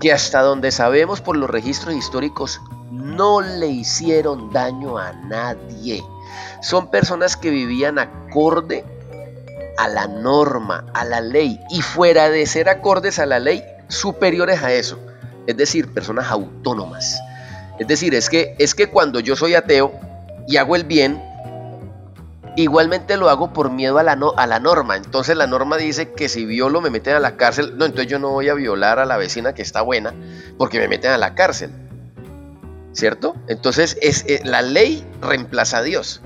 que 0.00 0.12
hasta 0.12 0.42
donde 0.42 0.70
sabemos 0.70 1.20
por 1.20 1.36
los 1.36 1.50
registros 1.50 1.94
históricos 1.94 2.60
no 2.90 3.40
le 3.40 3.68
hicieron 3.68 4.52
daño 4.52 4.98
a 4.98 5.12
nadie. 5.12 6.02
Son 6.62 6.90
personas 6.90 7.36
que 7.36 7.50
vivían 7.50 7.98
acorde 7.98 8.84
a 9.78 9.88
la 9.88 10.06
norma, 10.06 10.86
a 10.92 11.04
la 11.04 11.20
ley, 11.20 11.60
y 11.70 11.82
fuera 11.82 12.28
de 12.28 12.46
ser 12.46 12.68
acordes 12.68 13.18
a 13.18 13.26
la 13.26 13.38
ley, 13.38 13.62
superiores 13.88 14.62
a 14.62 14.72
eso. 14.72 14.98
Es 15.46 15.56
decir, 15.56 15.92
personas 15.92 16.30
autónomas. 16.30 17.18
Es 17.78 17.86
decir, 17.86 18.14
es 18.14 18.28
que, 18.28 18.54
es 18.58 18.74
que 18.74 18.88
cuando 18.88 19.20
yo 19.20 19.36
soy 19.36 19.54
ateo 19.54 19.92
y 20.46 20.58
hago 20.58 20.76
el 20.76 20.84
bien, 20.84 21.22
igualmente 22.62 23.16
lo 23.16 23.28
hago 23.28 23.52
por 23.52 23.70
miedo 23.70 23.98
a 23.98 24.02
la, 24.02 24.18
a 24.36 24.46
la 24.46 24.60
norma. 24.60 24.96
Entonces 24.96 25.36
la 25.36 25.46
norma 25.46 25.76
dice 25.76 26.12
que 26.12 26.28
si 26.28 26.44
violo 26.44 26.80
me 26.80 26.90
meten 26.90 27.14
a 27.14 27.20
la 27.20 27.36
cárcel. 27.36 27.76
No, 27.76 27.84
entonces 27.84 28.10
yo 28.10 28.18
no 28.18 28.30
voy 28.30 28.48
a 28.48 28.54
violar 28.54 28.98
a 28.98 29.04
la 29.04 29.16
vecina 29.16 29.54
que 29.54 29.62
está 29.62 29.82
buena 29.82 30.14
porque 30.58 30.78
me 30.78 30.88
meten 30.88 31.10
a 31.10 31.18
la 31.18 31.34
cárcel. 31.34 31.70
¿Cierto? 32.92 33.36
Entonces 33.48 33.96
es, 34.02 34.24
eh, 34.26 34.40
la 34.44 34.62
ley 34.62 35.06
reemplaza 35.20 35.78
a 35.78 35.82
Dios. 35.82 36.22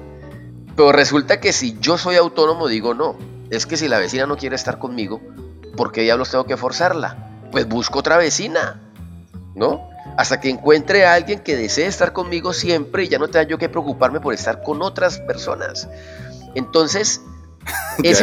Pero 0.77 0.93
resulta 0.93 1.41
que 1.41 1.53
si 1.53 1.79
yo 1.81 1.99
soy 1.99 2.17
autónomo, 2.17 2.69
digo 2.69 2.95
no. 2.95 3.17
Es 3.51 3.67
que 3.67 3.77
si 3.77 3.89
la 3.89 3.99
vecina 3.99 4.27
no 4.27 4.37
quiere 4.37 4.57
estar 4.57 4.79
conmigo, 4.79 5.21
¿por 5.77 5.93
qué 5.93 6.03
diablos 6.03 6.31
tengo 6.31 6.47
que 6.47 6.57
forzarla? 6.57 7.31
Pues 7.53 7.69
busco 7.69 8.01
otra 8.01 8.17
vecina, 8.17 8.81
¿no? 9.55 9.89
Hasta 10.17 10.41
que 10.41 10.49
encuentre 10.49 11.05
a 11.05 11.15
alguien 11.15 11.41
que 11.41 11.57
desee 11.57 11.87
estar 11.87 12.13
conmigo 12.13 12.53
siempre 12.53 13.05
y 13.05 13.09
ya 13.09 13.19
no 13.19 13.29
tenga 13.29 13.47
yo 13.47 13.59
que 13.59 13.69
preocuparme 13.69 14.21
por 14.21 14.35
estar 14.35 14.63
con 14.63 14.83
otras 14.83 15.19
personas. 15.19 15.89
Entonces, 16.55 17.21
es, 18.03 18.21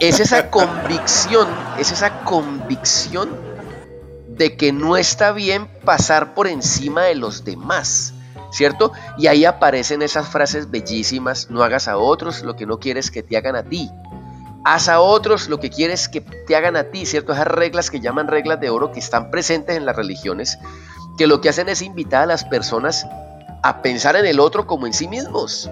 es 0.00 0.20
esa 0.20 0.50
convicción, 0.50 1.48
es 1.78 1.92
esa 1.92 2.24
convicción 2.24 3.30
de 4.28 4.56
que 4.56 4.72
no 4.72 4.96
está 4.96 5.32
bien 5.32 5.68
pasar 5.84 6.34
por 6.34 6.46
encima 6.46 7.02
de 7.02 7.14
los 7.14 7.44
demás. 7.44 8.14
¿cierto? 8.54 8.92
Y 9.18 9.26
ahí 9.26 9.44
aparecen 9.44 10.00
esas 10.00 10.28
frases 10.28 10.70
bellísimas, 10.70 11.50
no 11.50 11.62
hagas 11.64 11.88
a 11.88 11.98
otros 11.98 12.44
lo 12.44 12.54
que 12.54 12.66
no 12.66 12.78
quieres 12.78 13.10
que 13.10 13.22
te 13.22 13.36
hagan 13.36 13.56
a 13.56 13.64
ti. 13.64 13.90
Haz 14.64 14.88
a 14.88 15.00
otros 15.00 15.48
lo 15.48 15.58
que 15.58 15.70
quieres 15.70 16.08
que 16.08 16.20
te 16.20 16.56
hagan 16.56 16.76
a 16.76 16.84
ti, 16.84 17.04
¿cierto? 17.04 17.32
Esas 17.32 17.48
reglas 17.48 17.90
que 17.90 18.00
llaman 18.00 18.28
reglas 18.28 18.60
de 18.60 18.70
oro 18.70 18.92
que 18.92 19.00
están 19.00 19.30
presentes 19.30 19.76
en 19.76 19.84
las 19.84 19.96
religiones, 19.96 20.58
que 21.18 21.26
lo 21.26 21.40
que 21.40 21.48
hacen 21.48 21.68
es 21.68 21.82
invitar 21.82 22.22
a 22.22 22.26
las 22.26 22.44
personas 22.44 23.06
a 23.62 23.82
pensar 23.82 24.14
en 24.16 24.24
el 24.24 24.38
otro 24.40 24.66
como 24.66 24.86
en 24.86 24.92
sí 24.92 25.08
mismos. 25.08 25.68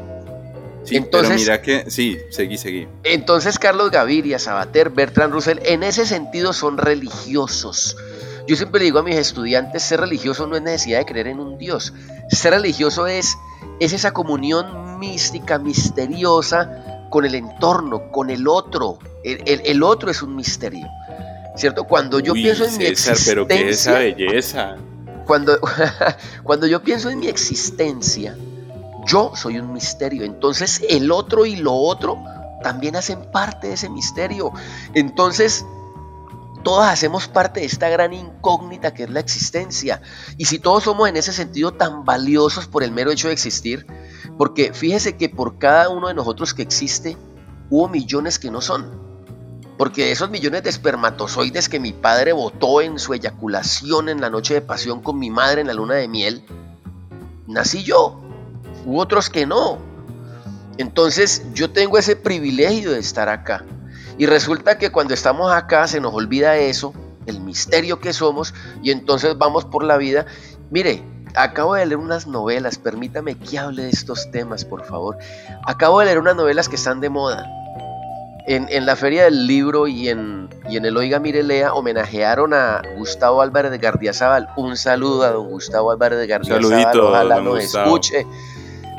Sí, 0.84 0.96
entonces, 0.96 1.28
pero 1.30 1.40
mira 1.40 1.62
que, 1.62 1.90
sí, 1.90 2.18
seguí, 2.30 2.58
seguí. 2.58 2.88
Entonces 3.04 3.58
Carlos 3.58 3.90
Gaviria, 3.90 4.38
Sabater, 4.38 4.90
Bertrand 4.90 5.32
Russell, 5.32 5.58
en 5.64 5.82
ese 5.82 6.06
sentido 6.06 6.52
son 6.52 6.76
religiosos. 6.76 7.96
Yo 8.48 8.56
siempre 8.56 8.80
le 8.80 8.86
digo 8.86 8.98
a 8.98 9.02
mis 9.02 9.16
estudiantes, 9.16 9.82
ser 9.82 10.00
religioso 10.00 10.46
no 10.46 10.56
es 10.56 10.62
necesidad 10.62 10.98
de 10.98 11.04
creer 11.04 11.28
en 11.28 11.38
un 11.38 11.58
Dios. 11.58 11.92
Ser 12.28 12.54
religioso 12.54 13.06
es, 13.06 13.36
es 13.78 13.92
esa 13.92 14.12
comunión 14.12 14.98
mística, 14.98 15.58
misteriosa 15.58 17.06
con 17.10 17.24
el 17.24 17.34
entorno, 17.36 18.10
con 18.10 18.30
el 18.30 18.48
otro. 18.48 18.98
El, 19.22 19.82
otro 19.82 20.10
es 20.10 20.22
un 20.22 20.34
misterio. 20.34 20.86
¿Cierto? 21.54 21.84
Cuando 21.84 22.18
yo 22.18 22.32
pienso 22.32 22.64
en 22.64 22.78
mi 22.78 22.86
existencia... 22.86 23.30
pero 23.32 23.46
qué 23.46 23.68
esa 23.68 23.98
belleza. 23.98 24.76
Cuando, 25.26 25.58
cuando 26.42 26.66
yo 26.66 26.82
pienso 26.82 27.10
en 27.10 27.20
mi 27.20 27.28
existencia, 27.28 28.36
Yo 29.06 29.32
soy 29.34 29.58
un 29.58 29.72
misterio. 29.72 30.24
Entonces 30.24 30.82
el 30.88 31.10
otro 31.10 31.46
y 31.46 31.56
lo 31.56 31.74
otro 31.74 32.18
también 32.62 32.96
hacen 32.96 33.30
parte 33.30 33.68
de 33.68 33.74
ese 33.74 33.88
misterio. 33.88 34.52
Entonces 34.94 35.64
todos 36.62 36.84
hacemos 36.84 37.26
parte 37.26 37.60
de 37.60 37.66
esta 37.66 37.88
gran 37.88 38.12
incógnita 38.12 38.94
que 38.94 39.04
es 39.04 39.10
la 39.10 39.20
existencia. 39.20 40.00
Y 40.38 40.44
si 40.44 40.58
todos 40.58 40.84
somos 40.84 41.08
en 41.08 41.16
ese 41.16 41.32
sentido 41.32 41.72
tan 41.72 42.04
valiosos 42.04 42.66
por 42.66 42.82
el 42.82 42.92
mero 42.92 43.10
hecho 43.10 43.28
de 43.28 43.34
existir, 43.34 43.86
porque 44.38 44.72
fíjese 44.72 45.16
que 45.16 45.28
por 45.28 45.58
cada 45.58 45.88
uno 45.88 46.08
de 46.08 46.14
nosotros 46.14 46.54
que 46.54 46.62
existe, 46.62 47.16
hubo 47.70 47.88
millones 47.88 48.38
que 48.38 48.50
no 48.50 48.60
son. 48.60 49.00
Porque 49.76 50.12
esos 50.12 50.30
millones 50.30 50.62
de 50.62 50.70
espermatozoides 50.70 51.68
que 51.68 51.80
mi 51.80 51.92
padre 51.92 52.32
botó 52.32 52.80
en 52.80 52.98
su 52.98 53.14
eyaculación 53.14 54.08
en 54.08 54.20
la 54.20 54.30
noche 54.30 54.54
de 54.54 54.60
pasión 54.60 55.02
con 55.02 55.18
mi 55.18 55.30
madre 55.30 55.62
en 55.62 55.66
la 55.66 55.74
luna 55.74 55.94
de 55.94 56.06
miel, 56.06 56.44
nací 57.48 57.82
yo. 57.82 58.21
Hubo 58.84 59.00
otros 59.00 59.30
que 59.30 59.46
no. 59.46 59.78
Entonces 60.78 61.44
yo 61.54 61.70
tengo 61.70 61.98
ese 61.98 62.16
privilegio 62.16 62.92
de 62.92 62.98
estar 62.98 63.28
acá. 63.28 63.64
Y 64.18 64.26
resulta 64.26 64.78
que 64.78 64.90
cuando 64.90 65.14
estamos 65.14 65.52
acá 65.52 65.86
se 65.86 66.00
nos 66.00 66.14
olvida 66.14 66.56
eso, 66.56 66.92
el 67.26 67.40
misterio 67.40 68.00
que 68.00 68.12
somos, 68.12 68.54
y 68.82 68.90
entonces 68.90 69.36
vamos 69.38 69.64
por 69.64 69.84
la 69.84 69.96
vida. 69.96 70.26
Mire, 70.70 71.02
acabo 71.34 71.74
de 71.74 71.86
leer 71.86 71.98
unas 71.98 72.26
novelas, 72.26 72.78
permítame 72.78 73.36
que 73.36 73.58
hable 73.58 73.84
de 73.84 73.90
estos 73.90 74.30
temas, 74.30 74.64
por 74.64 74.84
favor. 74.84 75.18
Acabo 75.66 76.00
de 76.00 76.06
leer 76.06 76.18
unas 76.18 76.36
novelas 76.36 76.68
que 76.68 76.76
están 76.76 77.00
de 77.00 77.08
moda. 77.08 77.46
En, 78.44 78.86
la 78.86 78.96
Feria 78.96 79.24
del 79.24 79.46
Libro 79.46 79.86
y 79.86 80.08
en, 80.08 80.48
y 80.68 80.76
en 80.76 80.84
el 80.84 80.96
Oiga 80.96 81.20
Mirelea 81.20 81.74
homenajearon 81.74 82.52
a 82.52 82.82
Gustavo 82.96 83.40
Álvarez 83.40 83.70
de 83.70 83.78
Gardiazabal. 83.78 84.48
Un 84.56 84.76
saludo 84.76 85.22
a 85.22 85.30
don 85.30 85.48
Gustavo 85.48 85.92
Álvarez 85.92 86.18
de 86.18 86.26
Gardiazabal. 86.26 86.64
Saludito, 86.64 87.08
ojalá 87.08 87.40
nos 87.40 87.62
escuche. 87.62 88.26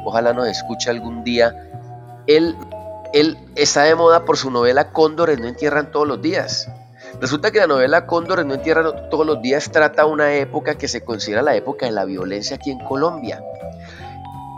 Ojalá 0.06 0.34
nos 0.34 0.47
escuche 0.47 0.89
algún 0.89 1.24
día. 1.24 1.56
Él 2.28 2.56
él 3.14 3.38
está 3.56 3.84
de 3.84 3.93
moda 3.93 4.26
por 4.26 4.38
su 4.38 4.49
novela 4.49 4.89
Cóndores 4.89 5.39
no 5.39 5.47
entierran 5.47 5.91
todos 5.91 6.08
los 6.08 6.22
días. 6.22 6.68
Resulta 7.22 7.51
que 7.51 7.60
la 7.60 7.68
novela 7.68 8.08
Cóndores 8.08 8.43
no 8.43 8.56
entierran 8.56 9.10
todos 9.12 9.26
los 9.26 9.39
días 9.41 9.72
trata 9.72 10.08
una 10.08 10.34
época 10.34 10.76
que 10.76 10.88
se 10.88 11.06
considera 11.06 11.43
la 11.43 11.56
época 11.56 11.86
de 11.86 11.91
la 11.91 12.06
violencia 12.06 12.56
aquí 12.56 12.72
en 12.72 12.80
Colombia. 12.80 13.41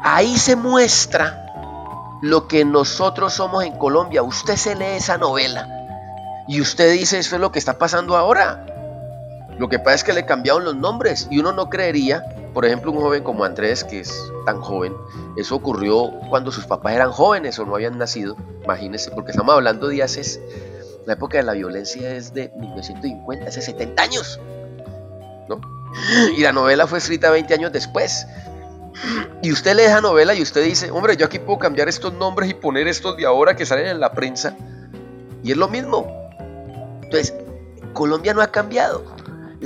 Ahí 0.04 0.38
se 0.38 0.56
muestra 0.56 1.46
lo 2.22 2.48
que 2.48 2.64
nosotros 2.64 3.34
somos 3.34 3.66
en 3.66 3.78
Colombia. 3.78 4.24
Usted 4.24 4.56
se 4.56 4.76
lee 4.76 4.96
esa 4.96 5.18
novela 5.18 5.68
y 6.48 6.62
usted 6.62 6.93
dice, 6.93 7.20
eso 7.20 7.36
es 7.36 7.41
lo 7.41 7.52
que 7.52 7.60
está 7.60 7.78
pasando 7.78 8.16
ahora. 8.16 8.66
Lo 9.58 9.68
que 9.68 9.80
pasa 9.80 9.96
es 9.96 10.04
que 10.06 10.14
le 10.14 10.26
cambiaron 10.26 10.64
los 10.64 10.76
nombres 10.78 11.28
y 11.30 11.39
uno 11.39 11.52
no 11.52 11.70
creería 11.70 12.24
por 12.56 12.66
ejemplo, 12.66 12.93
un 12.93 13.01
joven 13.01 13.22
como 13.22 13.43
Andrés, 13.43 13.84
que 13.84 13.99
es 13.99 14.32
tan 14.45 14.62
joven, 14.62 14.95
eso 15.36 15.56
ocurrió 15.56 16.10
cuando 16.30 16.53
sus 16.53 16.66
papás 16.66 16.93
eran 16.93 17.12
jóvenes 17.12 17.60
o 17.60 17.66
no 17.66 17.76
habían 17.76 17.97
nacido, 17.97 18.38
imagínense, 18.64 19.12
porque 19.12 19.32
estamos 19.32 19.53
hablando 19.53 19.89
de 19.89 20.01
hace, 20.01 20.22
la 21.06 21.14
época 21.14 21.38
de 21.38 21.43
la 21.43 21.51
violencia 21.51 22.16
es 22.16 22.34
de 22.34 22.53
1950, 22.58 23.45
hace 23.45 23.62
70 23.62 24.01
años, 24.01 24.39
¿no? 25.49 25.60
Y 26.38 26.43
la 26.43 26.53
novela 26.53 26.88
fue 26.88 26.99
escrita 26.99 27.30
20 27.30 27.53
años 27.53 27.74
después. 27.74 28.26
Y 29.41 29.51
usted 29.51 29.76
lee 29.76 29.84
esa 29.84 29.99
novela 29.99 30.34
y 30.34 30.41
usted 30.41 30.64
dice, 30.64 30.91
hombre, 30.91 31.18
yo 31.18 31.26
aquí 31.26 31.39
puedo 31.39 31.60
cambiar 31.60 31.89
estos 31.89 32.14
nombres 32.14 32.49
y 32.49 32.53
poner 32.53 32.88
estos 32.88 33.18
de 33.18 33.26
ahora 33.26 33.58
que 33.58 33.66
salen 33.66 33.88
en 33.88 33.99
la 33.99 34.14
prensa. 34.14 34.56
Y 35.43 35.51
es 35.51 35.58
lo 35.58 35.68
mismo. 35.68 36.08
Entonces, 37.03 37.34
Colombia 37.93 38.34
no 38.34 38.41
ha 38.41 38.47
cambiado. 38.47 39.14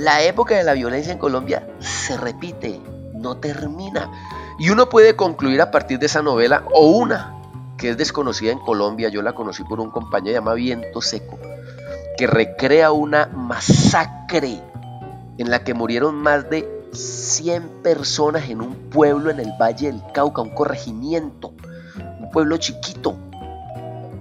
La 0.00 0.22
época 0.22 0.54
de 0.54 0.64
la 0.64 0.72
violencia 0.72 1.12
en 1.12 1.18
Colombia 1.18 1.62
se 1.78 2.16
repite, 2.16 2.80
no 3.12 3.36
termina. 3.36 4.10
Y 4.58 4.70
uno 4.70 4.88
puede 4.88 5.14
concluir 5.14 5.60
a 5.60 5.70
partir 5.70 5.98
de 5.98 6.06
esa 6.06 6.22
novela 6.22 6.64
o 6.72 6.86
una 6.86 7.36
que 7.76 7.90
es 7.90 7.98
desconocida 7.98 8.50
en 8.50 8.60
Colombia, 8.60 9.10
yo 9.10 9.20
la 9.20 9.34
conocí 9.34 9.62
por 9.62 9.78
un 9.78 9.90
compañero 9.90 10.38
llamado 10.38 10.56
Viento 10.56 11.02
Seco, 11.02 11.38
que 12.16 12.26
recrea 12.26 12.92
una 12.92 13.26
masacre 13.26 14.62
en 15.36 15.50
la 15.50 15.64
que 15.64 15.74
murieron 15.74 16.14
más 16.14 16.48
de 16.48 16.66
100 16.94 17.82
personas 17.82 18.48
en 18.48 18.62
un 18.62 18.74
pueblo 18.88 19.30
en 19.30 19.38
el 19.38 19.52
Valle 19.60 19.88
del 19.88 20.00
Cauca, 20.14 20.40
un 20.40 20.54
corregimiento, 20.54 21.52
un 22.18 22.30
pueblo 22.30 22.56
chiquito. 22.56 23.18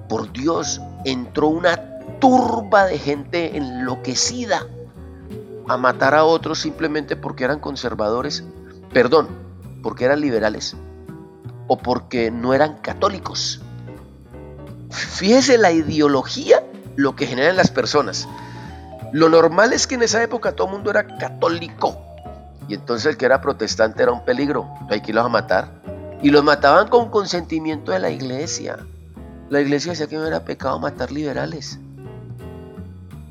Por 0.10 0.30
Dios, 0.34 0.82
entró 1.06 1.48
una 1.48 2.00
turba 2.20 2.86
de 2.86 2.98
gente 2.98 3.56
enloquecida 3.56 4.68
a 5.70 5.78
matar 5.78 6.16
a 6.16 6.26
otros 6.26 6.60
simplemente 6.60 7.16
porque 7.16 7.44
eran 7.44 7.60
conservadores, 7.60 8.44
perdón, 8.92 9.28
porque 9.84 10.06
eran 10.06 10.20
liberales 10.20 10.76
o 11.68 11.78
porque 11.78 12.32
no 12.32 12.56
eran 12.56 12.78
católicos. 12.80 13.62
Fíjese 14.90 15.60
la 15.60 15.72
ideología, 15.72 16.64
lo 16.96 17.16
que 17.16 17.28
generan 17.28 17.56
las 17.56 17.70
personas. 17.70 18.28
Lo 19.14 19.30
normal 19.30 19.72
es 19.72 19.86
que 19.86 19.94
en 19.94 20.02
esa 20.02 20.24
época 20.24 20.54
todo 20.54 20.68
el 20.68 20.74
mundo 20.74 20.90
era 20.90 21.06
católico 21.18 22.02
y 22.68 22.74
entonces 22.74 23.06
el 23.06 23.18
que 23.18 23.26
era 23.26 23.40
protestante 23.40 24.02
era 24.02 24.12
un 24.12 24.26
peligro, 24.26 24.68
hay 24.90 25.02
que 25.02 25.12
irlos 25.12 25.26
a 25.26 25.30
matar. 25.30 25.70
Y 26.24 26.32
los 26.32 26.44
mataban 26.44 26.88
con 26.88 27.12
consentimiento 27.12 27.92
de 27.92 28.00
la 28.00 28.10
iglesia. 28.10 28.78
La 29.50 29.62
iglesia 29.62 29.92
decía 29.92 30.08
que 30.08 30.18
no 30.18 30.26
era 30.26 30.46
pecado 30.46 30.80
matar 30.80 31.12
liberales. 31.12 31.80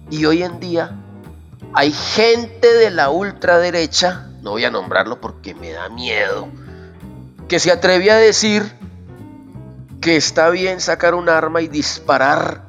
Y 0.09 0.25
hoy 0.25 0.45
en 0.45 0.61
día 0.61 0.93
hay 1.75 1.93
gente 1.93 2.73
de 2.75 2.91
la 2.91 3.11
ultraderecha, 3.11 4.29
no 4.43 4.51
voy 4.51 4.65
a 4.65 4.71
nombrarlo 4.71 5.21
porque 5.21 5.55
me 5.55 5.71
da 5.71 5.89
miedo, 5.89 6.49
que 7.49 7.59
se 7.59 7.71
atreve 7.71 8.11
a 8.11 8.17
decir 8.17 8.73
que 10.01 10.17
está 10.17 10.51
bien 10.51 10.81
sacar 10.81 11.15
un 11.15 11.29
arma 11.29 11.61
y 11.61 11.69
disparar 11.69 12.63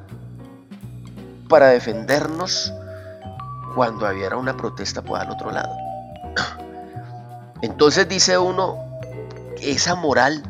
para 1.48 1.68
defendernos 1.68 2.72
cuando 3.74 4.06
había 4.06 4.34
una 4.36 4.56
protesta 4.56 5.02
por 5.02 5.18
al 5.20 5.30
otro 5.30 5.50
lado. 5.50 5.74
Entonces 7.62 8.08
dice 8.08 8.38
uno, 8.38 8.78
esa 9.60 9.94
moral 9.94 10.42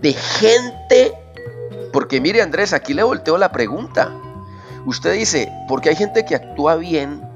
de 0.00 0.12
gente, 0.12 1.12
porque 1.92 2.20
mire 2.20 2.42
Andrés, 2.42 2.72
aquí 2.72 2.92
le 2.94 3.02
volteo 3.02 3.38
la 3.38 3.52
pregunta. 3.52 4.10
Usted 4.86 5.14
dice, 5.14 5.50
porque 5.68 5.90
hay 5.90 5.96
gente 5.96 6.24
que 6.24 6.34
actúa 6.34 6.76
bien 6.76 7.33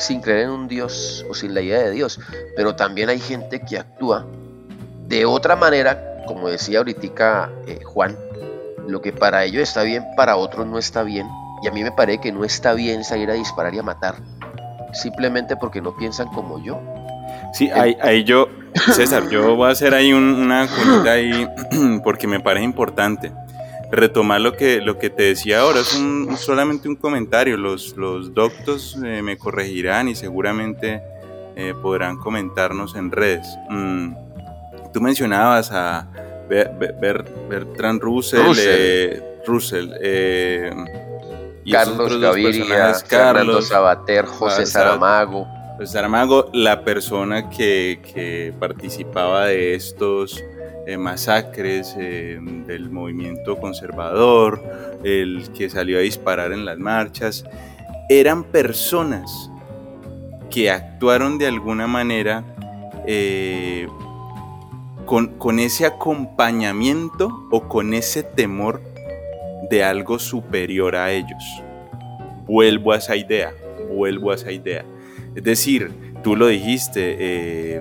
sin 0.00 0.20
creer 0.20 0.44
en 0.44 0.50
un 0.50 0.68
Dios 0.68 1.24
o 1.28 1.34
sin 1.34 1.54
la 1.54 1.60
idea 1.60 1.80
de 1.80 1.90
Dios, 1.90 2.18
pero 2.56 2.74
también 2.74 3.08
hay 3.08 3.20
gente 3.20 3.60
que 3.60 3.78
actúa 3.78 4.26
de 5.06 5.26
otra 5.26 5.56
manera, 5.56 6.22
como 6.26 6.48
decía 6.48 6.78
ahorita 6.78 7.50
eh, 7.66 7.80
Juan, 7.84 8.16
lo 8.88 9.00
que 9.00 9.12
para 9.12 9.44
ellos 9.44 9.62
está 9.62 9.82
bien, 9.82 10.04
para 10.16 10.36
otros 10.36 10.66
no 10.66 10.78
está 10.78 11.02
bien, 11.02 11.28
y 11.62 11.68
a 11.68 11.70
mí 11.70 11.82
me 11.82 11.92
parece 11.92 12.20
que 12.20 12.32
no 12.32 12.44
está 12.44 12.72
bien 12.72 13.04
salir 13.04 13.30
a 13.30 13.34
disparar 13.34 13.74
y 13.74 13.78
a 13.78 13.82
matar, 13.82 14.16
simplemente 14.92 15.56
porque 15.56 15.80
no 15.80 15.96
piensan 15.96 16.28
como 16.28 16.62
yo. 16.64 16.80
Sí, 17.52 17.68
ahí, 17.70 18.24
yo, 18.24 18.48
César, 18.94 19.28
yo 19.28 19.56
voy 19.56 19.68
a 19.68 19.72
hacer 19.72 19.94
ahí 19.94 20.12
una 20.12 20.68
cuenta 20.68 21.12
ahí 21.12 21.48
porque 22.04 22.26
me 22.26 22.40
parece 22.40 22.64
importante 22.64 23.32
retomar 23.90 24.40
lo 24.40 24.56
que, 24.56 24.80
lo 24.80 24.98
que 24.98 25.10
te 25.10 25.24
decía 25.24 25.60
ahora, 25.60 25.80
es 25.80 25.94
un, 25.94 26.36
solamente 26.36 26.88
un 26.88 26.96
comentario, 26.96 27.56
los, 27.56 27.96
los 27.96 28.34
doctos 28.34 28.96
eh, 29.04 29.22
me 29.22 29.36
corregirán 29.36 30.08
y 30.08 30.14
seguramente 30.14 31.02
eh, 31.56 31.74
podrán 31.80 32.16
comentarnos 32.16 32.94
en 32.94 33.10
redes. 33.10 33.46
Mm, 33.68 34.14
tú 34.92 35.00
mencionabas 35.00 35.70
a 35.72 36.08
Bertrand 36.48 38.00
Russell, 38.00 38.42
Russell, 39.46 39.90
eh, 40.00 40.70
Carlos 41.70 42.20
Gaviria, 42.20 42.94
Carlos 43.08 43.68
Sabater, 43.68 44.24
José 44.26 44.66
Saramago. 44.66 45.46
Saramago, 45.84 46.50
la 46.52 46.84
persona 46.84 47.48
que, 47.48 48.00
que 48.12 48.52
participaba 48.58 49.46
de 49.46 49.74
estos 49.74 50.42
eh, 50.90 50.98
masacres 50.98 51.94
eh, 51.98 52.38
del 52.66 52.90
movimiento 52.90 53.56
conservador, 53.56 54.62
el 55.04 55.50
que 55.52 55.70
salió 55.70 55.98
a 55.98 56.00
disparar 56.00 56.52
en 56.52 56.64
las 56.64 56.78
marchas, 56.78 57.44
eran 58.08 58.44
personas 58.44 59.50
que 60.50 60.70
actuaron 60.70 61.38
de 61.38 61.46
alguna 61.46 61.86
manera 61.86 62.44
eh, 63.06 63.86
con, 65.06 65.28
con 65.38 65.60
ese 65.60 65.86
acompañamiento 65.86 67.46
o 67.50 67.68
con 67.68 67.94
ese 67.94 68.22
temor 68.22 68.82
de 69.70 69.84
algo 69.84 70.18
superior 70.18 70.96
a 70.96 71.12
ellos. 71.12 71.62
Vuelvo 72.46 72.92
a 72.92 72.96
esa 72.96 73.14
idea, 73.14 73.52
vuelvo 73.88 74.32
a 74.32 74.34
esa 74.34 74.50
idea. 74.50 74.84
Es 75.34 75.44
decir, 75.44 75.92
tú 76.24 76.34
lo 76.34 76.48
dijiste, 76.48 77.16
eh, 77.18 77.80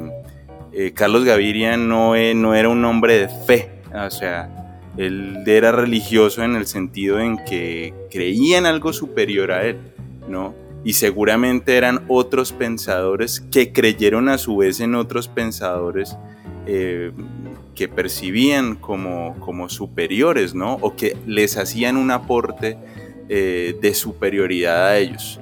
Carlos 0.93 1.26
Gaviria 1.26 1.78
no, 1.78 2.15
e, 2.15 2.34
no 2.34 2.55
era 2.55 2.70
un 2.70 2.84
hombre 2.86 3.20
de 3.20 3.28
fe, 3.28 3.82
o 3.93 4.09
sea, 4.09 4.59
él 4.97 5.43
era 5.45 5.72
religioso 5.72 6.43
en 6.43 6.55
el 6.55 6.67
sentido 6.67 7.20
en 7.20 7.38
que 7.45 7.93
creía 8.11 8.57
en 8.57 8.65
algo 8.65 8.91
superior 8.91 9.51
a 9.51 9.65
él, 9.65 9.78
¿no? 10.28 10.53
Y 10.84 10.93
seguramente 10.93 11.78
eran 11.78 12.03
otros 12.07 12.51
pensadores 12.51 13.39
que 13.39 13.72
creyeron 13.72 14.30
a 14.30 14.38
su 14.38 14.57
vez 14.57 14.80
en 14.80 14.95
otros 14.95 15.28
pensadores 15.28 16.17
eh, 16.65 17.11
que 17.76 17.88
percibían 17.88 18.76
como, 18.76 19.38
como 19.39 19.70
superiores, 19.70 20.53
¿no? 20.53 20.74
O 20.82 20.95
que 20.95 21.15
les 21.26 21.57
hacían 21.57 21.95
un 21.95 22.11
aporte 22.11 22.78
eh, 23.30 23.78
de 23.82 23.93
superioridad 23.93 24.88
a 24.88 24.97
ellos. 24.97 25.39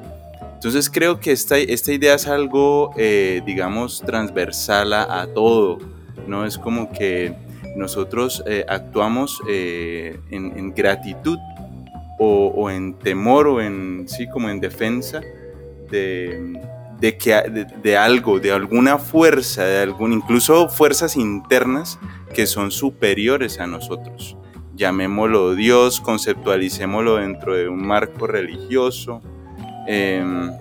Entonces 0.58 0.90
creo 0.90 1.20
que 1.20 1.32
esta, 1.32 1.56
esta 1.60 1.94
idea 1.94 2.16
es 2.16 2.26
algo, 2.26 2.90
eh, 2.98 3.44
digamos, 3.46 4.02
transversal 4.02 4.92
a, 4.92 5.28
todo, 5.28 5.78
¿no? 6.26 6.46
Es 6.46 6.58
como 6.58 6.92
que 6.92 7.32
nosotros 7.76 8.44
eh, 8.48 8.66
actuamos 8.68 9.40
en, 9.48 10.74
gratitud 10.74 11.38
o, 12.18 12.72
en 12.72 12.96
temor 12.96 13.48
o 13.48 13.62
en, 13.62 14.08
sí, 14.10 14.28
como 14.28 14.50
en 14.50 14.60
defensa 14.60 15.22
de, 15.92 16.60
de, 17.00 17.18
que, 17.20 17.68
de, 17.84 17.96
algo, 17.96 18.40
de 18.40 18.52
alguna 18.52 18.98
fuerza, 18.98 19.64
de 19.64 19.84
algún, 19.84 20.12
incluso 20.12 20.70
fuerzas 20.70 21.18
internas 21.18 22.00
que 22.34 22.48
son 22.48 22.72
superiores 22.72 23.60
a 23.60 23.68
nosotros. 23.68 24.36
Llamémoslo 24.74 25.54
Dios, 25.54 26.02
conceptualicémoslo 26.02 27.18
dentro 27.18 27.56
de 27.56 27.70
un 27.70 27.86
marco 27.86 28.26
religioso 28.26 29.22
em, 29.88 30.52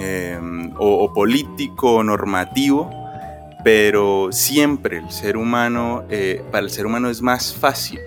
em, 0.00 0.72
o, 0.78 1.12
político 1.12 1.96
o 1.96 2.02
normativo, 2.02 2.90
pero 3.64 4.28
siempre 4.30 4.98
el 4.98 5.10
ser 5.10 5.36
humano, 5.36 6.04
eh, 6.08 6.42
para 6.50 6.64
el 6.64 6.70
ser 6.70 6.86
humano 6.86 7.10
es 7.10 7.20
más 7.20 7.54
fácil 7.54 8.00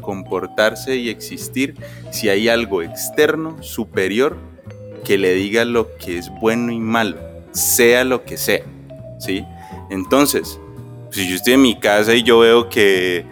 comportarse 0.00 0.96
y 0.96 1.08
existir 1.08 1.74
si 2.10 2.28
hay 2.28 2.48
algo 2.48 2.82
externo, 2.82 3.62
superior, 3.62 4.36
que 5.04 5.18
le 5.18 5.34
diga 5.34 5.64
lo 5.64 5.96
que 5.96 6.18
es 6.18 6.30
bueno 6.40 6.72
y 6.72 6.78
malo, 6.78 7.18
sea 7.52 8.04
lo 8.04 8.24
que 8.24 8.36
sea, 8.36 8.62
¿sí? 9.18 9.44
Entonces, 9.90 10.58
si 11.10 11.28
yo 11.28 11.36
estoy 11.36 11.54
en 11.54 11.62
mi 11.62 11.78
casa 11.78 12.14
y 12.14 12.22
yo 12.22 12.40
veo 12.40 12.68
que 12.68 13.24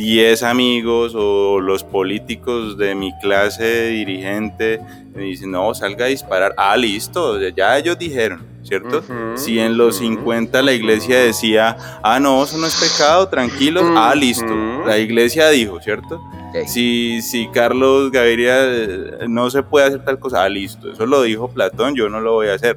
10 0.00 0.42
mm, 0.42 0.44
amigos 0.46 1.12
o 1.14 1.60
los 1.60 1.84
políticos 1.84 2.78
de 2.78 2.94
mi 2.94 3.12
clase 3.20 3.88
dirigente 3.88 4.80
me 5.14 5.24
dicen, 5.24 5.50
no, 5.50 5.74
salga 5.74 6.06
a 6.06 6.08
disparar, 6.08 6.54
ah, 6.56 6.76
listo, 6.76 7.38
ya 7.50 7.76
ellos 7.76 7.98
dijeron, 7.98 8.46
¿cierto? 8.62 9.02
si 9.36 9.58
en 9.58 9.76
los 9.76 9.98
50 9.98 10.62
la 10.62 10.72
iglesia 10.72 11.18
decía, 11.18 11.76
ah, 12.02 12.18
no, 12.18 12.42
eso 12.44 12.56
no 12.56 12.66
es 12.66 12.76
pecado, 12.76 13.28
tranquilos, 13.28 13.84
ah, 13.94 14.14
listo, 14.14 14.54
la 14.86 14.98
iglesia 14.98 15.50
dijo, 15.50 15.80
¿cierto? 15.80 16.20
Si, 16.66 17.22
si 17.22 17.46
Carlos 17.48 18.10
Gaviria 18.10 18.56
eh, 18.64 19.26
no 19.28 19.50
se 19.50 19.62
puede 19.62 19.86
hacer 19.86 20.04
tal 20.04 20.18
cosa, 20.18 20.42
ah, 20.42 20.48
listo, 20.48 20.90
eso 20.90 21.06
lo 21.06 21.22
dijo 21.22 21.48
Platón, 21.48 21.94
yo 21.94 22.08
no 22.08 22.20
lo 22.20 22.32
voy 22.32 22.48
a 22.48 22.54
hacer. 22.54 22.76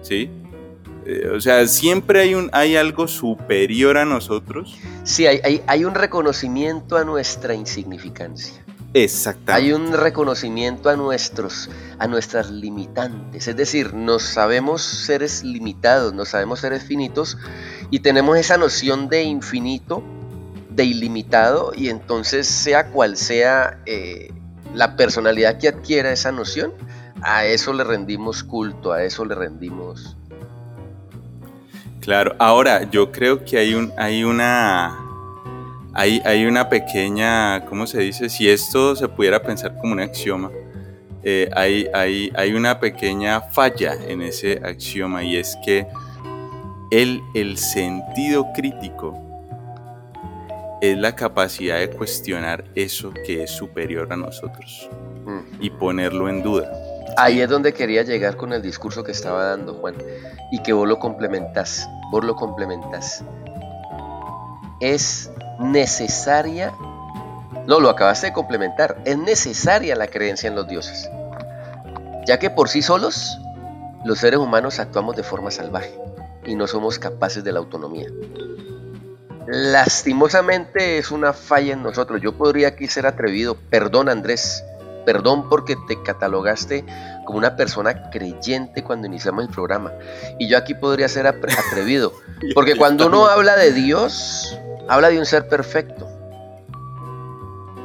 ¿Sí? 0.00 0.30
Eh, 1.06 1.28
o 1.34 1.40
sea, 1.40 1.66
siempre 1.66 2.20
hay, 2.20 2.34
un, 2.34 2.48
hay 2.52 2.76
algo 2.76 3.08
superior 3.08 3.96
a 3.96 4.04
nosotros. 4.04 4.76
Sí, 5.04 5.26
hay, 5.26 5.62
hay, 5.66 5.84
un 5.84 5.94
reconocimiento 5.94 6.96
a 6.96 7.04
nuestra 7.04 7.54
insignificancia. 7.54 8.62
Exactamente. 8.94 9.52
Hay 9.52 9.72
un 9.72 9.92
reconocimiento 9.92 10.90
a, 10.90 10.96
nuestros, 10.96 11.70
a 11.98 12.06
nuestras 12.06 12.50
limitantes. 12.50 13.48
Es 13.48 13.56
decir, 13.56 13.94
nos 13.94 14.22
sabemos 14.22 14.82
seres 14.82 15.42
limitados, 15.42 16.12
nos 16.12 16.30
sabemos 16.30 16.60
seres 16.60 16.84
finitos 16.84 17.38
y 17.90 18.00
tenemos 18.00 18.36
esa 18.36 18.58
noción 18.58 19.08
de 19.08 19.22
infinito 19.22 20.02
de 20.70 20.84
ilimitado 20.84 21.72
y 21.74 21.88
entonces 21.88 22.46
sea 22.46 22.88
cual 22.88 23.16
sea 23.16 23.78
eh, 23.86 24.32
la 24.74 24.96
personalidad 24.96 25.58
que 25.58 25.68
adquiera 25.68 26.12
esa 26.12 26.32
noción, 26.32 26.72
a 27.22 27.44
eso 27.46 27.72
le 27.72 27.84
rendimos 27.84 28.42
culto, 28.42 28.92
a 28.92 29.04
eso 29.04 29.24
le 29.24 29.34
rendimos. 29.34 30.16
Claro, 32.02 32.34
ahora 32.40 32.90
yo 32.90 33.12
creo 33.12 33.44
que 33.44 33.58
hay, 33.58 33.74
un, 33.74 33.92
hay 33.96 34.24
una... 34.24 34.98
Hay, 35.94 36.20
hay 36.24 36.46
una 36.46 36.68
pequeña, 36.68 37.64
¿cómo 37.66 37.86
se 37.86 38.00
dice? 38.00 38.28
Si 38.30 38.48
esto 38.48 38.96
se 38.96 39.06
pudiera 39.08 39.42
pensar 39.42 39.76
como 39.78 39.92
un 39.92 40.00
axioma, 40.00 40.50
eh, 41.22 41.48
hay, 41.54 41.86
hay, 41.94 42.32
hay, 42.34 42.54
una 42.54 42.80
pequeña 42.80 43.42
falla 43.42 43.94
en 44.08 44.22
ese 44.22 44.60
axioma 44.64 45.22
y 45.22 45.36
es 45.36 45.56
que 45.64 45.86
el, 46.90 47.22
el 47.34 47.58
sentido 47.58 48.52
crítico 48.54 49.16
es 50.80 50.98
la 50.98 51.14
capacidad 51.14 51.78
de 51.78 51.90
cuestionar 51.90 52.64
eso 52.74 53.12
que 53.24 53.44
es 53.44 53.50
superior 53.52 54.12
a 54.12 54.16
nosotros 54.16 54.88
y 55.60 55.70
ponerlo 55.70 56.28
en 56.28 56.42
duda. 56.42 56.72
Ahí 57.16 57.40
es 57.40 57.48
donde 57.48 57.72
quería 57.72 58.02
llegar 58.02 58.36
con 58.36 58.52
el 58.52 58.62
discurso 58.62 59.04
que 59.04 59.12
estaba 59.12 59.44
dando 59.44 59.74
Juan 59.74 59.96
y 60.50 60.62
que 60.62 60.72
vos 60.72 60.88
lo 60.88 60.98
complementás, 60.98 61.88
vos 62.10 62.24
lo 62.24 62.34
complementás. 62.36 63.24
Es 64.80 65.30
necesaria, 65.58 66.72
no, 67.66 67.80
lo 67.80 67.90
acabaste 67.90 68.28
de 68.28 68.32
complementar, 68.32 68.96
es 69.04 69.18
necesaria 69.18 69.94
la 69.94 70.08
creencia 70.08 70.48
en 70.48 70.54
los 70.54 70.66
dioses, 70.66 71.10
ya 72.26 72.38
que 72.38 72.50
por 72.50 72.68
sí 72.68 72.82
solos 72.82 73.38
los 74.04 74.18
seres 74.18 74.40
humanos 74.40 74.80
actuamos 74.80 75.16
de 75.16 75.22
forma 75.22 75.50
salvaje 75.50 75.96
y 76.44 76.56
no 76.56 76.66
somos 76.66 76.98
capaces 76.98 77.44
de 77.44 77.52
la 77.52 77.60
autonomía 77.60 78.08
lastimosamente 79.46 80.98
es 80.98 81.10
una 81.10 81.32
falla 81.32 81.74
en 81.74 81.82
nosotros. 81.82 82.20
Yo 82.20 82.32
podría 82.32 82.68
aquí 82.68 82.88
ser 82.88 83.06
atrevido. 83.06 83.56
Perdón 83.70 84.08
Andrés, 84.08 84.64
perdón 85.04 85.48
porque 85.48 85.76
te 85.88 86.02
catalogaste 86.02 86.84
como 87.24 87.38
una 87.38 87.56
persona 87.56 88.10
creyente 88.10 88.82
cuando 88.82 89.06
iniciamos 89.06 89.44
el 89.44 89.50
programa. 89.50 89.92
Y 90.38 90.48
yo 90.48 90.58
aquí 90.58 90.74
podría 90.74 91.08
ser 91.08 91.26
atrevido. 91.70 92.12
Porque 92.54 92.76
cuando 92.76 93.06
uno 93.06 93.26
habla 93.26 93.56
de 93.56 93.72
Dios, 93.72 94.58
habla 94.88 95.08
de 95.08 95.18
un 95.18 95.26
ser 95.26 95.48
perfecto. 95.48 96.08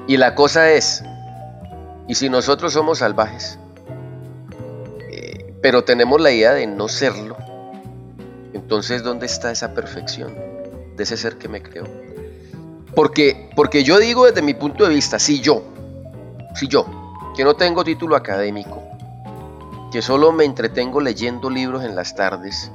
Y 0.08 0.18
la 0.18 0.36
cosa 0.36 0.72
es, 0.72 1.04
y 2.08 2.16
si 2.16 2.30
nosotros 2.30 2.74
somos 2.74 3.00
salvajes, 3.00 3.60
eh, 5.10 5.54
pero 5.62 5.84
tenemos 5.84 6.22
la 6.22 6.32
idea 6.32 6.54
de 6.54 6.66
no 6.66 6.88
serlo, 6.88 7.36
entonces 8.54 9.04
¿dónde 9.04 9.26
está 9.26 9.52
esa 9.52 9.74
perfección? 9.74 10.48
de 10.98 11.04
ese 11.04 11.16
ser 11.16 11.38
que 11.38 11.48
me 11.48 11.62
creó. 11.62 11.86
Porque, 12.94 13.50
porque 13.56 13.84
yo 13.84 14.00
digo 14.00 14.26
desde 14.26 14.42
mi 14.42 14.56
punto 14.56 14.84
de 14.84 14.90
vista, 14.90 15.20
si 15.20 15.40
yo, 15.40 15.64
si 16.56 16.68
yo, 16.68 16.86
que 17.38 17.46
no 17.46 17.56
tengo 17.56 17.86
título 17.86 18.16
académico, 18.16 18.84
que 19.92 20.02
solo 20.02 20.34
me 20.34 20.44
entretengo 20.44 21.00
leyendo 21.00 21.50
libros 21.50 21.86
en 21.86 21.96
las 21.96 22.16
tardes, 22.16 22.72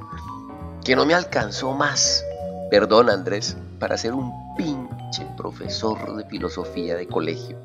que 0.83 0.95
no 0.95 1.05
me 1.05 1.13
alcanzó 1.13 1.73
más, 1.73 2.23
perdón 2.71 3.09
Andrés, 3.09 3.57
para 3.77 3.97
ser 3.97 4.13
un 4.13 4.55
pinche 4.55 5.27
profesor 5.37 6.15
de 6.15 6.25
filosofía 6.25 6.95
de 6.95 7.07
colegio. 7.07 7.57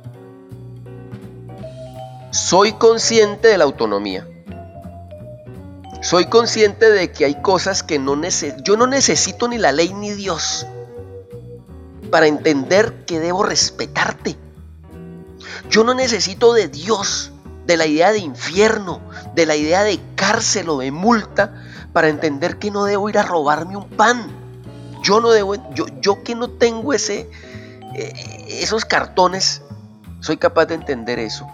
Soy 2.33 2.73
consciente 2.73 3.49
de 3.49 3.57
la 3.59 3.65
autonomía 3.65 4.27
soy 6.01 6.27
consciente 6.27 6.91
de 6.91 7.11
que 7.11 7.25
hay 7.25 7.43
cosas 7.43 7.83
que 7.83 7.99
no. 7.99 8.21
Yo 8.63 8.77
no 8.77 8.87
necesito 8.87 9.49
ni 9.49 9.59
la 9.59 9.73
ley 9.73 9.93
ni 9.95 10.13
Dios 10.13 10.67
para 12.11 12.29
entender 12.29 13.05
que 13.05 13.19
debo 13.19 13.43
respetarte. 13.43 14.37
Yo 15.71 15.85
no 15.85 15.95
necesito 15.95 16.53
de 16.53 16.69
Dios, 16.69 17.33
de 17.67 17.77
la 17.77 17.87
idea 17.87 18.13
de 18.13 18.19
infierno, 18.19 19.01
de 19.35 19.47
la 19.47 19.57
idea 19.57 19.83
de 19.83 20.01
cárcel 20.15 20.69
o 20.71 20.79
de 20.79 20.91
multa 20.91 21.63
para 21.93 22.09
entender 22.09 22.59
que 22.59 22.71
no 22.71 22.85
debo 22.85 23.09
ir 23.09 23.19
a 23.19 23.23
robarme 23.23 23.77
un 23.77 23.89
pan. 23.89 24.27
Yo 25.03 25.21
no 25.21 25.31
debo, 25.31 25.55
yo, 25.75 25.87
yo 26.01 26.23
que 26.23 26.35
no 26.35 26.49
tengo 26.49 26.93
ese, 26.93 27.31
eh, 27.95 28.47
esos 28.49 28.85
cartones, 28.85 29.63
soy 30.21 30.37
capaz 30.37 30.67
de 30.67 30.75
entender 30.75 31.19
eso. 31.19 31.47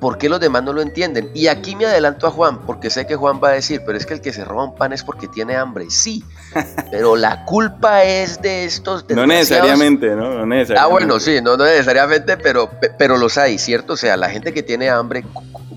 ¿Por 0.00 0.16
qué 0.16 0.28
los 0.28 0.40
demás 0.40 0.62
no 0.62 0.72
lo 0.72 0.80
entienden? 0.80 1.30
Y 1.34 1.48
aquí 1.48 1.76
me 1.76 1.84
adelanto 1.84 2.26
a 2.26 2.30
Juan, 2.30 2.60
porque 2.66 2.88
sé 2.88 3.06
que 3.06 3.16
Juan 3.16 3.38
va 3.42 3.50
a 3.50 3.52
decir, 3.52 3.82
pero 3.84 3.98
es 3.98 4.06
que 4.06 4.14
el 4.14 4.22
que 4.22 4.32
se 4.32 4.44
roba 4.44 4.64
un 4.64 4.74
pan 4.74 4.94
es 4.94 5.04
porque 5.04 5.28
tiene 5.28 5.56
hambre. 5.56 5.86
Sí, 5.90 6.24
pero 6.90 7.16
la 7.16 7.44
culpa 7.44 8.02
es 8.02 8.40
de 8.40 8.64
estos... 8.64 9.04
No 9.10 9.26
necesariamente, 9.26 10.08
¿no? 10.16 10.34
no 10.34 10.46
necesariamente. 10.46 10.78
Ah, 10.78 10.86
bueno, 10.86 11.20
sí, 11.20 11.40
no, 11.42 11.56
necesariamente, 11.56 12.38
pero, 12.38 12.70
pero 12.98 13.18
los 13.18 13.36
hay, 13.36 13.58
¿cierto? 13.58 13.92
O 13.92 13.96
sea, 13.96 14.16
la 14.16 14.30
gente 14.30 14.54
que 14.54 14.62
tiene 14.62 14.88
hambre, 14.88 15.22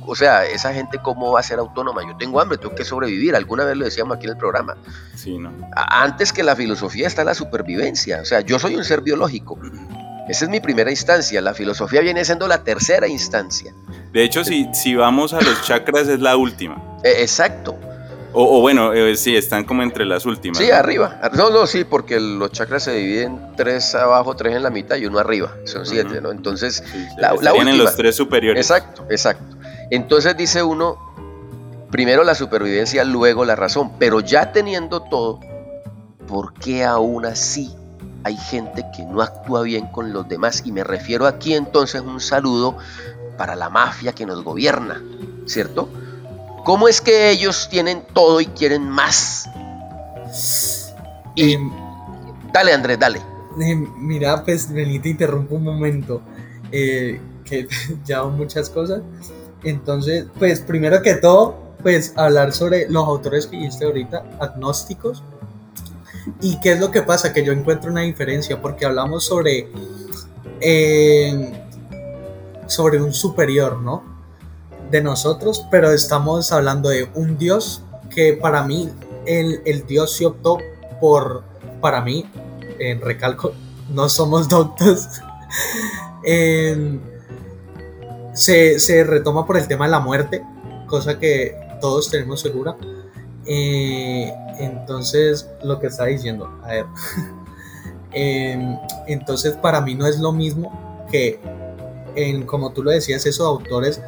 o 0.05 0.15
sea, 0.15 0.45
esa 0.45 0.73
gente 0.73 0.99
cómo 1.01 1.33
va 1.33 1.39
a 1.39 1.43
ser 1.43 1.59
autónoma. 1.59 2.01
Yo 2.03 2.15
tengo 2.17 2.39
hambre, 2.39 2.57
tengo 2.57 2.75
que 2.75 2.85
sobrevivir. 2.85 3.35
Alguna 3.35 3.65
vez 3.65 3.77
lo 3.77 3.85
decíamos 3.85 4.17
aquí 4.17 4.25
en 4.25 4.31
el 4.31 4.37
programa. 4.37 4.77
Sí, 5.15 5.37
¿no? 5.37 5.51
Antes 5.75 6.33
que 6.33 6.43
la 6.43 6.55
filosofía 6.55 7.07
está 7.07 7.23
la 7.23 7.33
supervivencia. 7.33 8.21
O 8.21 8.25
sea, 8.25 8.41
yo 8.41 8.59
soy 8.59 8.75
un 8.75 8.83
ser 8.83 9.01
biológico. 9.01 9.59
Esa 10.27 10.45
es 10.45 10.51
mi 10.51 10.59
primera 10.59 10.89
instancia. 10.89 11.41
La 11.41 11.53
filosofía 11.53 12.01
viene 12.01 12.23
siendo 12.23 12.47
la 12.47 12.63
tercera 12.63 13.07
instancia. 13.07 13.73
De 14.13 14.23
hecho, 14.23 14.43
si, 14.43 14.69
si 14.73 14.95
vamos 14.95 15.33
a 15.33 15.41
los 15.41 15.61
chakras, 15.63 16.07
es 16.07 16.19
la 16.19 16.37
última. 16.37 16.81
E, 17.03 17.21
exacto. 17.21 17.77
O, 18.35 18.61
bueno, 18.61 18.93
eh, 18.93 19.15
sí, 19.15 19.35
están 19.35 19.63
como 19.63 19.83
entre 19.83 20.05
las 20.05 20.25
últimas. 20.25 20.57
Sí, 20.57 20.71
arriba. 20.71 21.19
No, 21.33 21.51
no, 21.51 21.67
sí, 21.67 21.83
porque 21.83 22.19
los 22.19 22.51
chakras 22.51 22.83
se 22.83 22.93
dividen 22.93 23.53
tres 23.55 23.93
abajo, 23.93 24.35
tres 24.35 24.55
en 24.55 24.63
la 24.63 24.71
mitad 24.71 24.95
y 24.95 25.05
uno 25.05 25.19
arriba. 25.19 25.53
Son 25.65 25.85
siete, 25.85 26.19
¿no? 26.19 26.31
Entonces, 26.31 26.83
la, 27.17 27.35
la 27.41 27.53
última. 27.53 27.73
los 27.73 27.95
tres 27.95 28.15
superiores. 28.15 28.59
Exacto, 28.59 29.05
exacto. 29.09 29.57
Entonces 29.91 30.35
dice 30.35 30.63
uno, 30.63 30.97
primero 31.91 32.23
la 32.23 32.33
supervivencia, 32.33 33.03
luego 33.03 33.45
la 33.45 33.55
razón. 33.55 33.91
Pero 33.99 34.19
ya 34.19 34.51
teniendo 34.51 35.03
todo, 35.03 35.39
por 36.27 36.55
qué 36.55 36.83
aún 36.83 37.27
así 37.27 37.75
hay 38.23 38.37
gente 38.37 38.85
que 38.95 39.03
no 39.03 39.21
actúa 39.21 39.63
bien 39.63 39.87
con 39.87 40.13
los 40.13 40.27
demás. 40.27 40.63
Y 40.65 40.71
me 40.71 40.83
refiero 40.83 41.27
aquí 41.27 41.53
entonces 41.53 42.01
un 42.01 42.19
saludo 42.19 42.77
para 43.37 43.55
la 43.55 43.69
mafia 43.69 44.13
que 44.13 44.25
nos 44.25 44.43
gobierna, 44.43 45.01
¿cierto? 45.45 45.89
¿Cómo 46.63 46.87
es 46.87 47.01
que 47.01 47.29
ellos 47.29 47.67
tienen 47.69 48.03
todo 48.13 48.39
y 48.39 48.45
quieren 48.47 48.89
más? 48.89 49.49
Y... 51.35 51.53
Em, 51.53 51.71
dale 52.53 52.73
Andrés, 52.73 52.99
dale. 52.99 53.21
Em, 53.59 53.87
mira, 53.97 54.43
pues 54.43 54.71
vení, 54.71 54.99
te 54.99 55.09
interrumpo 55.09 55.55
un 55.55 55.63
momento. 55.63 56.21
Eh, 56.71 57.19
que 57.43 57.67
ya 58.05 58.23
muchas 58.23 58.69
cosas. 58.69 59.01
Entonces, 59.63 60.25
pues 60.39 60.61
primero 60.61 61.01
que 61.01 61.15
todo, 61.15 61.55
pues 61.81 62.13
hablar 62.15 62.53
sobre 62.53 62.89
los 62.89 63.05
autores 63.07 63.47
que 63.47 63.57
dijiste 63.57 63.85
ahorita, 63.85 64.23
agnósticos. 64.39 65.23
¿Y 66.41 66.59
qué 66.59 66.73
es 66.73 66.79
lo 66.79 66.91
que 66.91 67.01
pasa? 67.01 67.33
Que 67.33 67.43
yo 67.43 67.51
encuentro 67.51 67.91
una 67.91 68.01
diferencia, 68.01 68.61
porque 68.61 68.85
hablamos 68.85 69.25
sobre, 69.25 69.69
eh, 70.61 71.51
sobre 72.67 73.01
un 73.01 73.13
superior, 73.13 73.79
¿no? 73.79 74.03
De 74.89 75.01
nosotros, 75.01 75.65
pero 75.71 75.91
estamos 75.91 76.51
hablando 76.51 76.89
de 76.89 77.09
un 77.13 77.37
Dios 77.37 77.81
que 78.09 78.33
para 78.33 78.63
mí, 78.63 78.89
el, 79.25 79.61
el 79.65 79.85
Dios 79.85 80.15
se 80.15 80.25
optó 80.25 80.57
por, 80.99 81.43
para 81.81 82.01
mí, 82.01 82.29
en 82.79 83.01
recalco, 83.01 83.53
no 83.89 84.09
somos 84.09 84.47
doctos. 84.49 85.07
se, 88.33 88.79
se 88.79 89.03
retoma 89.03 89.45
por 89.45 89.57
el 89.57 89.67
tema 89.67 89.85
de 89.85 89.91
la 89.91 89.99
muerte, 89.99 90.43
cosa 90.87 91.19
que 91.19 91.57
todos 91.81 92.09
tenemos 92.09 92.39
segura. 92.39 92.77
Eh, 93.45 94.33
entonces, 94.59 95.49
lo 95.63 95.79
que 95.79 95.87
está 95.87 96.05
diciendo, 96.05 96.49
a 96.63 96.67
ver, 96.67 96.85
em, 98.11 98.77
entonces 99.07 99.55
para 99.55 99.81
mí 99.81 99.95
no 99.95 100.07
es 100.07 100.19
lo 100.19 100.31
mismo 100.31 101.05
que, 101.11 101.39
en, 102.15 102.45
como 102.45 102.71
tú 102.71 102.83
lo 102.83 102.91
decías, 102.91 103.25
esos 103.25 103.45
autores, 103.45 104.01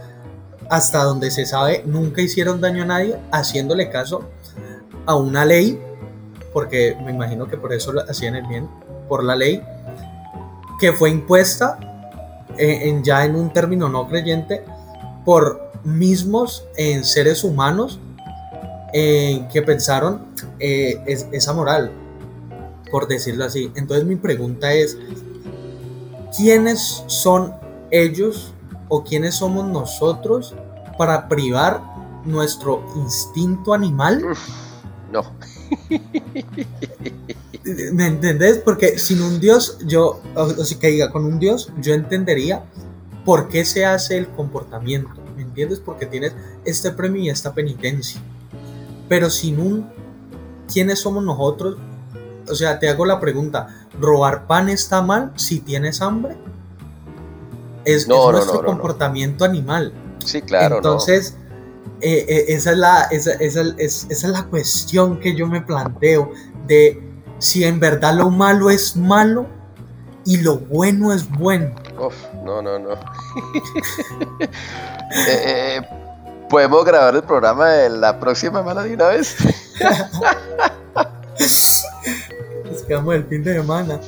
hasta 0.69 1.03
donde 1.03 1.31
se 1.31 1.45
sabe, 1.45 1.83
nunca 1.85 2.21
hicieron 2.21 2.61
daño 2.61 2.83
a 2.83 2.85
nadie, 2.87 3.19
haciéndole 3.31 3.89
caso 3.89 4.23
a 5.05 5.15
una 5.15 5.45
ley, 5.45 5.79
porque 6.53 6.97
me 7.03 7.11
imagino 7.11 7.47
que 7.47 7.57
por 7.57 7.73
eso 7.73 7.93
hacían 8.09 8.35
el 8.35 8.47
bien, 8.47 8.69
por 9.07 9.23
la 9.23 9.35
ley 9.35 9.61
que 10.79 10.93
fue 10.93 11.09
impuesta 11.09 11.77
eh, 12.57 12.99
ya 13.03 13.25
en 13.25 13.35
un 13.35 13.51
término 13.51 13.89
no 13.89 14.07
creyente 14.07 14.63
por 15.23 15.71
mismos 15.83 16.65
en 16.77 17.03
seres 17.03 17.43
humanos 17.43 17.99
eh, 18.97 19.45
que 19.51 19.61
pensaron 19.61 20.21
eh, 20.57 21.03
esa 21.33 21.51
moral, 21.51 21.91
por 22.89 23.09
decirlo 23.09 23.43
así. 23.43 23.69
Entonces 23.75 24.05
mi 24.05 24.15
pregunta 24.15 24.71
es, 24.71 24.97
¿quiénes 26.37 27.03
son 27.07 27.53
ellos 27.91 28.53
o 28.87 29.03
quiénes 29.03 29.35
somos 29.35 29.67
nosotros 29.67 30.55
para 30.97 31.27
privar 31.27 31.81
nuestro 32.23 32.85
instinto 32.95 33.73
animal? 33.73 34.23
No. 35.11 35.23
¿Me 37.91 38.07
entendés? 38.07 38.59
Porque 38.59 38.97
sin 38.97 39.21
un 39.21 39.41
Dios, 39.41 39.77
yo, 39.85 40.21
o, 40.35 40.47
sea, 40.63 40.79
que 40.79 40.87
diga, 40.87 41.11
con 41.11 41.25
un 41.25 41.37
Dios, 41.37 41.69
yo 41.81 41.93
entendería 41.93 42.63
por 43.25 43.49
qué 43.49 43.65
se 43.65 43.83
hace 43.85 44.17
el 44.17 44.29
comportamiento. 44.29 45.21
¿Me 45.35 45.41
entiendes? 45.41 45.81
Porque 45.81 46.05
tienes 46.05 46.33
este 46.63 46.91
premio 46.91 47.21
y 47.23 47.29
esta 47.29 47.53
penitencia. 47.53 48.21
Pero 49.07 49.29
sin 49.29 49.59
un 49.59 49.89
¿quiénes 50.71 50.99
somos 50.99 51.23
nosotros? 51.23 51.77
O 52.47 52.55
sea, 52.55 52.79
te 52.79 52.89
hago 52.89 53.05
la 53.05 53.19
pregunta, 53.19 53.87
¿robar 53.99 54.47
pan 54.47 54.69
está 54.69 55.01
mal 55.01 55.31
si 55.35 55.59
tienes 55.59 56.01
hambre? 56.01 56.37
Es, 57.83 58.07
nuestro 58.07 58.63
comportamiento 58.65 59.45
animal. 59.45 59.93
Sí, 60.23 60.41
claro. 60.41 60.77
Entonces, 60.77 61.35
eh, 62.01 62.25
eh, 62.27 62.45
esa, 62.49 62.71
es 62.71 62.77
la, 62.77 63.01
esa, 63.11 63.33
esa, 63.33 63.61
esa 63.77 64.07
es 64.09 64.23
la 64.23 64.43
cuestión 64.45 65.19
que 65.19 65.35
yo 65.35 65.47
me 65.47 65.61
planteo 65.61 66.31
de 66.67 67.01
si 67.37 67.63
en 67.63 67.79
verdad 67.79 68.15
lo 68.15 68.29
malo 68.31 68.69
es 68.69 68.95
malo 68.95 69.47
y 70.25 70.37
lo 70.37 70.57
bueno 70.57 71.13
es 71.13 71.29
bueno. 71.29 71.75
Uf, 71.99 72.15
no, 72.43 72.61
no, 72.61 72.79
no. 72.79 72.89
Eh, 75.29 75.81
¿Podemos 76.49 76.85
grabar 76.85 77.15
el 77.15 77.23
programa 77.23 77.69
de 77.69 77.89
la 77.89 78.19
próxima 78.19 78.59
semana 78.59 78.83
de 78.83 78.93
una 78.93 79.07
vez? 79.07 79.35
Nos 82.71 82.83
quedamos 82.83 83.15
el 83.15 83.25
fin 83.25 83.43
de 83.43 83.53
semana. 83.53 83.99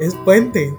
Es 0.00 0.14
puente. 0.14 0.74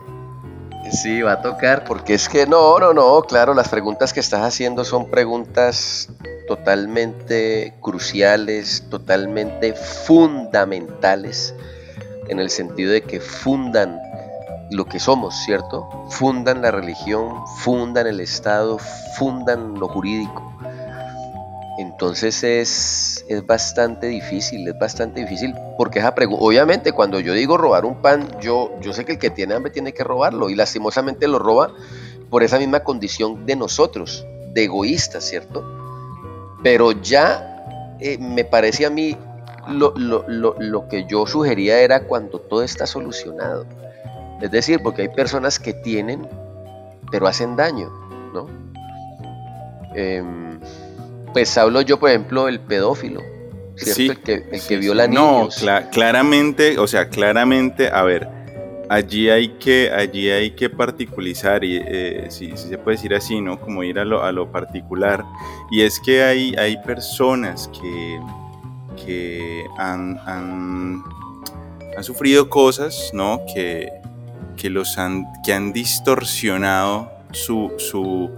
Sí, 0.91 1.21
va 1.21 1.33
a 1.33 1.41
tocar, 1.41 1.85
porque 1.85 2.15
es 2.15 2.27
que 2.27 2.47
no, 2.47 2.79
no, 2.79 2.93
no, 2.93 3.21
claro, 3.21 3.53
las 3.53 3.69
preguntas 3.69 4.11
que 4.11 4.19
estás 4.19 4.41
haciendo 4.41 4.83
son 4.83 5.09
preguntas 5.11 6.09
totalmente 6.47 7.75
cruciales, 7.79 8.83
totalmente 8.89 9.73
fundamentales, 9.73 11.53
en 12.27 12.39
el 12.39 12.49
sentido 12.49 12.91
de 12.91 13.01
que 13.01 13.19
fundan 13.19 13.99
lo 14.71 14.85
que 14.85 14.99
somos, 14.99 15.35
¿cierto? 15.45 15.87
Fundan 16.09 16.63
la 16.63 16.71
religión, 16.71 17.45
fundan 17.59 18.07
el 18.07 18.19
Estado, 18.19 18.79
fundan 19.17 19.75
lo 19.79 19.87
jurídico. 19.87 20.51
Entonces 21.79 22.43
es, 22.43 23.23
es 23.29 23.45
bastante 23.45 24.07
difícil, 24.07 24.67
es 24.67 24.77
bastante 24.77 25.21
difícil, 25.21 25.55
porque 25.77 25.99
esa 25.99 26.13
obviamente 26.17 26.91
cuando 26.91 27.21
yo 27.21 27.31
digo 27.33 27.55
robar 27.55 27.85
un 27.85 28.01
pan, 28.01 28.27
yo, 28.41 28.77
yo 28.81 28.91
sé 28.91 29.05
que 29.05 29.13
el 29.13 29.17
que 29.17 29.29
tiene 29.29 29.53
hambre 29.53 29.71
tiene 29.71 29.93
que 29.93 30.03
robarlo 30.03 30.49
y 30.49 30.55
lastimosamente 30.55 31.25
lo 31.29 31.39
roba 31.39 31.71
por 32.29 32.43
esa 32.43 32.59
misma 32.59 32.81
condición 32.81 33.45
de 33.45 33.55
nosotros, 33.55 34.25
de 34.53 34.65
egoístas, 34.65 35.23
¿cierto? 35.23 35.63
Pero 36.63 36.91
ya 36.91 37.95
eh, 38.01 38.17
me 38.17 38.43
parece 38.43 38.85
a 38.85 38.89
mí 38.89 39.15
lo, 39.69 39.93
lo, 39.95 40.87
que 40.89 41.05
yo 41.05 41.25
sugería 41.27 41.79
era 41.79 42.01
cuando 42.03 42.39
todo 42.39 42.61
está 42.61 42.87
solucionado. 42.87 43.65
Es 44.41 44.51
decir, 44.51 44.81
porque 44.83 45.03
hay 45.03 45.09
personas 45.09 45.59
que 45.59 45.73
tienen, 45.73 46.27
pero 47.09 47.25
hacen 47.25 47.55
daño, 47.55 47.89
¿no? 48.33 48.47
Em, 49.95 50.59
pues 51.33 51.57
hablo 51.57 51.81
yo, 51.81 51.99
por 51.99 52.09
ejemplo, 52.09 52.47
el 52.47 52.59
pedófilo, 52.59 53.21
¿cierto? 53.75 54.13
el 54.13 54.19
que, 54.19 54.33
el 54.51 54.61
que 54.61 54.77
viola 54.77 55.07
niños. 55.07 55.63
No, 55.63 55.89
claramente, 55.91 56.77
o 56.77 56.87
sea, 56.87 57.09
claramente, 57.09 57.89
a 57.89 58.03
ver, 58.03 58.27
allí 58.89 59.29
hay 59.29 59.49
que, 59.59 59.91
allí 59.91 60.29
hay 60.29 60.51
que 60.51 60.69
particularizar, 60.69 61.63
y, 61.63 61.79
eh, 61.81 62.25
si, 62.29 62.55
se 62.57 62.77
puede 62.77 62.97
decir 62.97 63.13
así, 63.13 63.39
¿no? 63.39 63.59
Como 63.59 63.83
ir 63.83 63.99
a 63.99 64.05
lo, 64.05 64.23
a 64.23 64.31
lo 64.31 64.51
particular. 64.51 65.23
Y 65.71 65.81
es 65.81 65.99
que 65.99 66.23
hay, 66.23 66.55
hay 66.55 66.77
personas 66.83 67.69
que, 67.69 68.19
que 69.05 69.65
han, 69.77 70.17
han, 70.25 71.03
sufrido 72.01 72.49
cosas, 72.49 73.11
¿no? 73.13 73.41
Que, 73.53 73.89
que, 74.55 74.69
los 74.69 74.97
han, 74.97 75.25
que 75.45 75.53
han 75.53 75.73
distorsionado 75.73 77.11
su, 77.31 77.73
su, 77.77 78.31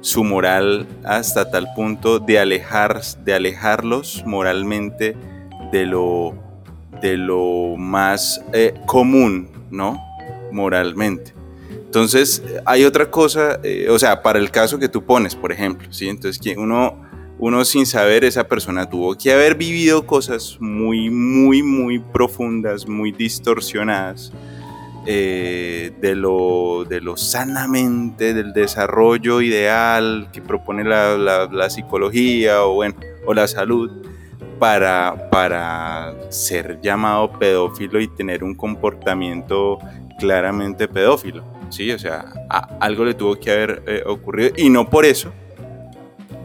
su 0.00 0.24
moral 0.24 0.86
hasta 1.04 1.50
tal 1.50 1.72
punto 1.74 2.18
de, 2.18 2.38
alejar, 2.38 3.00
de 3.24 3.34
alejarlos 3.34 4.22
moralmente 4.26 5.16
de 5.72 5.86
lo, 5.86 6.34
de 7.00 7.16
lo 7.16 7.76
más 7.76 8.40
eh, 8.52 8.74
común, 8.86 9.48
¿no? 9.70 10.00
Moralmente. 10.52 11.34
Entonces, 11.70 12.42
hay 12.64 12.84
otra 12.84 13.10
cosa, 13.10 13.60
eh, 13.62 13.88
o 13.90 13.98
sea, 13.98 14.22
para 14.22 14.38
el 14.38 14.50
caso 14.50 14.78
que 14.78 14.88
tú 14.88 15.04
pones, 15.04 15.34
por 15.34 15.52
ejemplo, 15.52 15.90
¿sí? 15.90 16.08
Entonces, 16.08 16.38
que 16.38 16.56
uno, 16.56 17.00
uno 17.38 17.64
sin 17.64 17.86
saber, 17.86 18.24
esa 18.24 18.46
persona 18.46 18.88
tuvo 18.88 19.16
que 19.16 19.32
haber 19.32 19.54
vivido 19.54 20.06
cosas 20.06 20.58
muy, 20.60 21.10
muy, 21.10 21.62
muy 21.62 21.98
profundas, 21.98 22.86
muy 22.86 23.10
distorsionadas, 23.10 24.32
eh, 25.06 25.92
de, 26.00 26.14
lo, 26.14 26.84
de 26.88 27.00
lo 27.00 27.16
sanamente, 27.16 28.34
del 28.34 28.52
desarrollo 28.52 29.40
ideal 29.40 30.28
que 30.32 30.42
propone 30.42 30.84
la, 30.84 31.16
la, 31.16 31.70
psicología 31.70 32.64
o, 32.64 32.74
bueno, 32.74 32.94
o 33.26 33.34
la 33.34 33.46
salud, 33.46 33.90
para, 34.58 35.30
para 35.30 36.14
ser 36.30 36.80
llamado 36.82 37.30
pedófilo 37.38 38.00
y 38.00 38.08
tener 38.08 38.42
un 38.42 38.54
comportamiento 38.54 39.78
claramente 40.18 40.88
pedófilo. 40.88 41.44
Sí, 41.70 41.90
o 41.92 41.98
sea, 41.98 42.24
algo 42.80 43.04
le 43.04 43.14
tuvo 43.14 43.38
que 43.38 43.50
haber 43.50 43.82
eh, 43.86 44.02
ocurrido 44.06 44.50
y 44.56 44.70
no 44.70 44.88
por 44.88 45.04
eso, 45.04 45.32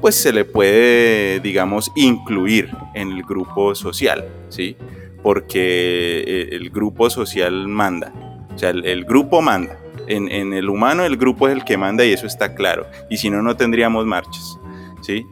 pues 0.01 0.16
se 0.16 0.34
le 0.34 0.43
puede, 0.43 1.39
digamos, 1.39 1.91
incluir 1.95 2.70
en 2.93 3.12
el 3.12 3.24
grupo 3.24 3.74
social, 3.74 4.26
¿sí? 4.49 4.76
Porque 5.22 6.24
eh, 6.28 6.49
el 6.51 6.70
grupo 6.70 7.10
social 7.10 7.70
manda, 7.70 8.12
o 8.56 8.58
sea, 8.58 8.70
el, 8.70 9.06
grupo 9.06 9.41
manda. 9.41 9.78
En, 10.08 10.54
el 10.54 10.70
humano 10.70 11.06
el 11.06 11.18
grupo 11.18 11.47
es 11.47 11.54
el 11.54 11.64
que 11.64 11.78
manda 11.78 12.06
y 12.06 12.14
eso 12.14 12.28
está 12.28 12.56
claro. 12.56 12.86
Y 13.10 13.18
si 13.18 13.30
no, 13.30 13.41
no 13.41 13.56
tendríamos 13.56 14.06
marchas, 14.06 14.60
¿sí? 15.01 15.26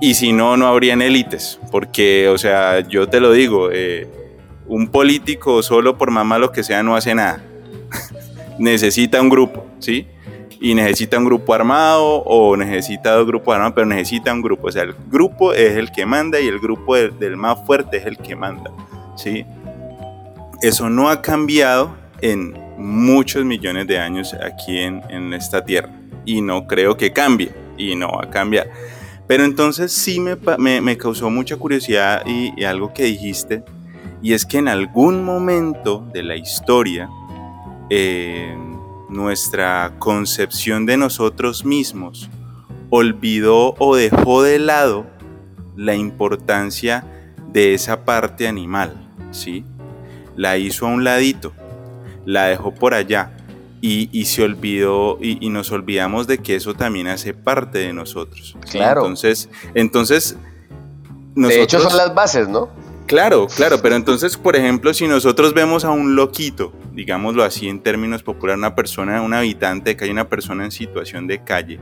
Y 0.00 0.14
si 0.14 0.32
no, 0.32 0.56
no 0.56 0.66
habrían 0.66 1.02
élites, 1.02 1.58
porque, 1.70 2.28
o 2.28 2.38
sea, 2.38 2.80
yo 2.80 3.08
te 3.08 3.20
lo 3.20 3.32
digo, 3.32 3.70
eh, 3.72 4.08
un 4.66 4.88
político 4.88 5.62
solo 5.62 5.96
por 5.96 6.10
más 6.10 6.24
malo 6.24 6.52
que 6.52 6.62
sea 6.62 6.82
no 6.82 6.96
hace 6.96 7.14
nada. 7.14 7.42
necesita 8.58 9.20
un 9.20 9.28
grupo, 9.28 9.66
¿sí? 9.78 10.06
Y 10.60 10.74
necesita 10.74 11.18
un 11.18 11.24
grupo 11.24 11.52
armado 11.52 12.22
o 12.24 12.56
necesita 12.56 13.12
dos 13.12 13.26
grupos 13.26 13.54
armados, 13.54 13.74
pero 13.74 13.86
necesita 13.86 14.32
un 14.32 14.42
grupo. 14.42 14.68
O 14.68 14.72
sea, 14.72 14.82
el 14.82 14.94
grupo 15.10 15.52
es 15.52 15.76
el 15.76 15.92
que 15.92 16.06
manda 16.06 16.40
y 16.40 16.48
el 16.48 16.58
grupo 16.58 16.96
del, 16.96 17.36
más 17.36 17.64
fuerte 17.66 17.98
es 17.98 18.06
el 18.06 18.16
que 18.18 18.34
manda, 18.36 18.70
¿sí? 19.16 19.44
Eso 20.62 20.88
no 20.88 21.10
ha 21.10 21.20
cambiado 21.20 21.94
en 22.24 22.54
muchos 22.78 23.44
millones 23.44 23.86
de 23.86 23.98
años 23.98 24.34
aquí 24.42 24.78
en, 24.78 25.34
esta 25.34 25.62
tierra 25.62 25.90
y 26.24 26.40
no 26.40 26.66
creo 26.66 26.96
que 26.96 27.12
cambie 27.12 27.52
y 27.76 27.94
no 27.94 28.12
va 28.12 28.24
a 28.24 28.30
cambiar. 28.30 28.70
Pero 29.26 29.44
entonces 29.44 29.92
sí 29.92 30.20
me, 30.20 30.96
causó 30.96 31.28
mucha 31.28 31.56
curiosidad 31.56 32.24
y, 32.26 32.64
algo 32.64 32.94
que 32.94 33.04
dijiste, 33.04 33.62
y 34.22 34.32
es 34.32 34.46
que 34.46 34.56
en 34.56 34.68
algún 34.68 35.22
momento 35.22 36.08
de 36.14 36.22
la 36.22 36.36
historia, 36.36 37.10
eh, 37.90 38.56
nuestra 39.10 39.92
concepción 39.98 40.86
de 40.86 40.96
nosotros 40.96 41.66
mismos 41.66 42.30
olvidó 42.88 43.74
o 43.78 43.96
dejó 43.96 44.42
de 44.42 44.58
lado 44.58 45.04
la 45.76 45.94
importancia 45.94 47.04
de 47.52 47.74
esa 47.74 48.06
parte 48.06 48.48
animal, 48.48 48.94
¿sí? 49.30 49.62
La 50.36 50.56
hizo 50.56 50.86
a 50.86 50.90
un 50.90 51.04
ladito, 51.04 51.52
la 52.24 52.46
dejó 52.46 52.74
por 52.74 52.94
allá 52.94 53.32
y, 53.80 54.24
se 54.24 54.42
olvidó 54.42 55.18
y, 55.20 55.50
nos 55.50 55.70
olvidamos 55.70 56.26
de 56.26 56.38
que 56.38 56.56
eso 56.56 56.72
también 56.72 57.06
hace 57.06 57.34
parte 57.34 57.78
de 57.78 57.92
nosotros. 57.92 58.56
Claro. 58.70 59.02
Entonces, 59.02 59.50
entonces 59.74 60.38
de 61.34 61.62
hecho 61.62 61.80
son 61.80 61.96
las 61.96 62.14
bases, 62.14 62.48
¿no? 62.48 62.70
Claro, 63.06 63.46
claro, 63.54 63.82
pero 63.82 63.96
entonces, 63.96 64.38
por 64.38 64.56
ejemplo, 64.56 64.94
si 64.94 65.06
nosotros 65.06 65.52
vemos 65.52 65.84
a 65.84 65.90
un 65.90 66.16
loquito, 66.16 66.72
digámoslo 66.92 67.44
así 67.44 67.68
en 67.68 67.80
términos 67.80 68.22
populares, 68.22 68.58
una 68.58 68.74
persona, 68.74 69.20
un 69.20 69.34
habitante 69.34 69.90
de 69.90 69.96
calle, 69.96 70.12
una 70.12 70.30
persona 70.30 70.64
en 70.64 70.70
situación 70.70 71.26
de 71.26 71.44
calle, 71.44 71.78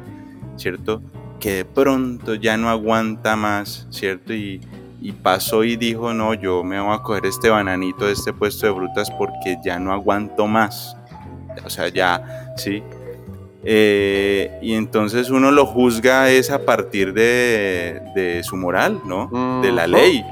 ¿cierto? 0.57 1.01
Que 1.39 1.53
de 1.53 1.65
pronto 1.65 2.35
ya 2.35 2.57
no 2.57 2.69
aguanta 2.69 3.37
más, 3.37 3.87
¿cierto? 3.91 4.35
Y, 4.35 4.61
y 5.03 5.11
pasó 5.13 5.65
y 5.65 5.77
dijo, 5.77 6.15
no, 6.15 6.33
yo 6.35 6.63
me 6.63 6.81
voy 6.81 6.95
a 6.95 6.99
coger 6.99 7.27
este 7.27 7.51
bananito 7.51 8.07
de 8.07 8.13
este 8.13 8.33
puesto 8.33 8.67
de 8.69 8.75
frutas 8.75 9.11
porque 9.11 9.59
ya 9.65 9.81
no 9.81 9.93
aguanto 9.93 10.47
más. 10.47 10.97
O 11.67 11.71
sea, 11.71 11.89
ya, 11.89 12.55
¿sí? 12.57 12.85
Eh, 13.65 14.59
y 14.63 14.75
entonces 14.75 15.31
uno 15.31 15.51
lo 15.51 15.67
juzga 15.67 16.31
es 16.31 16.51
a 16.51 16.65
partir 16.65 17.13
de, 17.13 18.41
su 18.45 18.57
moral, 18.57 19.01
¿no? 19.05 19.61
De 19.61 19.73
la 19.73 19.89
ley, 19.89 20.25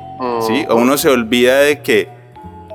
¿sí? 0.47 0.65
O 0.69 0.77
uno 0.77 0.97
se 0.97 1.09
olvida 1.09 1.61
de 1.61 1.83
que 1.83 2.09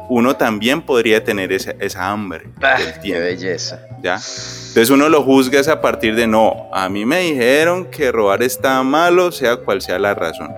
uno 0.10 0.36
también 0.36 0.82
podría 0.82 1.24
tener 1.24 1.54
esa, 1.54 1.72
esa 1.80 2.12
hambre. 2.12 2.50
Ah, 2.62 2.78
¡Qué 3.02 3.18
belleza! 3.18 3.80
¿Ya? 4.04 4.16
Entonces 4.16 4.90
uno 4.90 5.08
lo 5.08 5.24
juzga 5.24 5.62
es 5.62 5.70
a 5.70 5.82
partir 5.82 6.16
de, 6.16 6.28
no, 6.28 6.70
a 6.74 6.90
mí 6.90 7.06
me 7.06 7.20
dijeron 7.22 7.86
que 7.86 8.12
robar 8.12 8.44
está 8.44 8.84
malo, 8.84 9.32
sea 9.32 9.56
cual 9.58 9.82
sea 9.82 9.98
la 9.98 10.14
razón, 10.14 10.54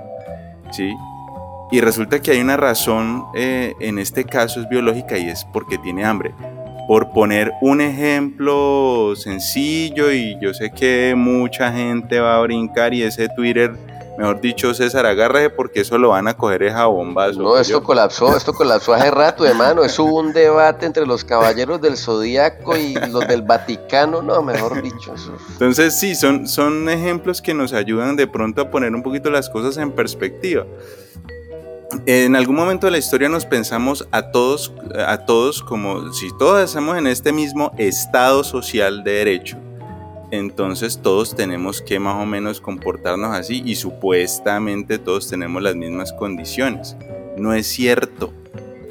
¿sí? 0.72 0.92
Y 1.70 1.82
resulta 1.82 2.22
que 2.22 2.32
hay 2.32 2.40
una 2.40 2.56
razón, 2.56 3.26
eh, 3.36 3.76
en 3.82 4.00
este 4.00 4.24
caso 4.24 4.62
es 4.62 4.70
biológica 4.70 5.18
y 5.18 5.30
es 5.30 5.46
porque 5.52 5.78
tiene 5.78 6.06
hambre. 6.06 6.34
Por 6.88 7.12
poner 7.12 7.52
un 7.62 7.82
ejemplo 7.82 9.14
sencillo 9.18 10.10
y 10.14 10.40
yo 10.40 10.54
sé 10.54 10.72
que 10.72 11.14
mucha 11.18 11.74
gente 11.74 12.22
va 12.22 12.38
a 12.38 12.42
brincar 12.42 12.94
y 12.94 13.04
ese 13.04 13.28
Twitter, 13.28 13.76
mejor 14.18 14.40
dicho 14.40 14.74
César, 14.74 15.06
agárrese 15.06 15.50
porque 15.50 15.82
eso 15.82 15.98
lo 15.98 16.10
van 16.10 16.30
a 16.30 16.36
coger 16.36 16.64
esa 16.64 16.86
bombazo. 16.86 17.42
No, 17.42 17.58
esto 17.58 17.84
colapsó, 17.84 18.38
esto 18.38 18.54
colapsó 18.54 18.94
hace 18.94 19.12
rato, 19.12 19.46
hermano. 19.46 19.84
Eso 19.84 20.06
hubo 20.06 20.20
un 20.20 20.32
debate 20.32 20.86
entre 20.86 21.06
los 21.06 21.26
caballeros 21.26 21.82
del 21.82 21.98
Zodíaco 21.98 22.78
y 22.78 22.94
los 22.94 23.28
del 23.28 23.42
Vaticano, 23.42 24.22
no, 24.22 24.42
mejor 24.42 24.82
dicho. 24.82 25.14
Entonces 25.52 26.00
sí, 26.00 26.16
son, 26.16 26.48
son 26.48 26.88
ejemplos 26.88 27.42
que 27.42 27.54
nos 27.54 27.74
ayudan 27.74 28.16
de 28.16 28.28
pronto 28.28 28.62
a 28.62 28.72
poner 28.72 28.96
un 28.96 29.04
poquito 29.04 29.30
las 29.30 29.50
cosas 29.50 29.76
en 29.76 29.92
perspectiva 29.92 30.66
en 32.06 32.36
algún 32.36 32.56
momento 32.56 32.88
de 32.88 32.92
la 32.92 32.98
historia 32.98 33.30
nos 33.30 33.46
pensamos 33.46 34.08
a 34.12 34.32
todos, 34.32 34.74
a 34.96 35.26
todos 35.26 35.64
como 35.64 36.12
si 36.14 36.30
todos 36.38 36.64
estamos 36.64 36.98
en 36.98 37.08
este 37.08 37.32
mismo 37.32 37.72
estado 37.78 38.44
social 38.44 39.04
de 39.04 39.12
derecho. 39.12 39.58
Entonces 40.32 41.00
todos 41.02 41.36
tenemos 41.36 41.82
que 41.82 42.00
más 42.00 42.22
o 42.22 42.26
menos 42.26 42.60
comportarnos 42.60 43.34
así 43.34 43.64
y 43.66 43.76
supuestamente 43.76 45.00
todos 45.00 45.30
tenemos 45.30 45.62
las 45.62 45.76
mismas 45.76 46.12
condiciones. 46.12 46.98
No 47.38 47.54
es 47.54 47.68
cierto, 47.68 48.34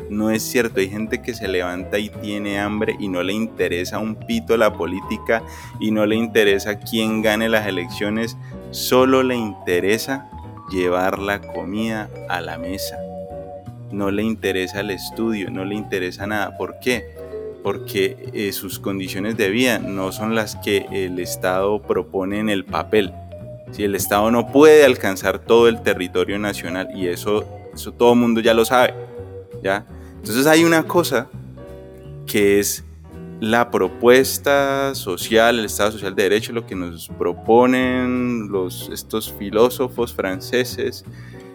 no 0.09 0.30
es 0.30 0.42
cierto. 0.42 0.80
Hay 0.80 0.88
gente 0.88 1.20
que 1.20 1.34
se 1.34 1.49
levanta 1.49 1.99
y 1.99 2.09
tiene 2.09 2.59
hambre 2.59 2.97
y 2.99 3.09
no 3.09 3.22
le 3.22 3.34
interesa 3.34 3.99
un 3.99 4.14
pito 4.14 4.57
la 4.57 4.72
política 4.72 5.42
y 5.80 5.90
no 5.90 6.07
le 6.07 6.16
interesa 6.16 6.78
quién 6.78 7.20
gane 7.20 7.51
las 7.51 7.66
elecciones, 7.66 8.38
solo 8.70 9.22
le 9.22 9.34
interesa 9.34 10.30
llevar 10.71 11.19
la 11.19 11.41
comida 11.41 12.11
a 12.29 12.41
la 12.41 12.59
mesa. 12.59 12.99
No 13.93 14.11
le 14.11 14.23
interesa 14.23 14.81
el 14.81 14.91
estudio, 14.91 15.51
no 15.51 15.64
le 15.64 15.75
interesa 15.75 16.27
nada. 16.27 16.57
¿Por 16.57 16.79
qué? 16.81 17.14
Porque 17.62 18.31
eh, 18.33 18.53
sus 18.53 18.79
condiciones 18.79 19.37
de 19.37 19.51
vida 19.51 19.79
no 19.79 20.12
son 20.12 20.35
las 20.35 20.57
que 20.57 20.87
el 20.91 21.19
Estado 21.19 21.81
propone 21.83 22.41
en 22.41 22.49
el 22.49 22.64
papel. 22.64 23.12
Si 23.73 23.85
el 23.85 23.95
Estado 23.95 24.31
no 24.31 24.53
puede 24.53 24.85
alcanzar 24.85 25.39
todo 25.39 25.69
el 25.69 25.83
territorio 25.83 26.39
nacional 26.39 26.89
y 26.95 27.09
eso, 27.09 27.45
eso 27.75 27.93
todo 27.93 28.12
el 28.12 28.19
mundo 28.19 28.41
ya 28.41 28.55
lo 28.55 28.64
sabe. 28.64 28.95
¿ya? 29.62 29.87
Entonces 30.17 30.47
hay 30.47 30.64
una 30.64 30.85
cosa 30.85 31.29
que 32.27 32.59
es 32.59 32.85
la 33.41 33.70
propuesta 33.70 34.95
social, 34.95 35.59
el 35.59 35.66
Estado 35.66 35.93
Social 35.93 36.14
de 36.14 36.22
Derecho, 36.22 36.53
lo 36.53 36.66
que 36.66 36.74
nos 36.74 37.09
proponen 37.09 38.49
los, 38.51 38.89
estos 38.93 39.32
filósofos 39.32 40.14
franceses, 40.14 41.05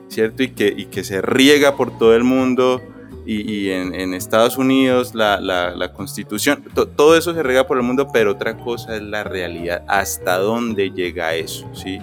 ¿cierto? 0.08 0.44
Y 0.44 0.50
que, 0.50 0.74
y 0.76 0.86
que 0.86 1.04
se 1.04 1.22
riega 1.22 1.76
por 1.76 1.98
todo 1.98 2.16
el 2.16 2.24
mundo 2.24 2.82
y, 3.26 3.70
en, 3.70 4.14
Estados 4.14 4.58
Unidos 4.58 5.14
la, 5.14 5.40
la, 5.40 5.94
constitución, 5.94 6.64
todo 6.96 7.16
eso 7.16 7.34
se 7.34 7.44
riega 7.44 7.68
por 7.68 7.78
el 7.78 7.84
mundo, 7.84 8.08
pero 8.12 8.32
otra 8.32 8.58
cosa 8.58 8.96
es 8.96 9.02
la 9.02 9.24
realidad, 9.24 9.84
hasta 9.88 10.38
dónde 10.38 10.92
llega 10.92 11.36
eso, 11.36 11.70
¿sí? 11.74 12.00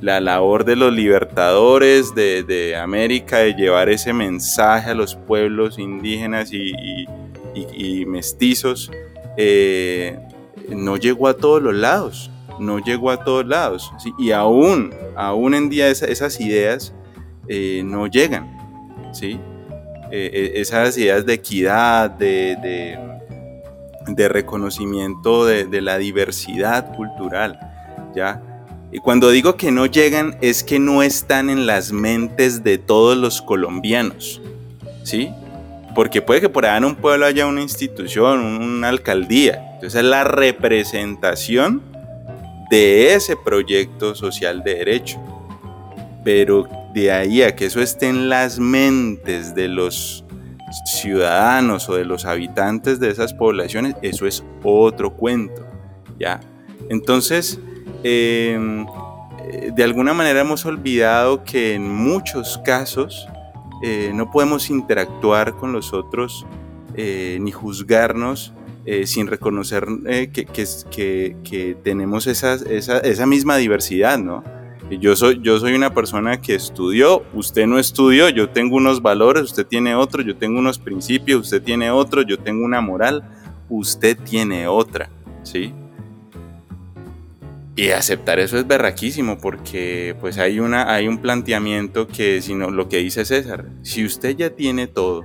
La 0.00 0.20
labor 0.20 0.64
de 0.64 0.76
los 0.76 0.92
libertadores 0.92 2.14
de, 2.14 2.42
de 2.42 2.76
América 2.76 3.38
de 3.38 3.54
llevar 3.54 3.88
ese 3.88 4.12
mensaje 4.12 4.90
a 4.90 4.94
los 4.94 5.14
pueblos 5.14 5.78
indígenas 5.78 6.52
y, 6.52 6.72
y 7.54 8.06
mestizos, 8.06 8.90
eh, 9.42 10.18
no 10.68 10.98
llegó 10.98 11.26
a 11.26 11.34
todos 11.34 11.62
los 11.62 11.74
lados, 11.74 12.30
no 12.58 12.78
llegó 12.78 13.10
a 13.10 13.24
todos 13.24 13.46
lados. 13.46 13.90
Y 14.18 14.32
aún, 14.32 14.94
aún 15.16 15.54
en 15.54 15.70
día 15.70 15.88
esas 15.88 16.38
ideas 16.40 16.92
eh, 17.48 17.80
no 17.82 18.06
llegan, 18.06 18.46
¿sí? 19.12 19.40
Eh, 20.12 20.52
esas 20.56 20.98
ideas 20.98 21.24
de 21.24 21.34
equidad, 21.34 22.10
de, 22.10 22.98
de, 24.06 24.28
reconocimiento 24.28 25.46
de, 25.46 25.80
la 25.80 25.96
diversidad 25.96 26.94
cultural, 26.94 27.58
¿ya? 28.14 28.42
Y 28.92 28.98
cuando 28.98 29.30
digo 29.30 29.56
que 29.56 29.70
no 29.70 29.86
llegan 29.86 30.36
es 30.42 30.64
que 30.64 30.78
no 30.78 31.02
están 31.02 31.48
en 31.48 31.66
las 31.66 31.92
mentes 31.92 32.62
de 32.62 32.76
todos 32.76 33.16
los 33.16 33.40
colombianos, 33.40 34.42
¿sí? 35.02 35.30
Porque 35.94 36.22
puede 36.22 36.40
que 36.40 36.48
por 36.48 36.66
allá 36.66 36.78
en 36.78 36.84
un 36.84 36.96
pueblo 36.96 37.26
haya 37.26 37.46
una 37.46 37.62
institución, 37.62 38.40
una 38.40 38.88
alcaldía. 38.88 39.70
Entonces 39.74 39.96
es 39.96 40.04
la 40.04 40.24
representación 40.24 41.82
de 42.70 43.14
ese 43.14 43.36
proyecto 43.36 44.14
social 44.14 44.62
de 44.62 44.74
derecho. 44.76 45.20
Pero 46.24 46.68
de 46.94 47.10
ahí 47.10 47.42
a 47.42 47.56
que 47.56 47.66
eso 47.66 47.80
esté 47.80 48.08
en 48.08 48.28
las 48.28 48.58
mentes 48.58 49.54
de 49.54 49.68
los 49.68 50.24
ciudadanos 50.84 51.88
o 51.88 51.96
de 51.96 52.04
los 52.04 52.24
habitantes 52.24 53.00
de 53.00 53.10
esas 53.10 53.34
poblaciones, 53.34 53.94
eso 54.02 54.26
es 54.26 54.44
otro 54.62 55.10
cuento. 55.14 55.66
¿ya? 56.18 56.40
Entonces, 56.88 57.58
em, 58.04 58.86
eh, 59.42 59.72
de 59.74 59.84
alguna 59.84 60.14
manera 60.14 60.40
hemos 60.40 60.64
olvidado 60.64 61.42
que 61.42 61.74
en 61.74 61.88
muchos 61.88 62.58
casos 62.64 63.28
eh, 63.82 64.12
no 64.14 64.30
podemos 64.30 64.70
interactuar 64.70 65.56
con 65.56 65.72
los 65.72 65.92
otros 65.92 66.46
eh, 66.94 67.38
ni 67.40 67.50
juzgarnos 67.50 68.52
eh, 68.84 69.06
sin 69.06 69.26
reconocer 69.26 69.86
que, 70.32 71.36
que, 71.44 71.76
tenemos 71.82 72.26
esa, 72.26 72.54
esa, 72.54 73.26
misma 73.26 73.56
diversidad, 73.56 74.18
¿no? 74.18 74.42
Yo 74.90 75.14
soy, 75.14 75.40
yo 75.42 75.58
soy 75.60 75.74
una 75.74 75.94
persona 75.94 76.40
que 76.40 76.54
estudió, 76.54 77.22
usted 77.32 77.66
no 77.66 77.78
estudió, 77.78 78.28
yo 78.28 78.50
tengo 78.50 78.76
unos 78.76 79.02
valores, 79.02 79.44
usted 79.44 79.66
tiene 79.66 79.94
otros, 79.94 80.26
yo 80.26 80.36
tengo 80.36 80.58
unos 80.58 80.78
principios, 80.78 81.42
usted 81.42 81.62
tiene 81.62 81.90
otros, 81.90 82.24
yo 82.26 82.38
tengo 82.38 82.64
una 82.64 82.80
moral, 82.80 83.22
usted 83.68 84.18
tiene 84.18 84.66
otra, 84.66 85.08
¿sí? 85.44 85.72
Y 87.80 87.92
aceptar 87.92 88.38
eso 88.38 88.58
es 88.58 88.66
berraquísimo 88.66 89.38
porque 89.38 90.14
pues 90.20 90.36
hay, 90.36 90.60
una, 90.60 90.92
hay 90.92 91.08
un 91.08 91.16
planteamiento 91.16 92.06
que, 92.06 92.42
si 92.42 92.54
no, 92.54 92.70
lo 92.70 92.90
que 92.90 92.98
dice 92.98 93.24
César, 93.24 93.64
si 93.80 94.04
usted 94.04 94.36
ya 94.36 94.50
tiene 94.50 94.86
todo, 94.86 95.24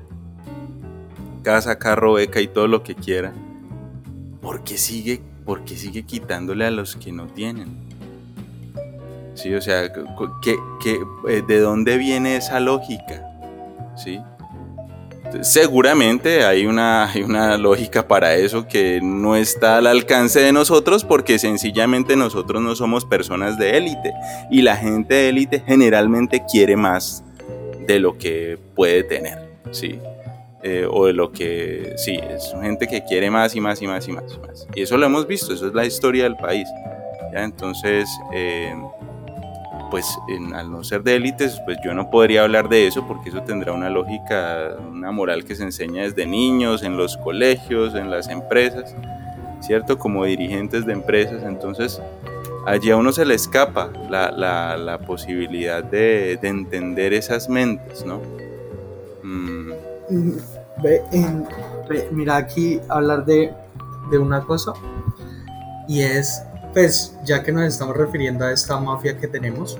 casa, 1.43 1.77
carro, 1.77 2.13
beca 2.13 2.39
y 2.39 2.47
todo 2.47 2.69
lo 2.69 2.81
que 2.81 2.95
quiera, 2.95 3.33
¿por 4.41 4.63
qué 4.63 4.77
sigue, 4.77 5.21
porque 5.43 5.75
sigue 5.75 6.03
quitándole 6.03 6.65
a 6.65 6.71
los 6.71 6.95
que 6.95 7.11
no 7.11 7.27
tienen? 7.27 7.75
Sí, 9.33 9.53
o 9.53 9.59
sea, 9.59 9.83
eh, 9.83 11.43
¿de 11.45 11.59
dónde 11.59 11.97
viene 11.97 12.37
esa 12.37 12.61
lógica? 12.61 13.21
¿Sí? 13.97 14.21
Seguramente 15.41 16.45
hay 16.45 16.65
una, 16.65 17.11
hay 17.11 17.23
una 17.23 17.57
lógica 17.57 18.07
para 18.07 18.35
eso 18.35 18.67
que 18.67 18.99
no 19.01 19.35
está 19.35 19.77
al 19.77 19.87
alcance 19.87 20.39
de 20.39 20.53
nosotros 20.53 21.03
porque 21.03 21.39
sencillamente 21.39 22.15
nosotros 22.15 22.61
no 22.61 22.75
somos 22.75 23.05
personas 23.05 23.57
de 23.57 23.77
élite 23.77 24.13
y 24.49 24.61
la 24.61 24.77
gente 24.77 25.15
de 25.15 25.29
élite 25.29 25.63
generalmente 25.65 26.43
quiere 26.49 26.75
más 26.75 27.23
de 27.85 27.99
lo 27.99 28.17
que 28.17 28.57
puede 28.75 29.03
tener, 29.03 29.49
¿sí? 29.71 29.99
Eh, 30.63 30.87
o 30.89 31.05
de 31.05 31.13
lo 31.13 31.31
que, 31.31 31.93
sí, 31.97 32.19
es 32.29 32.55
gente 32.59 32.87
que 32.87 33.03
quiere 33.03 33.29
más 33.29 33.55
y 33.55 33.61
más 33.61 33.81
y 33.81 33.87
más 33.87 34.07
y 34.07 34.11
más 34.13 34.33
y 34.33 34.47
más. 34.47 34.67
Y 34.73 34.81
eso 34.81 34.97
lo 34.97 35.05
hemos 35.05 35.27
visto, 35.27 35.53
eso 35.53 35.67
es 35.67 35.73
la 35.75 35.85
historia 35.85 36.23
del 36.23 36.35
país. 36.37 36.67
Entonces, 37.33 38.09
eh, 38.33 38.73
pues 39.89 40.05
al 40.53 40.71
no 40.71 40.83
ser 40.83 41.03
de 41.03 41.15
élites, 41.15 41.61
pues 41.65 41.77
yo 41.83 41.93
no 41.93 42.09
podría 42.09 42.43
hablar 42.43 42.69
de 42.69 42.87
eso 42.87 43.05
porque 43.07 43.29
eso 43.29 43.41
tendrá 43.43 43.73
una 43.73 43.89
lógica, 43.89 44.75
una 44.89 45.11
moral 45.11 45.45
que 45.45 45.55
se 45.55 45.63
enseña 45.63 46.03
desde 46.03 46.25
niños, 46.25 46.83
en 46.83 46.97
los 46.97 47.17
colegios, 47.17 47.95
en 47.95 48.09
las 48.09 48.29
empresas, 48.29 48.95
¿cierto? 49.61 49.97
Como 49.97 50.25
dirigentes 50.25 50.85
de 50.85 50.93
empresas, 50.93 51.43
entonces 51.43 52.01
allí 52.65 52.91
a 52.91 52.97
uno 52.97 53.11
se 53.11 53.25
le 53.25 53.35
escapa 53.35 53.89
la, 54.09 54.99
posibilidad 55.05 55.83
de, 55.83 56.39
entender 56.41 57.13
esas 57.13 57.49
mentes, 57.49 58.05
¿no? 58.05 58.21
Mm. 59.23 59.71
mira 62.11 62.35
aquí 62.35 62.79
hablar 62.89 63.25
de, 63.25 63.53
de 64.11 64.17
una 64.17 64.41
cosa 64.41 64.73
y 65.87 66.01
es 66.01 66.43
pues 66.75 67.15
ya 67.23 67.41
que 67.41 67.53
nos 67.53 67.63
estamos 67.63 67.95
refiriendo 67.95 68.43
a 68.43 68.51
esta 68.51 68.77
mafia 68.77 69.17
que 69.17 69.29
tenemos, 69.29 69.79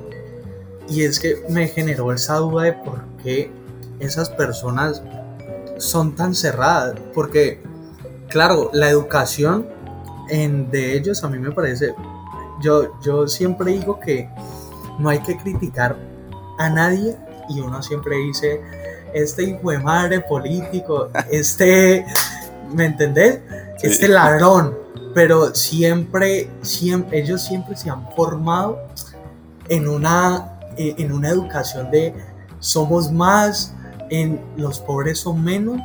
y 0.88 1.04
es 1.04 1.20
que 1.20 1.43
me 1.50 1.68
generó 1.68 2.14
esa 2.14 2.38
duda 2.38 2.64
de 2.64 2.74
por 2.74 3.04
qué 3.22 3.52
esas 4.00 4.30
personas 4.30 5.04
son 5.78 6.16
tan 6.16 6.34
cerradas, 6.34 6.96
porque 7.14 7.62
claro, 8.30 8.70
la 8.72 8.89
educación 8.89 9.68
en, 10.30 10.72
de 10.72 10.96
ellos 10.96 11.22
a 11.26 11.28
mí 11.28 11.38
me 11.38 11.52
parece, 11.52 11.93
yo, 12.64 12.98
yo 13.02 13.28
siempre 13.28 13.74
digo 13.74 14.00
que 14.00 14.30
no 14.98 15.10
hay 15.10 15.20
que 15.20 15.36
criticar 15.36 15.98
a 16.58 16.70
nadie 16.70 17.18
y 17.50 17.60
uno 17.60 17.84
siempre 17.84 18.16
dice, 18.20 18.62
este 19.14 19.43
hijo 19.43 19.70
de 19.70 19.80
madre 19.80 20.22
político, 20.22 21.10
este, 21.30 22.06
¿me 22.74 22.86
entendés? 22.86 23.41
Este 23.84 24.08
ladrón, 24.08 24.84
pero 25.16 25.55
siempre, 25.55 26.49
siempre, 26.61 27.22
ellos 27.22 27.41
siempre 27.41 27.78
se 27.78 27.89
han 27.89 28.11
formado 28.18 28.82
en 29.70 29.88
una, 29.88 30.59
eh, 30.76 30.93
en 30.97 31.13
una 31.13 31.30
educación 31.30 31.89
de 31.89 32.13
somos 32.59 33.13
más, 33.13 33.74
en 34.09 34.41
los 34.57 34.80
pobres 34.80 35.20
son 35.20 35.41
menos, 35.41 35.80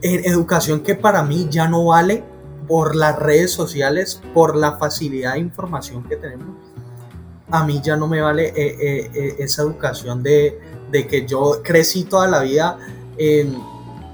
en 0.00 0.24
educación 0.24 0.80
que 0.80 0.94
para 0.94 1.22
mí 1.22 1.48
ya 1.50 1.68
no 1.68 1.84
vale 1.84 2.24
por 2.66 2.96
las 2.96 3.18
redes 3.18 3.50
sociales, 3.52 4.22
por 4.32 4.56
la 4.56 4.78
facilidad 4.78 5.34
de 5.34 5.40
información 5.40 6.02
que 6.04 6.16
tenemos. 6.16 6.56
A 7.50 7.62
mí 7.66 7.82
ya 7.84 7.94
no 7.94 8.08
me 8.08 8.22
vale 8.22 8.54
eh, 8.56 9.10
eh, 9.14 9.34
esa 9.40 9.60
educación 9.60 10.22
de, 10.22 10.58
de, 10.90 11.06
que 11.06 11.26
yo 11.26 11.60
crecí 11.62 12.04
toda 12.04 12.26
la 12.26 12.40
vida 12.40 12.78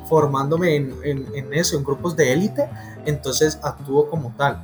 formándome 0.09 0.75
en, 0.75 0.95
en, 1.05 1.27
en 1.33 1.55
eso, 1.55 1.79
en 1.79 1.85
grupos 1.85 2.17
de 2.17 2.33
élite, 2.33 2.69
entonces 3.07 3.59
actúo 3.63 4.09
como 4.11 4.33
tal. 4.37 4.63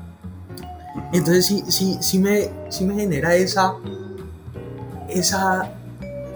Entonces 1.13 1.47
sí, 1.47 1.65
sí, 1.69 1.99
sí, 2.01 2.19
me, 2.19 2.51
sí 2.69 2.85
me 2.85 2.95
genera 2.95 3.35
esa, 3.35 3.75
esa, 5.09 5.71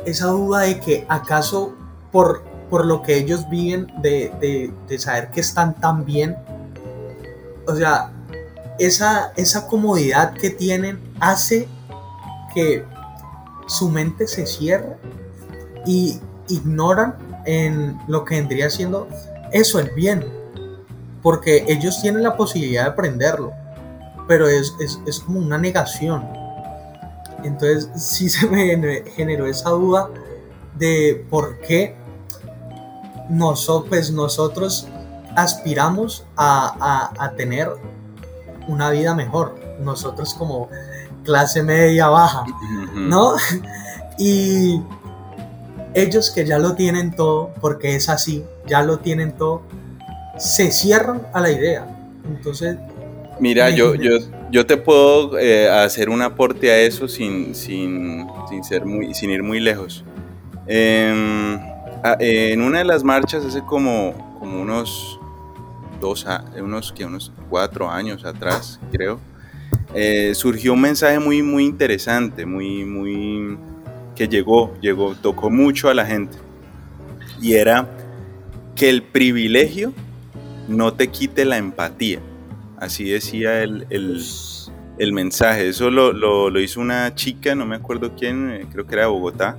esa 0.04 0.26
duda 0.26 0.60
de 0.60 0.80
que 0.80 1.06
acaso 1.08 1.74
por, 2.12 2.42
por 2.68 2.86
lo 2.86 3.02
que 3.02 3.16
ellos 3.16 3.48
viven, 3.48 3.88
de, 4.00 4.72
saber 4.98 5.30
que 5.30 5.40
están 5.40 5.74
tan 5.74 6.04
bien, 6.04 6.36
o 7.66 7.74
sea, 7.74 8.12
esa, 8.78 9.32
esa 9.36 9.66
comodidad 9.66 10.34
que 10.34 10.50
tienen 10.50 11.00
hace 11.20 11.68
que 12.54 12.84
su 13.66 13.88
mente 13.88 14.26
se 14.26 14.46
cierre 14.46 14.96
y 15.86 16.20
ignoran 16.48 17.16
en 17.46 17.98
lo 18.08 18.24
que 18.24 18.36
vendría 18.36 18.70
siendo 18.70 19.08
eso, 19.52 19.78
el 19.78 19.90
bien 19.90 20.39
porque 21.22 21.64
ellos 21.68 22.00
tienen 22.00 22.22
la 22.22 22.36
posibilidad 22.36 22.84
de 22.84 22.90
aprenderlo, 22.90 23.52
pero 24.26 24.48
es, 24.48 24.72
como 25.24 25.40
una 25.40 25.58
negación. 25.58 26.28
Entonces 27.44 27.88
sí 27.96 28.28
se 28.28 28.46
me 28.46 29.02
generó 29.10 29.46
esa 29.46 29.70
duda 29.70 30.10
de 30.76 31.26
por 31.30 31.58
qué 31.60 31.96
nosotros, 33.28 33.88
pues 33.88 34.10
nosotros 34.10 34.88
aspiramos 35.36 36.26
a, 36.36 37.32
tener 37.36 37.70
una 38.68 38.90
vida 38.90 39.14
mejor, 39.14 39.58
nosotros 39.80 40.34
como 40.34 40.68
clase 41.24 41.62
media 41.62 42.08
baja, 42.08 42.44
¿no? 42.94 43.34
Y 44.18 44.82
ellos 45.94 46.30
que 46.30 46.44
ya 46.44 46.58
lo 46.58 46.74
tienen 46.74 47.16
todo, 47.16 47.54
porque 47.58 47.96
es 47.96 48.10
así, 48.10 48.44
ya 48.66 48.82
lo 48.82 48.98
tienen 48.98 49.32
todo, 49.32 49.62
se 50.40 50.72
cierran 50.72 51.22
a 51.32 51.40
la 51.40 51.52
idea. 51.52 51.86
Entonces... 52.26 52.76
Mira, 53.38 53.70
yo, 53.70 53.94
yo, 53.94 54.18
yo 54.50 54.66
te 54.66 54.76
puedo 54.76 55.38
eh, 55.38 55.68
hacer 55.68 56.10
un 56.10 56.20
aporte 56.20 56.70
a 56.70 56.78
eso 56.78 57.08
sin, 57.08 57.54
sin, 57.54 58.26
ser 58.62 58.84
muy, 58.84 59.14
sin 59.14 59.30
ir 59.30 59.42
muy 59.42 59.60
lejos. 59.60 60.04
Em, 60.66 61.58
en 62.18 62.60
una 62.60 62.78
de 62.78 62.84
las 62.84 63.02
marchas 63.02 63.44
hace 63.44 63.62
como, 63.62 64.36
como 64.38 64.60
unos 64.60 65.18
dos, 66.00 66.26
unos, 66.58 66.92
que 66.92 67.04
unos 67.04 67.32
cuatro 67.48 67.90
años 67.90 68.24
atrás, 68.24 68.78
creo, 68.92 69.20
eh, 69.94 70.32
surgió 70.34 70.74
un 70.74 70.80
mensaje 70.82 71.18
muy, 71.18 71.42
muy 71.42 71.64
interesante, 71.64 72.44
muy, 72.44 72.84
muy, 72.84 73.56
que 74.14 74.28
llegó, 74.28 74.74
llegó, 74.80 75.14
tocó 75.14 75.50
mucho 75.50 75.88
a 75.88 75.94
la 75.94 76.04
gente. 76.04 76.36
Y 77.40 77.54
era 77.54 77.88
que 78.76 78.90
el 78.90 79.02
privilegio 79.02 79.92
no 80.70 80.94
te 80.94 81.08
quite 81.08 81.44
la 81.44 81.58
empatía. 81.58 82.20
Así 82.78 83.10
decía 83.10 83.62
el, 83.62 83.86
mensaje. 85.12 85.68
Eso 85.68 85.90
lo, 85.90 86.60
hizo 86.60 86.80
una 86.80 87.14
chica, 87.14 87.54
no 87.54 87.66
me 87.66 87.76
acuerdo 87.76 88.14
quién, 88.16 88.50
eh, 88.50 88.66
creo 88.72 88.86
que 88.86 88.94
era 88.94 89.08
Bogotá, 89.08 89.58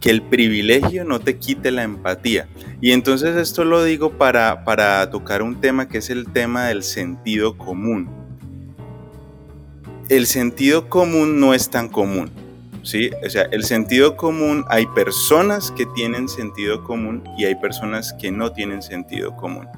que 0.00 0.10
el 0.10 0.22
privilegio 0.22 1.04
no 1.04 1.20
te 1.20 1.36
quite 1.36 1.70
la 1.70 1.82
empatía. 1.82 2.48
Y 2.80 2.92
entonces 2.92 3.36
esto 3.36 3.64
lo 3.64 3.84
digo 3.84 4.10
para, 4.10 4.64
para 4.64 5.08
tocar 5.10 5.42
un 5.42 5.60
tema 5.60 5.88
que 5.88 5.98
es 5.98 6.10
el 6.10 6.32
tema 6.32 6.66
del 6.66 6.82
sentido 6.82 7.56
común. 7.56 8.08
El 10.08 10.26
sentido 10.26 10.88
común 10.88 11.38
no 11.38 11.54
es 11.54 11.70
tan 11.70 11.88
común. 11.88 12.30
¿sí? 12.82 13.10
O 13.24 13.30
sea, 13.30 13.42
el 13.50 13.64
sentido 13.64 14.16
común, 14.16 14.64
hay 14.68 14.86
personas 14.86 15.70
que 15.70 15.86
tienen 15.86 16.28
sentido 16.28 16.82
común 16.84 17.22
y 17.38 17.44
hay 17.44 17.54
personas 17.54 18.12
que 18.14 18.30
no 18.30 18.52
tienen 18.52 18.82
sentido 18.82 19.36
común. 19.36 19.68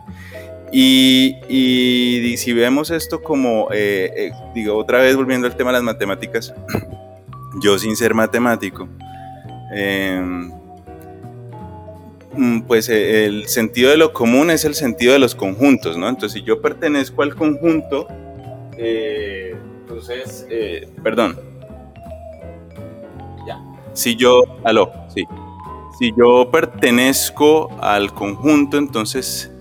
Y, 0.75 2.35
si 2.39 2.53
vemos 2.55 2.91
esto 2.91 3.23
como, 3.23 3.69
eh, 3.73 4.11
eh, 4.17 4.33
digo, 4.55 4.79
otra 4.79 5.01
vez 5.01 5.15
volviendo 5.17 5.47
al 5.47 5.55
tema 5.55 5.71
de 5.71 5.75
las 5.75 5.83
matemáticas, 5.83 6.55
yo 7.63 7.79
sin 7.79 7.95
ser 7.95 8.15
matemático, 8.15 8.89
em, 9.75 10.51
mm, 12.35 12.63
pues 12.63 12.89
eh, 12.89 13.27
el 13.27 13.49
sentido 13.49 13.91
de 13.91 13.99
lo 13.99 14.15
común 14.15 14.51
es 14.51 14.65
el 14.65 14.75
sentido 14.75 15.13
de 15.13 15.19
los 15.19 15.35
conjuntos, 15.35 15.99
¿no? 15.99 16.09
Entonces, 16.09 16.41
si 16.41 16.47
yo 16.47 16.63
pertenezco 16.63 17.23
al 17.23 17.37
conjunto, 17.37 18.09
entonces, 18.79 20.47
perdón, 21.03 21.39
ya, 23.47 23.63
si 23.93 24.17
yo, 24.17 24.43
aló, 24.65 24.91
sí, 25.15 25.25
si 25.99 26.13
yo 26.17 26.51
pertenezco 26.51 27.71
al 27.83 28.15
conjunto, 28.15 28.79
entonces 28.79 29.52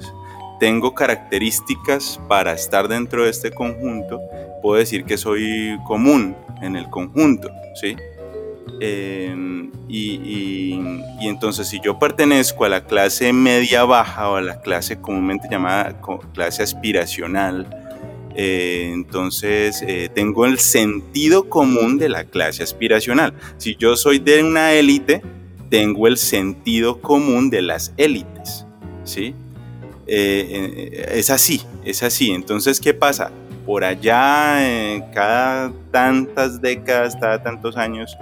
tengo 0.62 0.94
características 0.94 2.20
para 2.28 2.54
estar 2.54 2.88
dentro 2.88 3.24
de 3.24 3.32
este 3.32 3.50
conjunto, 3.50 4.22
puedo 4.62 4.78
decir 4.78 5.06
que 5.06 5.18
soy 5.18 5.76
común 5.88 6.36
en 6.62 6.76
el 6.76 6.88
conjunto, 6.88 7.50
¿sí? 7.74 7.96
Em, 8.80 9.72
y, 9.90 10.80
entonces 11.22 11.68
si 11.68 11.80
yo 11.80 11.98
pertenezco 11.98 12.64
a 12.64 12.70
la 12.70 12.86
clase 12.86 13.34
media 13.34 13.86
baja 13.86 14.30
o 14.30 14.36
a 14.36 14.42
la 14.42 14.62
clase 14.62 15.02
comúnmente 15.02 15.48
llamada 15.50 16.00
clase 16.32 16.62
aspiracional, 16.62 17.66
eh, 18.36 18.92
entonces 18.94 19.84
eh, 19.88 20.12
tengo 20.14 20.46
el 20.46 20.60
sentido 20.60 21.50
común 21.50 21.98
de 21.98 22.08
la 22.10 22.26
clase 22.26 22.62
aspiracional. 22.62 23.34
Si 23.58 23.76
yo 23.78 23.96
soy 23.96 24.20
de 24.20 24.44
una 24.44 24.74
élite, 24.74 25.24
tengo 25.72 26.06
el 26.06 26.18
sentido 26.18 27.02
común 27.02 27.50
de 27.50 27.64
las 27.64 27.96
élites, 27.98 28.68
¿sí? 29.04 29.34
Eh, 30.08 31.08
es 31.14 31.30
así, 31.30 31.62
es 31.84 32.04
así. 32.04 32.32
Entonces, 32.32 32.80
¿qué 32.80 32.94
pasa? 32.94 33.32
Por 33.66 33.84
allá, 33.84 34.58
cada 35.14 35.72
tantas 35.92 36.62
décadas, 36.62 37.16
cada 37.16 37.42
tantos 37.42 37.78
años, 37.78 38.18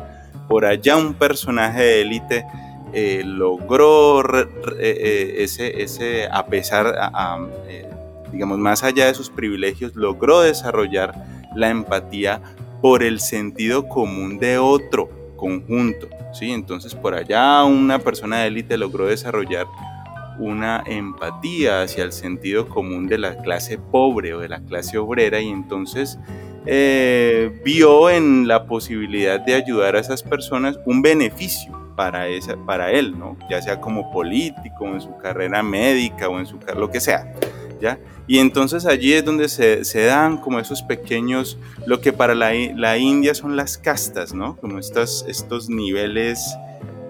por 0.47 0.65
allá 0.65 0.97
un 0.97 1.13
personaje 1.13 1.81
de 1.81 2.01
élite 2.01 2.45
eh, 2.93 3.21
logró 3.23 4.23
eh, 4.79 5.35
ese, 5.37 5.81
ese, 5.81 6.27
a 6.31 6.45
pesar, 6.47 6.93
digamos, 8.31 8.57
más 8.57 8.83
allá 8.83 9.05
de 9.05 9.13
sus 9.13 9.29
privilegios, 9.29 9.95
logró 9.95 10.41
desarrollar 10.41 11.13
la 11.55 11.69
empatía 11.69 12.41
por 12.81 13.03
el 13.03 13.19
sentido 13.19 13.87
común 13.87 14.39
de 14.39 14.57
otro 14.57 15.09
conjunto, 15.35 16.07
¿sí? 16.33 16.51
Entonces 16.51 16.93
por 16.93 17.15
allá 17.15 17.63
una 17.63 17.99
persona 17.99 18.39
de 18.39 18.47
élite 18.47 18.77
logró 18.77 19.07
desarrollar 19.07 19.65
una 20.39 20.83
empatía 20.85 21.83
hacia 21.83 22.03
el 22.03 22.11
sentido 22.11 22.67
común 22.67 23.07
de 23.07 23.17
la 23.17 23.37
clase 23.37 23.77
pobre 23.77 24.33
o 24.33 24.39
de 24.39 24.49
la 24.49 24.61
clase 24.61 24.97
obrera 24.97 25.39
y 25.41 25.49
entonces 25.49 26.17
eh, 26.65 27.61
vio 27.63 28.09
en 28.09 28.47
la 28.47 28.65
posibilidad 28.65 29.39
de 29.39 29.55
ayudar 29.55 29.95
a 29.95 29.99
esas 29.99 30.23
personas 30.23 30.79
un 30.85 31.01
beneficio 31.01 31.77
para, 31.95 32.27
esa, 32.27 32.55
para 32.65 32.91
él, 32.91 33.17
¿no? 33.17 33.37
ya 33.49 33.61
sea 33.61 33.81
como 33.81 34.11
político, 34.11 34.87
en 34.87 35.01
su 35.01 35.17
carrera 35.17 35.61
médica 35.61 36.29
o 36.29 36.39
en 36.39 36.45
su 36.45 36.57
lo 36.77 36.89
que 36.89 36.99
sea. 36.99 37.33
¿ya? 37.81 37.99
Y 38.27 38.39
entonces 38.39 38.85
allí 38.85 39.13
es 39.13 39.25
donde 39.25 39.49
se, 39.49 39.83
se 39.83 40.05
dan 40.05 40.37
como 40.37 40.59
esos 40.59 40.81
pequeños, 40.81 41.57
lo 41.85 42.01
que 42.01 42.13
para 42.13 42.35
la, 42.35 42.51
la 42.75 42.97
India 42.97 43.33
son 43.33 43.55
las 43.55 43.77
castas, 43.77 44.33
¿no? 44.33 44.55
como 44.57 44.79
estas, 44.79 45.25
estos 45.27 45.69
niveles 45.69 46.55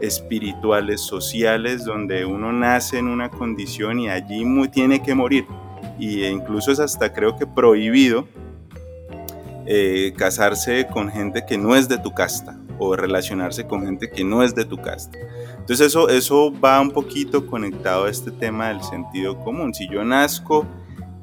espirituales, 0.02 1.02
sociales, 1.02 1.86
donde 1.86 2.26
uno 2.26 2.52
nace 2.52 2.98
en 2.98 3.08
una 3.08 3.30
condición 3.30 4.00
y 4.00 4.10
allí 4.10 4.44
tiene 4.72 5.02
que 5.02 5.16
morir. 5.16 5.46
Y 5.98 6.26
incluso 6.26 6.72
es 6.72 6.80
hasta 6.80 7.14
creo 7.14 7.38
que 7.38 7.46
prohibido 7.46 8.28
eh, 9.66 10.14
casarse 10.18 10.88
con 10.88 11.10
gente 11.10 11.46
que 11.46 11.58
no 11.58 11.76
es 11.76 11.88
de 11.90 11.98
tu 11.98 12.12
casta 12.12 12.58
o 12.80 12.96
relacionarse 12.96 13.68
con 13.68 13.86
gente 13.86 14.10
que 14.10 14.24
no 14.24 14.42
es 14.42 14.56
de 14.56 14.66
tu 14.66 14.78
casta. 14.78 15.18
Entonces 15.60 15.88
eso, 15.88 16.10
eso 16.10 16.52
va 16.60 16.80
un 16.80 16.92
poquito 16.92 17.46
conectado 17.46 18.06
a 18.06 18.10
este 18.10 18.32
tema 18.32 18.70
del 18.70 18.82
sentido 18.82 19.38
común. 19.40 19.74
Si 19.74 19.88
yo 19.90 20.04
nazco 20.04 20.66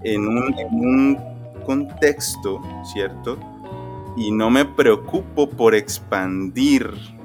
en 0.04 0.28
un 0.28 1.18
contexto, 1.64 2.62
¿cierto? 2.92 3.38
Y 4.16 4.30
no 4.30 4.50
me 4.50 4.64
preocupo 4.64 5.48
por 5.50 5.74
expandir 5.74 7.15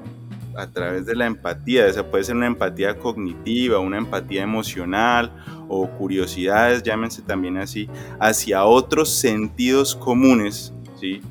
a 0.56 0.68
través 0.68 1.06
de 1.06 1.16
la 1.16 1.26
empatía, 1.26 1.88
esa 1.88 2.10
puede 2.10 2.24
ser 2.24 2.36
una 2.36 2.48
empatía 2.48 2.98
cognitiva, 2.98 3.80
una 3.80 3.98
empatía 3.98 4.44
emocional 4.44 5.32
o 5.68 5.88
curiosidades, 5.90 6.84
llámense 6.84 7.22
también 7.22 7.58
así, 7.58 7.90
hacia 8.20 8.66
otros 8.66 9.10
sentidos 9.10 9.96
comunes, 9.96 10.74
¿sí? 11.00 11.22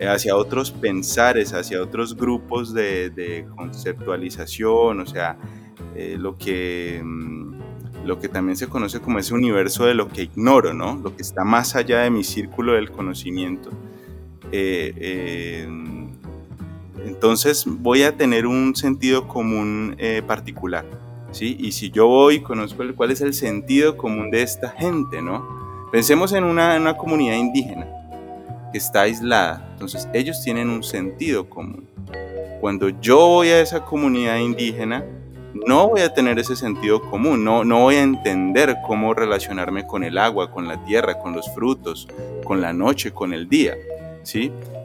hacia 0.00 0.36
otros 0.36 0.70
pensares, 0.70 1.52
hacia 1.52 1.82
otros 1.82 2.16
grupos 2.16 2.72
de, 2.72 3.46
conceptualización, 3.56 5.00
o 5.00 5.06
sea, 5.06 5.36
eh, 5.96 6.16
lo, 6.18 6.36
que, 6.36 7.00
mm, 7.02 7.54
lo 8.04 8.20
que 8.20 8.28
también 8.28 8.56
se 8.56 8.68
conoce 8.68 9.00
como 9.00 9.18
ese 9.18 9.34
universo 9.34 9.86
de 9.86 9.94
lo 9.94 10.08
que 10.08 10.22
ignoro, 10.22 10.74
¿no? 10.74 10.96
lo 11.02 11.16
que 11.16 11.22
está 11.22 11.44
más 11.44 11.74
allá 11.74 12.00
de 12.00 12.10
mi 12.10 12.22
círculo 12.24 12.74
del 12.74 12.90
conocimiento. 12.90 13.70
Eh, 14.50 14.94
eh, 14.96 15.68
entonces 17.06 17.64
voy 17.66 18.02
a 18.02 18.16
tener 18.16 18.46
un 18.46 18.74
sentido 18.76 19.28
común 19.28 19.94
eh, 19.98 20.22
particular. 20.26 20.84
¿sí? 21.30 21.56
Y 21.58 21.72
si 21.72 21.90
yo 21.90 22.06
voy 22.06 22.40
conozco 22.40 22.84
cuál 22.96 23.10
es 23.10 23.20
el 23.20 23.34
sentido 23.34 23.96
común 23.96 24.30
de 24.30 24.42
esta 24.42 24.70
gente, 24.70 25.22
¿no? 25.22 25.46
Pensemos 25.90 26.32
en 26.32 26.44
una, 26.44 26.76
una 26.76 26.96
comunidad 26.96 27.36
indígena 27.36 27.86
que 28.72 28.78
está 28.78 29.02
aislada. 29.02 29.68
Entonces 29.72 30.08
ellos 30.12 30.42
tienen 30.42 30.68
un 30.68 30.82
sentido 30.82 31.48
común. 31.48 31.88
Cuando 32.60 32.88
yo 32.88 33.18
voy 33.18 33.48
a 33.48 33.60
esa 33.60 33.84
comunidad 33.84 34.38
indígena, 34.38 35.04
no 35.54 35.88
voy 35.88 36.02
a 36.02 36.12
tener 36.12 36.38
ese 36.38 36.56
sentido 36.56 37.00
común, 37.00 37.44
no, 37.44 37.64
no 37.64 37.80
voy 37.80 37.96
a 37.96 38.02
entender 38.02 38.76
cómo 38.86 39.14
relacionarme 39.14 39.86
con 39.86 40.04
el 40.04 40.18
agua, 40.18 40.50
con 40.50 40.68
la 40.68 40.84
tierra, 40.84 41.18
con 41.18 41.32
los 41.34 41.52
frutos, 41.54 42.08
con 42.44 42.60
la 42.60 42.72
noche, 42.72 43.12
con 43.12 43.32
el 43.32 43.48
día. 43.48 43.74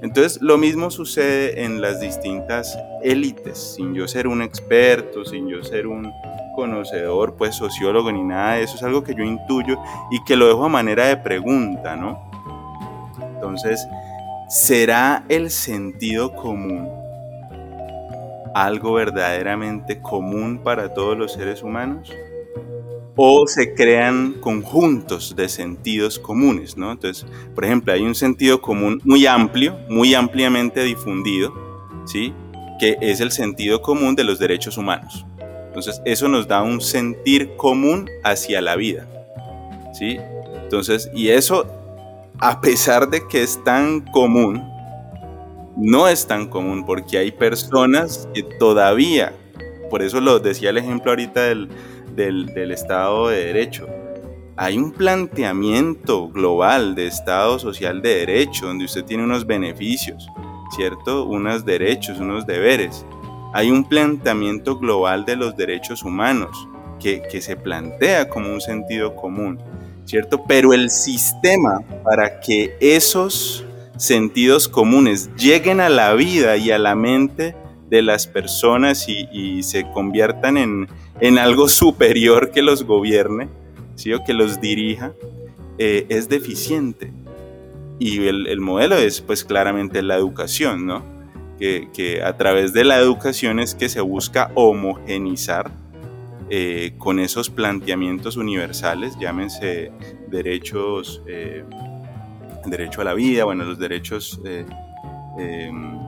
Entonces, 0.02 0.42
lo 0.42 0.58
mismo 0.58 0.90
sucede 0.92 1.64
en 1.64 1.82
las 1.82 2.00
distintas 2.00 2.78
élites, 3.04 3.76
sin 3.76 3.94
yo 3.94 4.08
ser 4.08 4.28
un 4.28 4.42
experto, 4.42 5.26
sin 5.26 5.48
yo 5.48 5.64
ser 5.64 5.88
un 5.88 6.12
conocedor, 6.56 7.36
pues 7.36 7.56
sociólogo 7.56 8.12
ni 8.12 8.24
nada 8.24 8.54
de 8.54 8.64
eso, 8.64 8.76
es 8.76 8.84
algo 8.84 9.04
que 9.04 9.16
yo 9.16 9.24
intuyo 9.24 9.78
y 10.12 10.24
que 10.24 10.36
lo 10.36 10.48
dejo 10.48 10.66
a 10.66 10.70
manera 10.70 11.08
de 11.08 11.18
pregunta, 11.18 11.96
¿no? 11.96 12.32
Entonces, 13.36 13.86
¿será 14.50 15.26
el 15.30 15.50
sentido 15.50 16.34
común 16.34 16.90
algo 18.54 18.94
verdaderamente 18.94 20.00
común 20.00 20.60
para 20.64 20.94
todos 20.94 21.18
los 21.18 21.34
seres 21.34 21.64
humanos? 21.64 22.14
O 23.16 23.48
se 23.48 23.74
crean 23.76 24.34
conjuntos 24.40 25.36
de 25.36 25.48
sentidos 25.48 26.18
comunes, 26.18 26.78
¿no? 26.78 26.92
Entonces, 26.92 27.30
por 27.54 27.66
ejemplo, 27.66 27.94
hay 27.94 28.02
un 28.02 28.16
sentido 28.16 28.62
común 28.62 29.02
muy 29.04 29.28
amplio, 29.28 29.78
muy 29.88 30.16
ampliamente 30.16 30.84
difundido, 30.84 31.54
¿sí? 32.06 32.34
Que 32.80 32.98
es 33.02 33.20
el 33.20 33.32
sentido 33.32 33.82
común 33.82 34.16
de 34.16 34.24
los 34.24 34.40
derechos 34.40 34.78
humanos. 34.78 35.26
Entonces, 35.68 36.02
eso 36.06 36.28
nos 36.28 36.48
da 36.48 36.64
un 36.64 36.82
sentir 36.82 37.56
común 37.56 38.10
hacia 38.24 38.62
la 38.62 38.76
vida, 38.76 39.08
¿sí? 39.94 40.18
Entonces, 40.64 41.10
y 41.14 41.30
eso, 41.30 41.68
a 42.40 42.62
pesar 42.62 43.10
de 43.10 43.28
que 43.28 43.44
es 43.44 43.64
tan 43.64 44.02
común, 44.02 44.64
no 45.78 46.08
es 46.08 46.26
tan 46.26 46.48
común 46.48 46.86
porque 46.86 47.18
hay 47.18 47.32
personas 47.32 48.28
que 48.34 48.44
todavía, 48.44 49.34
por 49.90 50.02
eso 50.02 50.20
lo 50.20 50.40
decía 50.40 50.72
el 50.72 50.78
ejemplo 50.78 51.12
ahorita 51.12 51.42
del, 51.44 51.70
del, 52.16 52.72
Estado 52.72 53.30
de 53.30 53.46
Derecho. 53.46 53.88
Hay 54.56 54.78
un 54.78 54.92
planteamiento 54.92 56.30
global 56.30 56.96
de 56.96 57.08
Estado 57.08 57.58
social 57.58 58.02
de 58.02 58.16
derecho, 58.18 58.68
donde 58.68 58.86
usted 58.86 59.04
tiene 59.04 59.24
unos 59.24 59.46
beneficios, 59.46 60.28
¿cierto? 60.76 61.26
Unos 61.26 61.66
derechos, 61.66 62.20
unos 62.20 62.46
deberes. 62.46 63.06
Hay 63.54 63.72
un 63.72 63.84
planteamiento 63.88 64.78
global 64.78 65.26
de 65.26 65.36
los 65.36 65.56
derechos 65.56 66.04
humanos 66.04 66.68
que, 67.00 67.22
que 67.24 67.42
se 67.42 67.56
plantea 67.56 68.30
como 68.30 68.54
un 68.54 68.62
sentido 68.62 69.16
común, 69.16 69.60
¿cierto? 70.06 70.44
Pero 70.48 70.74
el 70.74 70.90
sistema 70.90 71.82
para 72.04 72.40
que 72.40 72.76
esos 72.80 73.66
sentidos 73.98 74.68
comunes 74.68 75.30
lleguen 75.36 75.80
a 75.80 75.90
la 75.90 76.14
vida 76.14 76.58
y 76.58 76.72
a 76.72 76.78
la 76.78 76.96
mente 76.96 77.56
de 77.90 78.02
las 78.02 78.26
personas 78.26 79.08
y, 79.08 79.62
se 79.62 79.90
conviertan 79.92 80.58
en, 80.58 80.88
en, 81.20 81.38
algo 81.38 81.68
superior 81.68 82.52
que 82.52 82.62
los 82.62 82.84
gobierne, 82.84 83.50
¿sí? 83.96 84.14
o 84.14 84.24
que 84.24 84.34
los 84.34 84.60
dirija, 84.62 85.14
eh, 85.78 86.06
es 86.10 86.30
deficiente. 86.30 87.12
Y 88.00 88.28
el, 88.28 88.60
modelo 88.60 88.98
es 88.98 89.22
pues 89.22 89.44
claramente 89.44 90.02
la 90.02 90.16
educación, 90.16 90.86
¿no? 90.86 91.04
Que, 91.60 92.22
a 92.22 92.36
través 92.36 92.74
de 92.74 92.84
la 92.84 92.98
educación 92.98 93.62
es 93.62 93.74
que 93.74 93.88
se 93.88 94.02
busca 94.02 94.52
homogenizar 94.54 95.72
eh, 96.50 96.94
con 96.98 97.20
esos 97.20 97.50
planteamientos 97.50 98.36
universales, 98.36 99.18
llámense 99.18 99.94
derechos, 100.28 101.22
eh, 101.26 101.64
derecho 102.66 103.00
a 103.00 103.06
la 103.06 103.14
vida, 103.14 103.46
bueno, 103.46 103.64
los 103.64 103.80
derechos 103.80 104.42
em, 105.38 106.03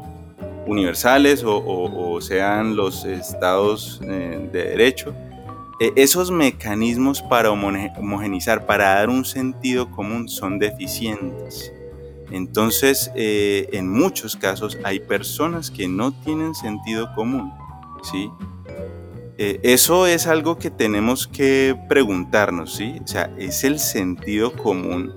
universales 0.67 1.43
o, 1.45 2.19
sean 2.21 2.75
los 2.75 3.05
estados 3.05 4.01
eh, 4.03 4.49
de 4.51 4.63
derecho, 4.63 5.13
eh, 5.79 5.91
esos 5.95 6.31
mecanismos 6.31 7.21
para 7.21 7.51
homogenizar, 7.51 8.65
para 8.65 8.95
dar 8.95 9.09
un 9.09 9.25
sentido 9.25 9.91
común, 9.91 10.29
son 10.29 10.57
deficientes. 10.59 11.71
Entonces, 12.31 13.11
eh, 13.15 13.69
en 13.73 13.91
muchos 13.91 14.35
casos 14.35 14.77
hay 14.83 14.99
personas 14.99 15.69
que 15.69 15.87
no 15.87 16.11
tienen 16.11 16.55
sentido 16.55 17.13
común, 17.13 17.51
¿sí? 18.03 18.29
eso 19.37 20.07
es 20.07 20.27
algo 20.27 20.57
que 20.57 20.71
tenemos 20.71 21.27
que 21.27 21.77
preguntarnos, 21.89 22.73
¿sí? 22.73 23.01
O 23.03 23.07
sea, 23.07 23.29
¿es 23.37 23.65
el 23.65 23.79
sentido 23.79 24.53
común? 24.53 25.13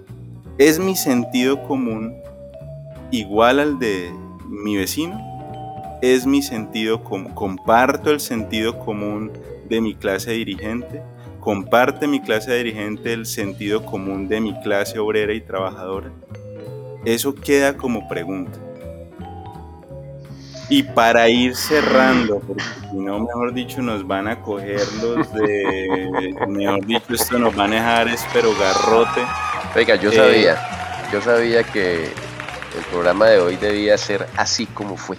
¿Es 0.58 0.80
mi 0.80 0.96
sentido 0.96 1.62
común 1.62 2.16
igual 3.12 3.60
al 3.60 3.78
de 3.78 4.12
mi 4.48 4.76
vecino? 4.76 5.27
Es 6.02 6.26
mi 6.26 6.42
sentido 6.42 7.02
común, 7.02 7.32
comparto 7.34 8.10
el 8.10 8.20
sentido 8.20 8.78
común 8.78 9.32
de 9.68 9.80
mi 9.80 9.94
clase 9.94 10.32
dirigente, 10.32 11.02
comparte 11.40 12.06
mi 12.06 12.20
clase 12.20 12.54
dirigente 12.54 13.12
el 13.12 13.26
sentido 13.26 13.84
común 13.84 14.28
de 14.28 14.40
mi 14.40 14.58
clase 14.60 14.98
obrera 14.98 15.32
y 15.32 15.40
trabajadora. 15.40 16.10
Eso 17.04 17.34
queda 17.34 17.76
como 17.76 18.08
pregunta. 18.08 18.58
Y 20.70 20.82
para 20.82 21.28
ir 21.30 21.56
cerrando, 21.56 22.40
porque 22.40 22.62
si 22.90 22.96
no, 22.96 23.20
mejor 23.20 23.54
dicho, 23.54 23.80
nos 23.80 24.06
van 24.06 24.28
a 24.28 24.42
coger 24.42 24.82
los 25.02 25.32
de. 25.32 26.34
mejor 26.48 26.84
dicho, 26.84 27.14
esto 27.14 27.38
nos 27.38 27.56
van 27.56 27.72
a 27.72 27.76
dejar, 27.76 28.08
espero, 28.08 28.50
garrote. 28.58 29.22
Venga, 29.74 29.96
yo 29.96 30.12
sabía, 30.12 30.54
eh, 30.54 31.08
yo 31.10 31.22
sabía 31.22 31.62
que 31.62 32.04
el 32.04 32.84
programa 32.90 33.26
de 33.28 33.40
hoy 33.40 33.56
debía 33.56 33.96
ser 33.96 34.26
así 34.36 34.66
como 34.66 34.98
fue. 34.98 35.16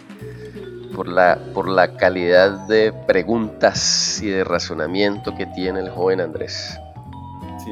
Por 1.00 1.08
la, 1.08 1.40
por 1.54 1.70
la 1.70 1.96
calidad 1.96 2.68
de 2.68 2.92
preguntas 2.92 4.20
y 4.22 4.28
de 4.28 4.44
razonamiento 4.44 5.34
que 5.34 5.46
tiene 5.46 5.80
el 5.80 5.90
joven 5.90 6.20
Andrés. 6.20 6.78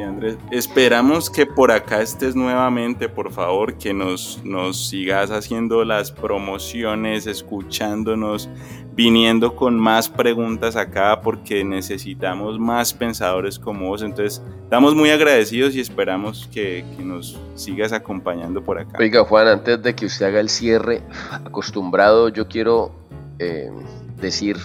Andrés. 0.02 0.38
Esperamos 0.52 1.30
que 1.30 1.46
por 1.46 1.72
acá 1.72 2.02
estés 2.02 2.36
nuevamente, 2.36 3.10
por 3.10 3.32
favor, 3.32 3.78
que 3.78 3.94
nos, 3.94 4.42
nos 4.44 4.90
sigas 4.90 5.32
haciendo 5.32 5.84
las 5.84 6.12
promociones, 6.12 7.28
escuchándonos, 7.28 8.50
viniendo 8.94 9.56
con 9.56 9.80
más 9.80 10.10
preguntas 10.10 10.76
acá, 10.76 11.22
porque 11.22 11.64
necesitamos 11.64 12.60
más 12.60 12.94
pensadores 12.94 13.60
como 13.60 13.90
vos. 13.90 14.02
Entonces, 14.02 14.42
estamos 14.64 14.96
muy 14.96 15.10
agradecidos 15.10 15.76
y 15.76 15.80
esperamos 15.80 16.48
que, 16.52 16.86
nos 17.00 17.40
sigas 17.56 17.94
acompañando 17.94 18.64
por 18.64 18.80
acá. 18.80 18.98
Oiga, 19.00 19.24
Juan, 19.24 19.48
antes 19.48 19.82
de 19.82 19.96
que 19.96 20.06
usted 20.06 20.28
haga 20.28 20.40
el 20.40 20.50
cierre, 20.50 21.02
acostumbrado, 21.32 22.30
yo 22.30 22.48
quiero 22.48 23.07
eh, 23.40 23.72
decir, 24.20 24.58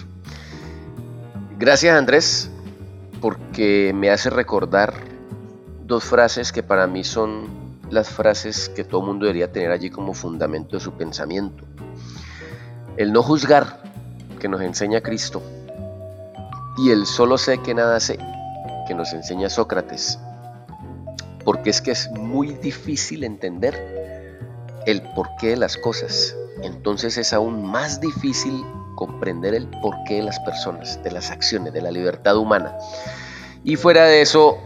gracias 1.58 1.96
Andrés, 1.96 2.50
porque 3.20 3.92
me 3.94 4.10
hace 4.10 4.30
recordar 4.30 4.94
dos 5.84 6.04
frases 6.04 6.52
que 6.52 6.62
para 6.62 6.86
mí 6.86 7.04
son 7.04 7.62
las 7.90 8.08
frases 8.08 8.70
que 8.70 8.84
todo 8.84 9.02
mundo 9.02 9.26
debería 9.26 9.52
tener 9.52 9.70
allí 9.70 9.90
como 9.90 10.14
fundamento 10.14 10.76
de 10.76 10.80
su 10.80 10.92
pensamiento. 10.92 11.64
El 12.96 13.12
no 13.12 13.22
juzgar, 13.22 13.82
que 14.40 14.48
nos 14.48 14.62
enseña 14.62 15.02
Cristo, 15.02 15.42
y 16.78 16.90
el 16.90 17.06
solo 17.06 17.36
sé 17.36 17.58
que 17.58 17.74
nada 17.74 18.00
sé, 18.00 18.18
que 18.88 18.94
nos 18.94 19.12
enseña 19.12 19.50
Sócrates. 19.50 20.18
Porque 21.44 21.70
es 21.70 21.82
que 21.82 21.90
es 21.90 22.10
muy 22.12 22.54
difícil 22.54 23.24
entender 23.24 24.38
el 24.86 25.02
porqué 25.14 25.50
de 25.50 25.56
las 25.56 25.76
cosas. 25.76 26.34
Entonces 26.62 27.18
es 27.18 27.32
aún 27.32 27.64
más 27.64 28.00
difícil 28.00 28.64
comprender 28.94 29.54
el 29.54 29.66
porqué 29.80 30.16
de 30.16 30.22
las 30.22 30.38
personas, 30.40 31.02
de 31.02 31.10
las 31.10 31.30
acciones, 31.30 31.72
de 31.72 31.82
la 31.82 31.90
libertad 31.90 32.36
humana. 32.36 32.72
Y 33.64 33.76
fuera 33.76 34.04
de 34.04 34.22
eso, 34.22 34.58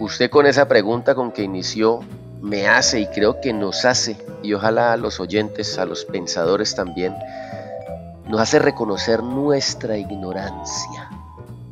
Usted 0.00 0.30
con 0.30 0.46
esa 0.46 0.66
pregunta 0.66 1.14
con 1.14 1.30
que 1.30 1.42
inició 1.42 2.00
me 2.40 2.66
hace 2.66 3.00
y 3.00 3.06
creo 3.08 3.42
que 3.42 3.52
nos 3.52 3.84
hace, 3.84 4.16
y 4.42 4.54
ojalá 4.54 4.94
a 4.94 4.96
los 4.96 5.20
oyentes, 5.20 5.78
a 5.78 5.84
los 5.84 6.06
pensadores 6.06 6.74
también, 6.74 7.14
nos 8.26 8.40
hace 8.40 8.58
reconocer 8.58 9.22
nuestra 9.22 9.98
ignorancia. 9.98 11.10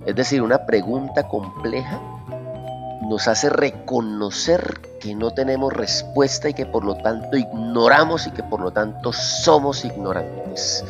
Es 0.04 0.14
decir, 0.14 0.42
una 0.42 0.66
pregunta 0.66 1.26
compleja 1.26 1.98
nos 3.08 3.28
hace 3.28 3.48
reconocer 3.48 4.80
que 5.00 5.14
no 5.14 5.32
tenemos 5.32 5.72
respuesta 5.72 6.48
y 6.48 6.54
que 6.54 6.66
por 6.66 6.84
lo 6.84 6.96
tanto 6.96 7.36
ignoramos 7.36 8.26
y 8.26 8.30
que 8.30 8.42
por 8.42 8.60
lo 8.60 8.70
tanto 8.70 9.12
somos 9.12 9.84
ignorantes. 9.84 10.84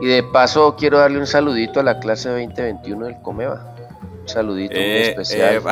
Y 0.00 0.06
de 0.06 0.22
paso 0.22 0.76
quiero 0.76 0.98
darle 0.98 1.18
un 1.18 1.26
saludito 1.26 1.80
a 1.80 1.82
la 1.82 2.00
clase 2.00 2.30
2021 2.30 3.06
del 3.06 3.20
Comeva 3.20 3.74
saludito 4.30 4.74
eh, 4.74 5.10
especial. 5.10 5.62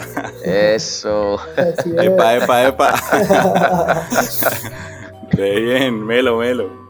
Eso. 0.44 1.40
Epa, 1.56 2.36
epa, 2.36 2.66
epa. 2.68 4.06
bien, 5.36 6.04
melo, 6.04 6.38
melo. 6.38 6.88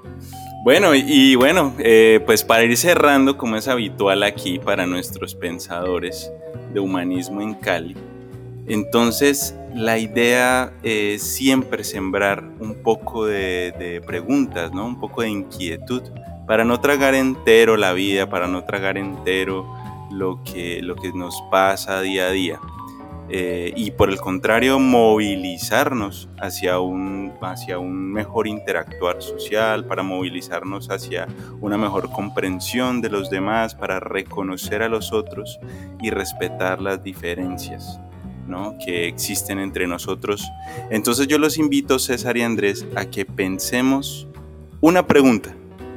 Bueno, 0.65 0.95
y, 0.95 1.35
bueno, 1.37 1.75
eh, 1.79 2.21
pues 2.27 2.45
para 2.45 2.65
ir 2.65 2.77
cerrando, 2.77 3.39
como 3.39 3.57
es 3.57 3.69
habitual 3.69 4.23
aquí 4.23 4.59
para 4.59 4.87
nuestros 4.87 5.35
pensadores 5.35 6.33
de 6.75 6.81
humanismo 6.81 7.41
en 7.41 7.55
Cali, 7.55 7.97
entonces 8.69 9.55
la 9.75 9.99
idea 9.99 10.73
es 10.83 11.23
siempre 11.23 11.85
sembrar 11.85 12.45
un 12.61 12.83
poco 12.83 13.27
de, 13.27 14.03
preguntas, 14.07 14.73
¿no? 14.73 14.87
Un 14.87 15.01
poco 15.01 15.23
de 15.23 15.31
inquietud, 15.31 16.03
para 16.47 16.65
no 16.65 16.81
tragar 16.81 17.15
entero 17.15 17.77
la 17.77 17.93
vida, 17.93 18.29
para 18.29 18.47
no 18.47 18.65
tragar 18.65 18.99
entero 18.99 19.67
lo 20.11 20.43
que, 20.43 20.81
lo 20.83 20.97
que 20.97 21.13
nos 21.13 21.43
pasa 21.51 22.01
día 22.01 22.27
a 22.27 22.31
día. 22.31 22.61
Eh, 23.31 23.75
y 23.77 23.91
por 23.91 24.09
el 24.09 24.19
contrario, 24.19 24.79
movilizarnos 24.79 26.31
hacia 26.41 26.81
un, 26.81 27.35
hacia 27.43 27.79
un 27.79 28.11
mejor 28.11 28.47
interactuar 28.47 29.21
social, 29.21 29.85
para 29.85 30.03
movilizarnos 30.03 30.91
hacia 30.91 31.27
una 31.61 31.77
mejor 31.77 32.11
comprensión 32.11 33.03
de 33.03 33.11
los 33.11 33.29
demás, 33.29 33.75
para 33.75 34.01
reconocer 34.01 34.83
a 34.83 34.89
los 34.89 35.13
otros 35.13 35.61
y 36.01 36.09
respetar 36.09 36.81
las 36.81 37.03
diferencias 37.03 38.01
¿no? 38.49 38.77
que 38.85 39.07
existen 39.07 39.59
entre 39.59 39.87
nosotros. 39.87 40.45
Entonces 40.91 41.27
yo 41.27 41.39
los 41.39 41.59
invito, 41.59 41.99
César 41.99 42.37
y 42.37 42.43
Andrés, 42.43 42.87
a 42.97 43.05
que 43.05 43.25
pensemos 43.25 44.27
una 44.81 45.07
pregunta, 45.07 45.55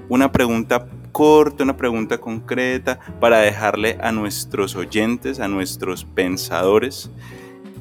una 0.09 0.31
pregunta 0.31 0.87
corta, 1.11 1.63
una 1.63 1.77
pregunta 1.77 2.17
concreta 2.19 2.99
para 3.19 3.39
dejarle 3.39 3.97
a 4.01 4.11
nuestros 4.11 4.75
oyentes, 4.75 5.39
a 5.39 5.47
nuestros 5.47 6.05
pensadores. 6.05 7.09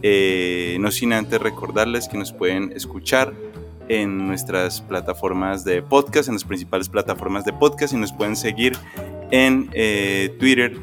Eh, 0.03 0.79
no 0.81 0.91
sin 0.91 1.13
antes 1.13 1.41
recordarles 1.41 2.09
que 2.09 2.17
nos 2.17 2.33
pueden 2.33 2.73
escuchar 2.75 3.35
en 3.89 4.27
nuestras 4.27 4.81
plataformas 4.81 5.65
de 5.65 5.83
podcast, 5.83 6.29
en 6.29 6.35
las 6.35 6.45
principales 6.45 6.89
plataformas 6.89 7.45
de 7.45 7.53
podcast 7.53 7.93
y 7.93 7.97
nos 7.97 8.13
pueden 8.13 8.37
seguir 8.37 8.77
en 9.31 9.69
eh, 9.73 10.35
Twitter 10.39 10.77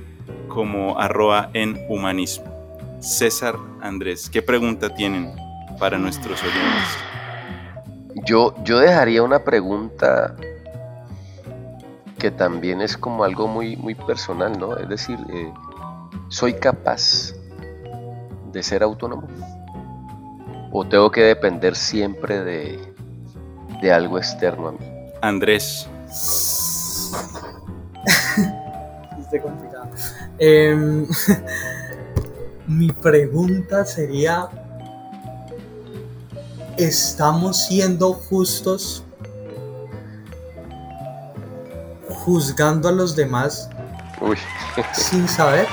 como 0.47 0.99
arroba 0.99 1.49
en 1.53 1.79
humanismo. 1.87 2.56
César 2.99 3.55
Andrés, 3.81 4.29
¿qué 4.29 4.41
pregunta 4.41 4.89
tienen 4.89 5.33
para 5.79 5.97
nuestros 5.97 6.41
oyentes? 6.41 6.97
Yo, 8.25 8.55
yo 8.63 8.79
dejaría 8.79 9.21
una 9.21 9.43
pregunta 9.43 10.35
que 12.17 12.31
también 12.31 12.81
es 12.81 12.97
como 12.97 13.23
algo 13.23 13.47
muy, 13.47 13.75
muy 13.77 13.93
personal, 13.93 14.57
¿no? 14.57 14.75
Es 14.77 14.89
decir, 14.89 15.19
eh, 15.31 15.53
¿soy 16.29 16.55
capaz 16.55 17.33
de 18.51 18.63
ser 18.63 18.81
autónomo? 18.81 19.27
¿O 20.71 20.83
tengo 20.85 21.11
que 21.11 21.21
depender 21.21 21.75
siempre 21.75 22.43
de, 22.43 22.93
de 23.81 23.91
algo 23.91 24.17
externo 24.17 24.69
a 24.69 24.71
mí? 24.71 24.79
Andrés. 25.21 25.87
Está 29.19 29.41
complicado. 29.41 29.89
Em, 30.39 31.05
mi 32.67 32.91
pregunta 32.91 33.85
sería, 33.85 34.47
¿estamos 36.77 37.65
siendo 37.65 38.13
justos 38.13 39.03
juzgando 42.09 42.89
a 42.89 42.91
los 42.91 43.15
demás 43.15 43.69
sin 44.93 45.27
saber. 45.27 45.67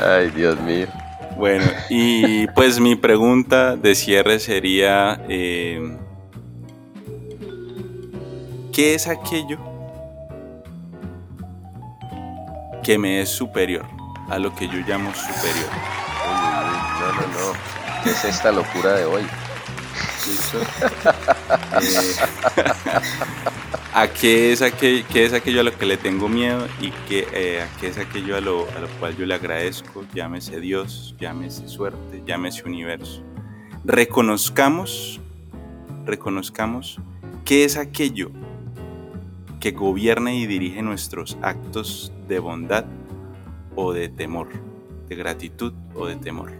Ay, 0.00 0.30
Dios 0.30 0.58
mío. 0.60 0.86
Bueno, 1.36 1.64
y 1.90 2.46
pues 2.48 2.78
mi 2.80 2.96
pregunta 2.96 3.76
de 3.76 3.94
cierre 3.94 4.38
sería, 4.38 5.20
eh, 5.28 5.98
¿qué 8.72 8.94
es 8.94 9.08
aquello 9.08 9.73
que 12.84 12.98
me 12.98 13.22
es 13.22 13.30
superior 13.30 13.86
a 14.28 14.38
lo 14.38 14.54
que 14.54 14.68
yo 14.68 14.74
llamo 14.86 15.12
superior? 15.14 15.70
no, 17.00 17.12
no, 17.12 17.22
no. 17.22 17.52
¿Qué 18.04 18.10
es 18.10 18.24
esta 18.24 18.52
locura 18.52 18.92
de 18.92 19.04
hoy? 19.06 19.22
Eh, 20.22 22.14
¿A 23.94 24.08
qué 24.08 24.52
es, 24.52 24.60
aquello, 24.60 25.06
qué 25.10 25.24
es 25.24 25.32
aquello 25.32 25.60
a 25.60 25.62
lo 25.62 25.78
que 25.78 25.86
le 25.86 25.96
tengo 25.96 26.28
miedo 26.28 26.66
y 26.80 26.90
qué, 27.08 27.26
eh, 27.32 27.62
a 27.62 27.80
qué 27.80 27.88
es 27.88 27.98
aquello 27.98 28.36
a 28.36 28.40
lo, 28.40 28.68
a 28.76 28.80
lo 28.80 28.88
cual 28.98 29.16
yo 29.16 29.24
le 29.24 29.34
agradezco? 29.34 30.04
Llámese 30.12 30.60
Dios, 30.60 31.14
llámese 31.18 31.68
suerte, 31.68 32.22
llámese 32.26 32.64
universo. 32.64 33.22
Reconozcamos, 33.84 35.20
reconozcamos 36.04 36.98
qué 37.44 37.64
es 37.64 37.76
aquello 37.76 38.30
que 39.64 39.70
gobierna 39.70 40.34
y 40.34 40.46
dirige 40.46 40.82
nuestros 40.82 41.38
actos 41.40 42.12
de 42.28 42.38
bondad 42.38 42.84
o 43.74 43.94
de 43.94 44.10
temor, 44.10 44.48
de 45.08 45.16
gratitud 45.16 45.72
o 45.94 46.06
de 46.06 46.16
temor 46.16 46.52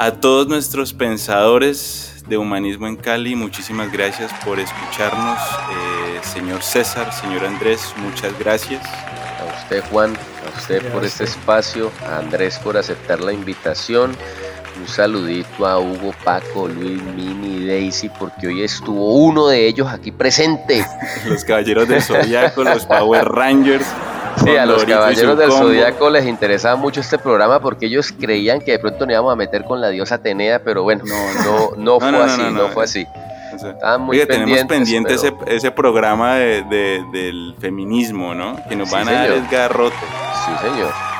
a 0.00 0.12
todos 0.12 0.46
nuestros 0.46 0.92
pensadores 0.92 2.22
de 2.28 2.38
humanismo 2.38 2.86
en 2.86 2.94
Cali, 2.94 3.34
muchísimas 3.34 3.90
gracias 3.90 4.32
por 4.44 4.60
escucharnos. 4.60 5.38
Eh, 5.72 6.20
señor 6.22 6.62
César, 6.62 7.12
señor 7.12 7.44
Andrés, 7.44 7.92
muchas 7.96 8.38
gracias. 8.38 8.86
A 8.86 9.60
usted 9.60 9.82
Juan, 9.90 10.14
a 10.14 10.56
usted 10.56 10.92
por 10.92 11.04
este 11.04 11.24
espacio, 11.24 11.90
a 12.06 12.18
Andrés 12.18 12.60
por 12.60 12.76
aceptar 12.76 13.20
la 13.20 13.32
invitación. 13.32 14.12
Un 14.78 14.86
saludito 14.86 15.66
a 15.66 15.78
Hugo, 15.78 16.14
Paco, 16.24 16.68
Luis, 16.68 17.02
Mini, 17.02 17.66
Daisy, 17.66 18.08
porque 18.08 18.46
hoy 18.46 18.62
estuvo 18.62 19.14
uno 19.14 19.48
de 19.48 19.66
ellos 19.66 19.88
aquí 19.88 20.12
presente. 20.12 20.84
los 21.28 21.44
caballeros 21.44 21.88
del 21.88 22.02
Zodíaco, 22.02 22.62
los 22.62 22.86
Power 22.86 23.24
Rangers. 23.24 23.86
Sí, 24.44 24.56
a 24.56 24.66
los 24.66 24.84
caballeros 24.84 25.36
del 25.36 25.50
Zodíaco 25.50 26.10
les 26.10 26.26
interesaba 26.26 26.76
mucho 26.76 27.00
este 27.00 27.18
programa 27.18 27.60
porque 27.60 27.86
ellos 27.86 28.12
creían 28.12 28.60
que 28.60 28.72
de 28.72 28.78
pronto 28.78 29.04
nos 29.04 29.12
íbamos 29.12 29.32
a 29.32 29.36
meter 29.36 29.64
con 29.64 29.80
la 29.80 29.88
diosa 29.88 30.16
Atenea, 30.16 30.62
pero 30.62 30.84
bueno, 30.84 31.02
no, 31.04 31.70
no, 31.76 31.98
fue 31.98 32.22
así, 32.22 32.42
no, 32.52 32.68
fue 32.68 32.84
así. 32.84 33.06
muy 33.98 34.24
tenemos 34.26 34.64
pendiente 34.64 35.14
ese, 35.14 35.34
ese, 35.48 35.72
programa 35.72 36.36
de, 36.36 37.02
del 37.12 37.56
feminismo, 37.60 38.32
¿no? 38.34 38.56
Que 38.68 38.76
nos 38.76 38.90
van 38.92 39.08
a 39.08 39.12
dar 39.12 39.30
el 39.32 39.46
garrote. 39.48 39.96
Sí, 40.46 40.68
señor 40.68 41.17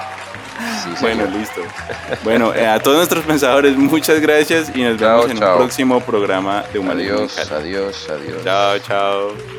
bueno, 1.00 1.24
listo. 1.26 1.60
Bueno, 2.24 2.54
eh, 2.54 2.66
a 2.66 2.78
todos 2.78 2.96
nuestros 2.96 3.24
pensadores, 3.24 3.76
muchas 3.76 4.20
gracias 4.20 4.70
y 4.74 4.82
nos 4.82 4.98
vemos 4.98 5.26
en 5.26 5.32
el 5.32 5.38
próximo 5.38 6.00
programa 6.00 6.64
de 6.72 6.78
Humanidad. 6.78 7.16
Adiós, 7.16 7.50
adiós, 7.50 8.08
adiós. 8.10 8.44
Chao, 8.44 8.78
chao. 8.80 9.57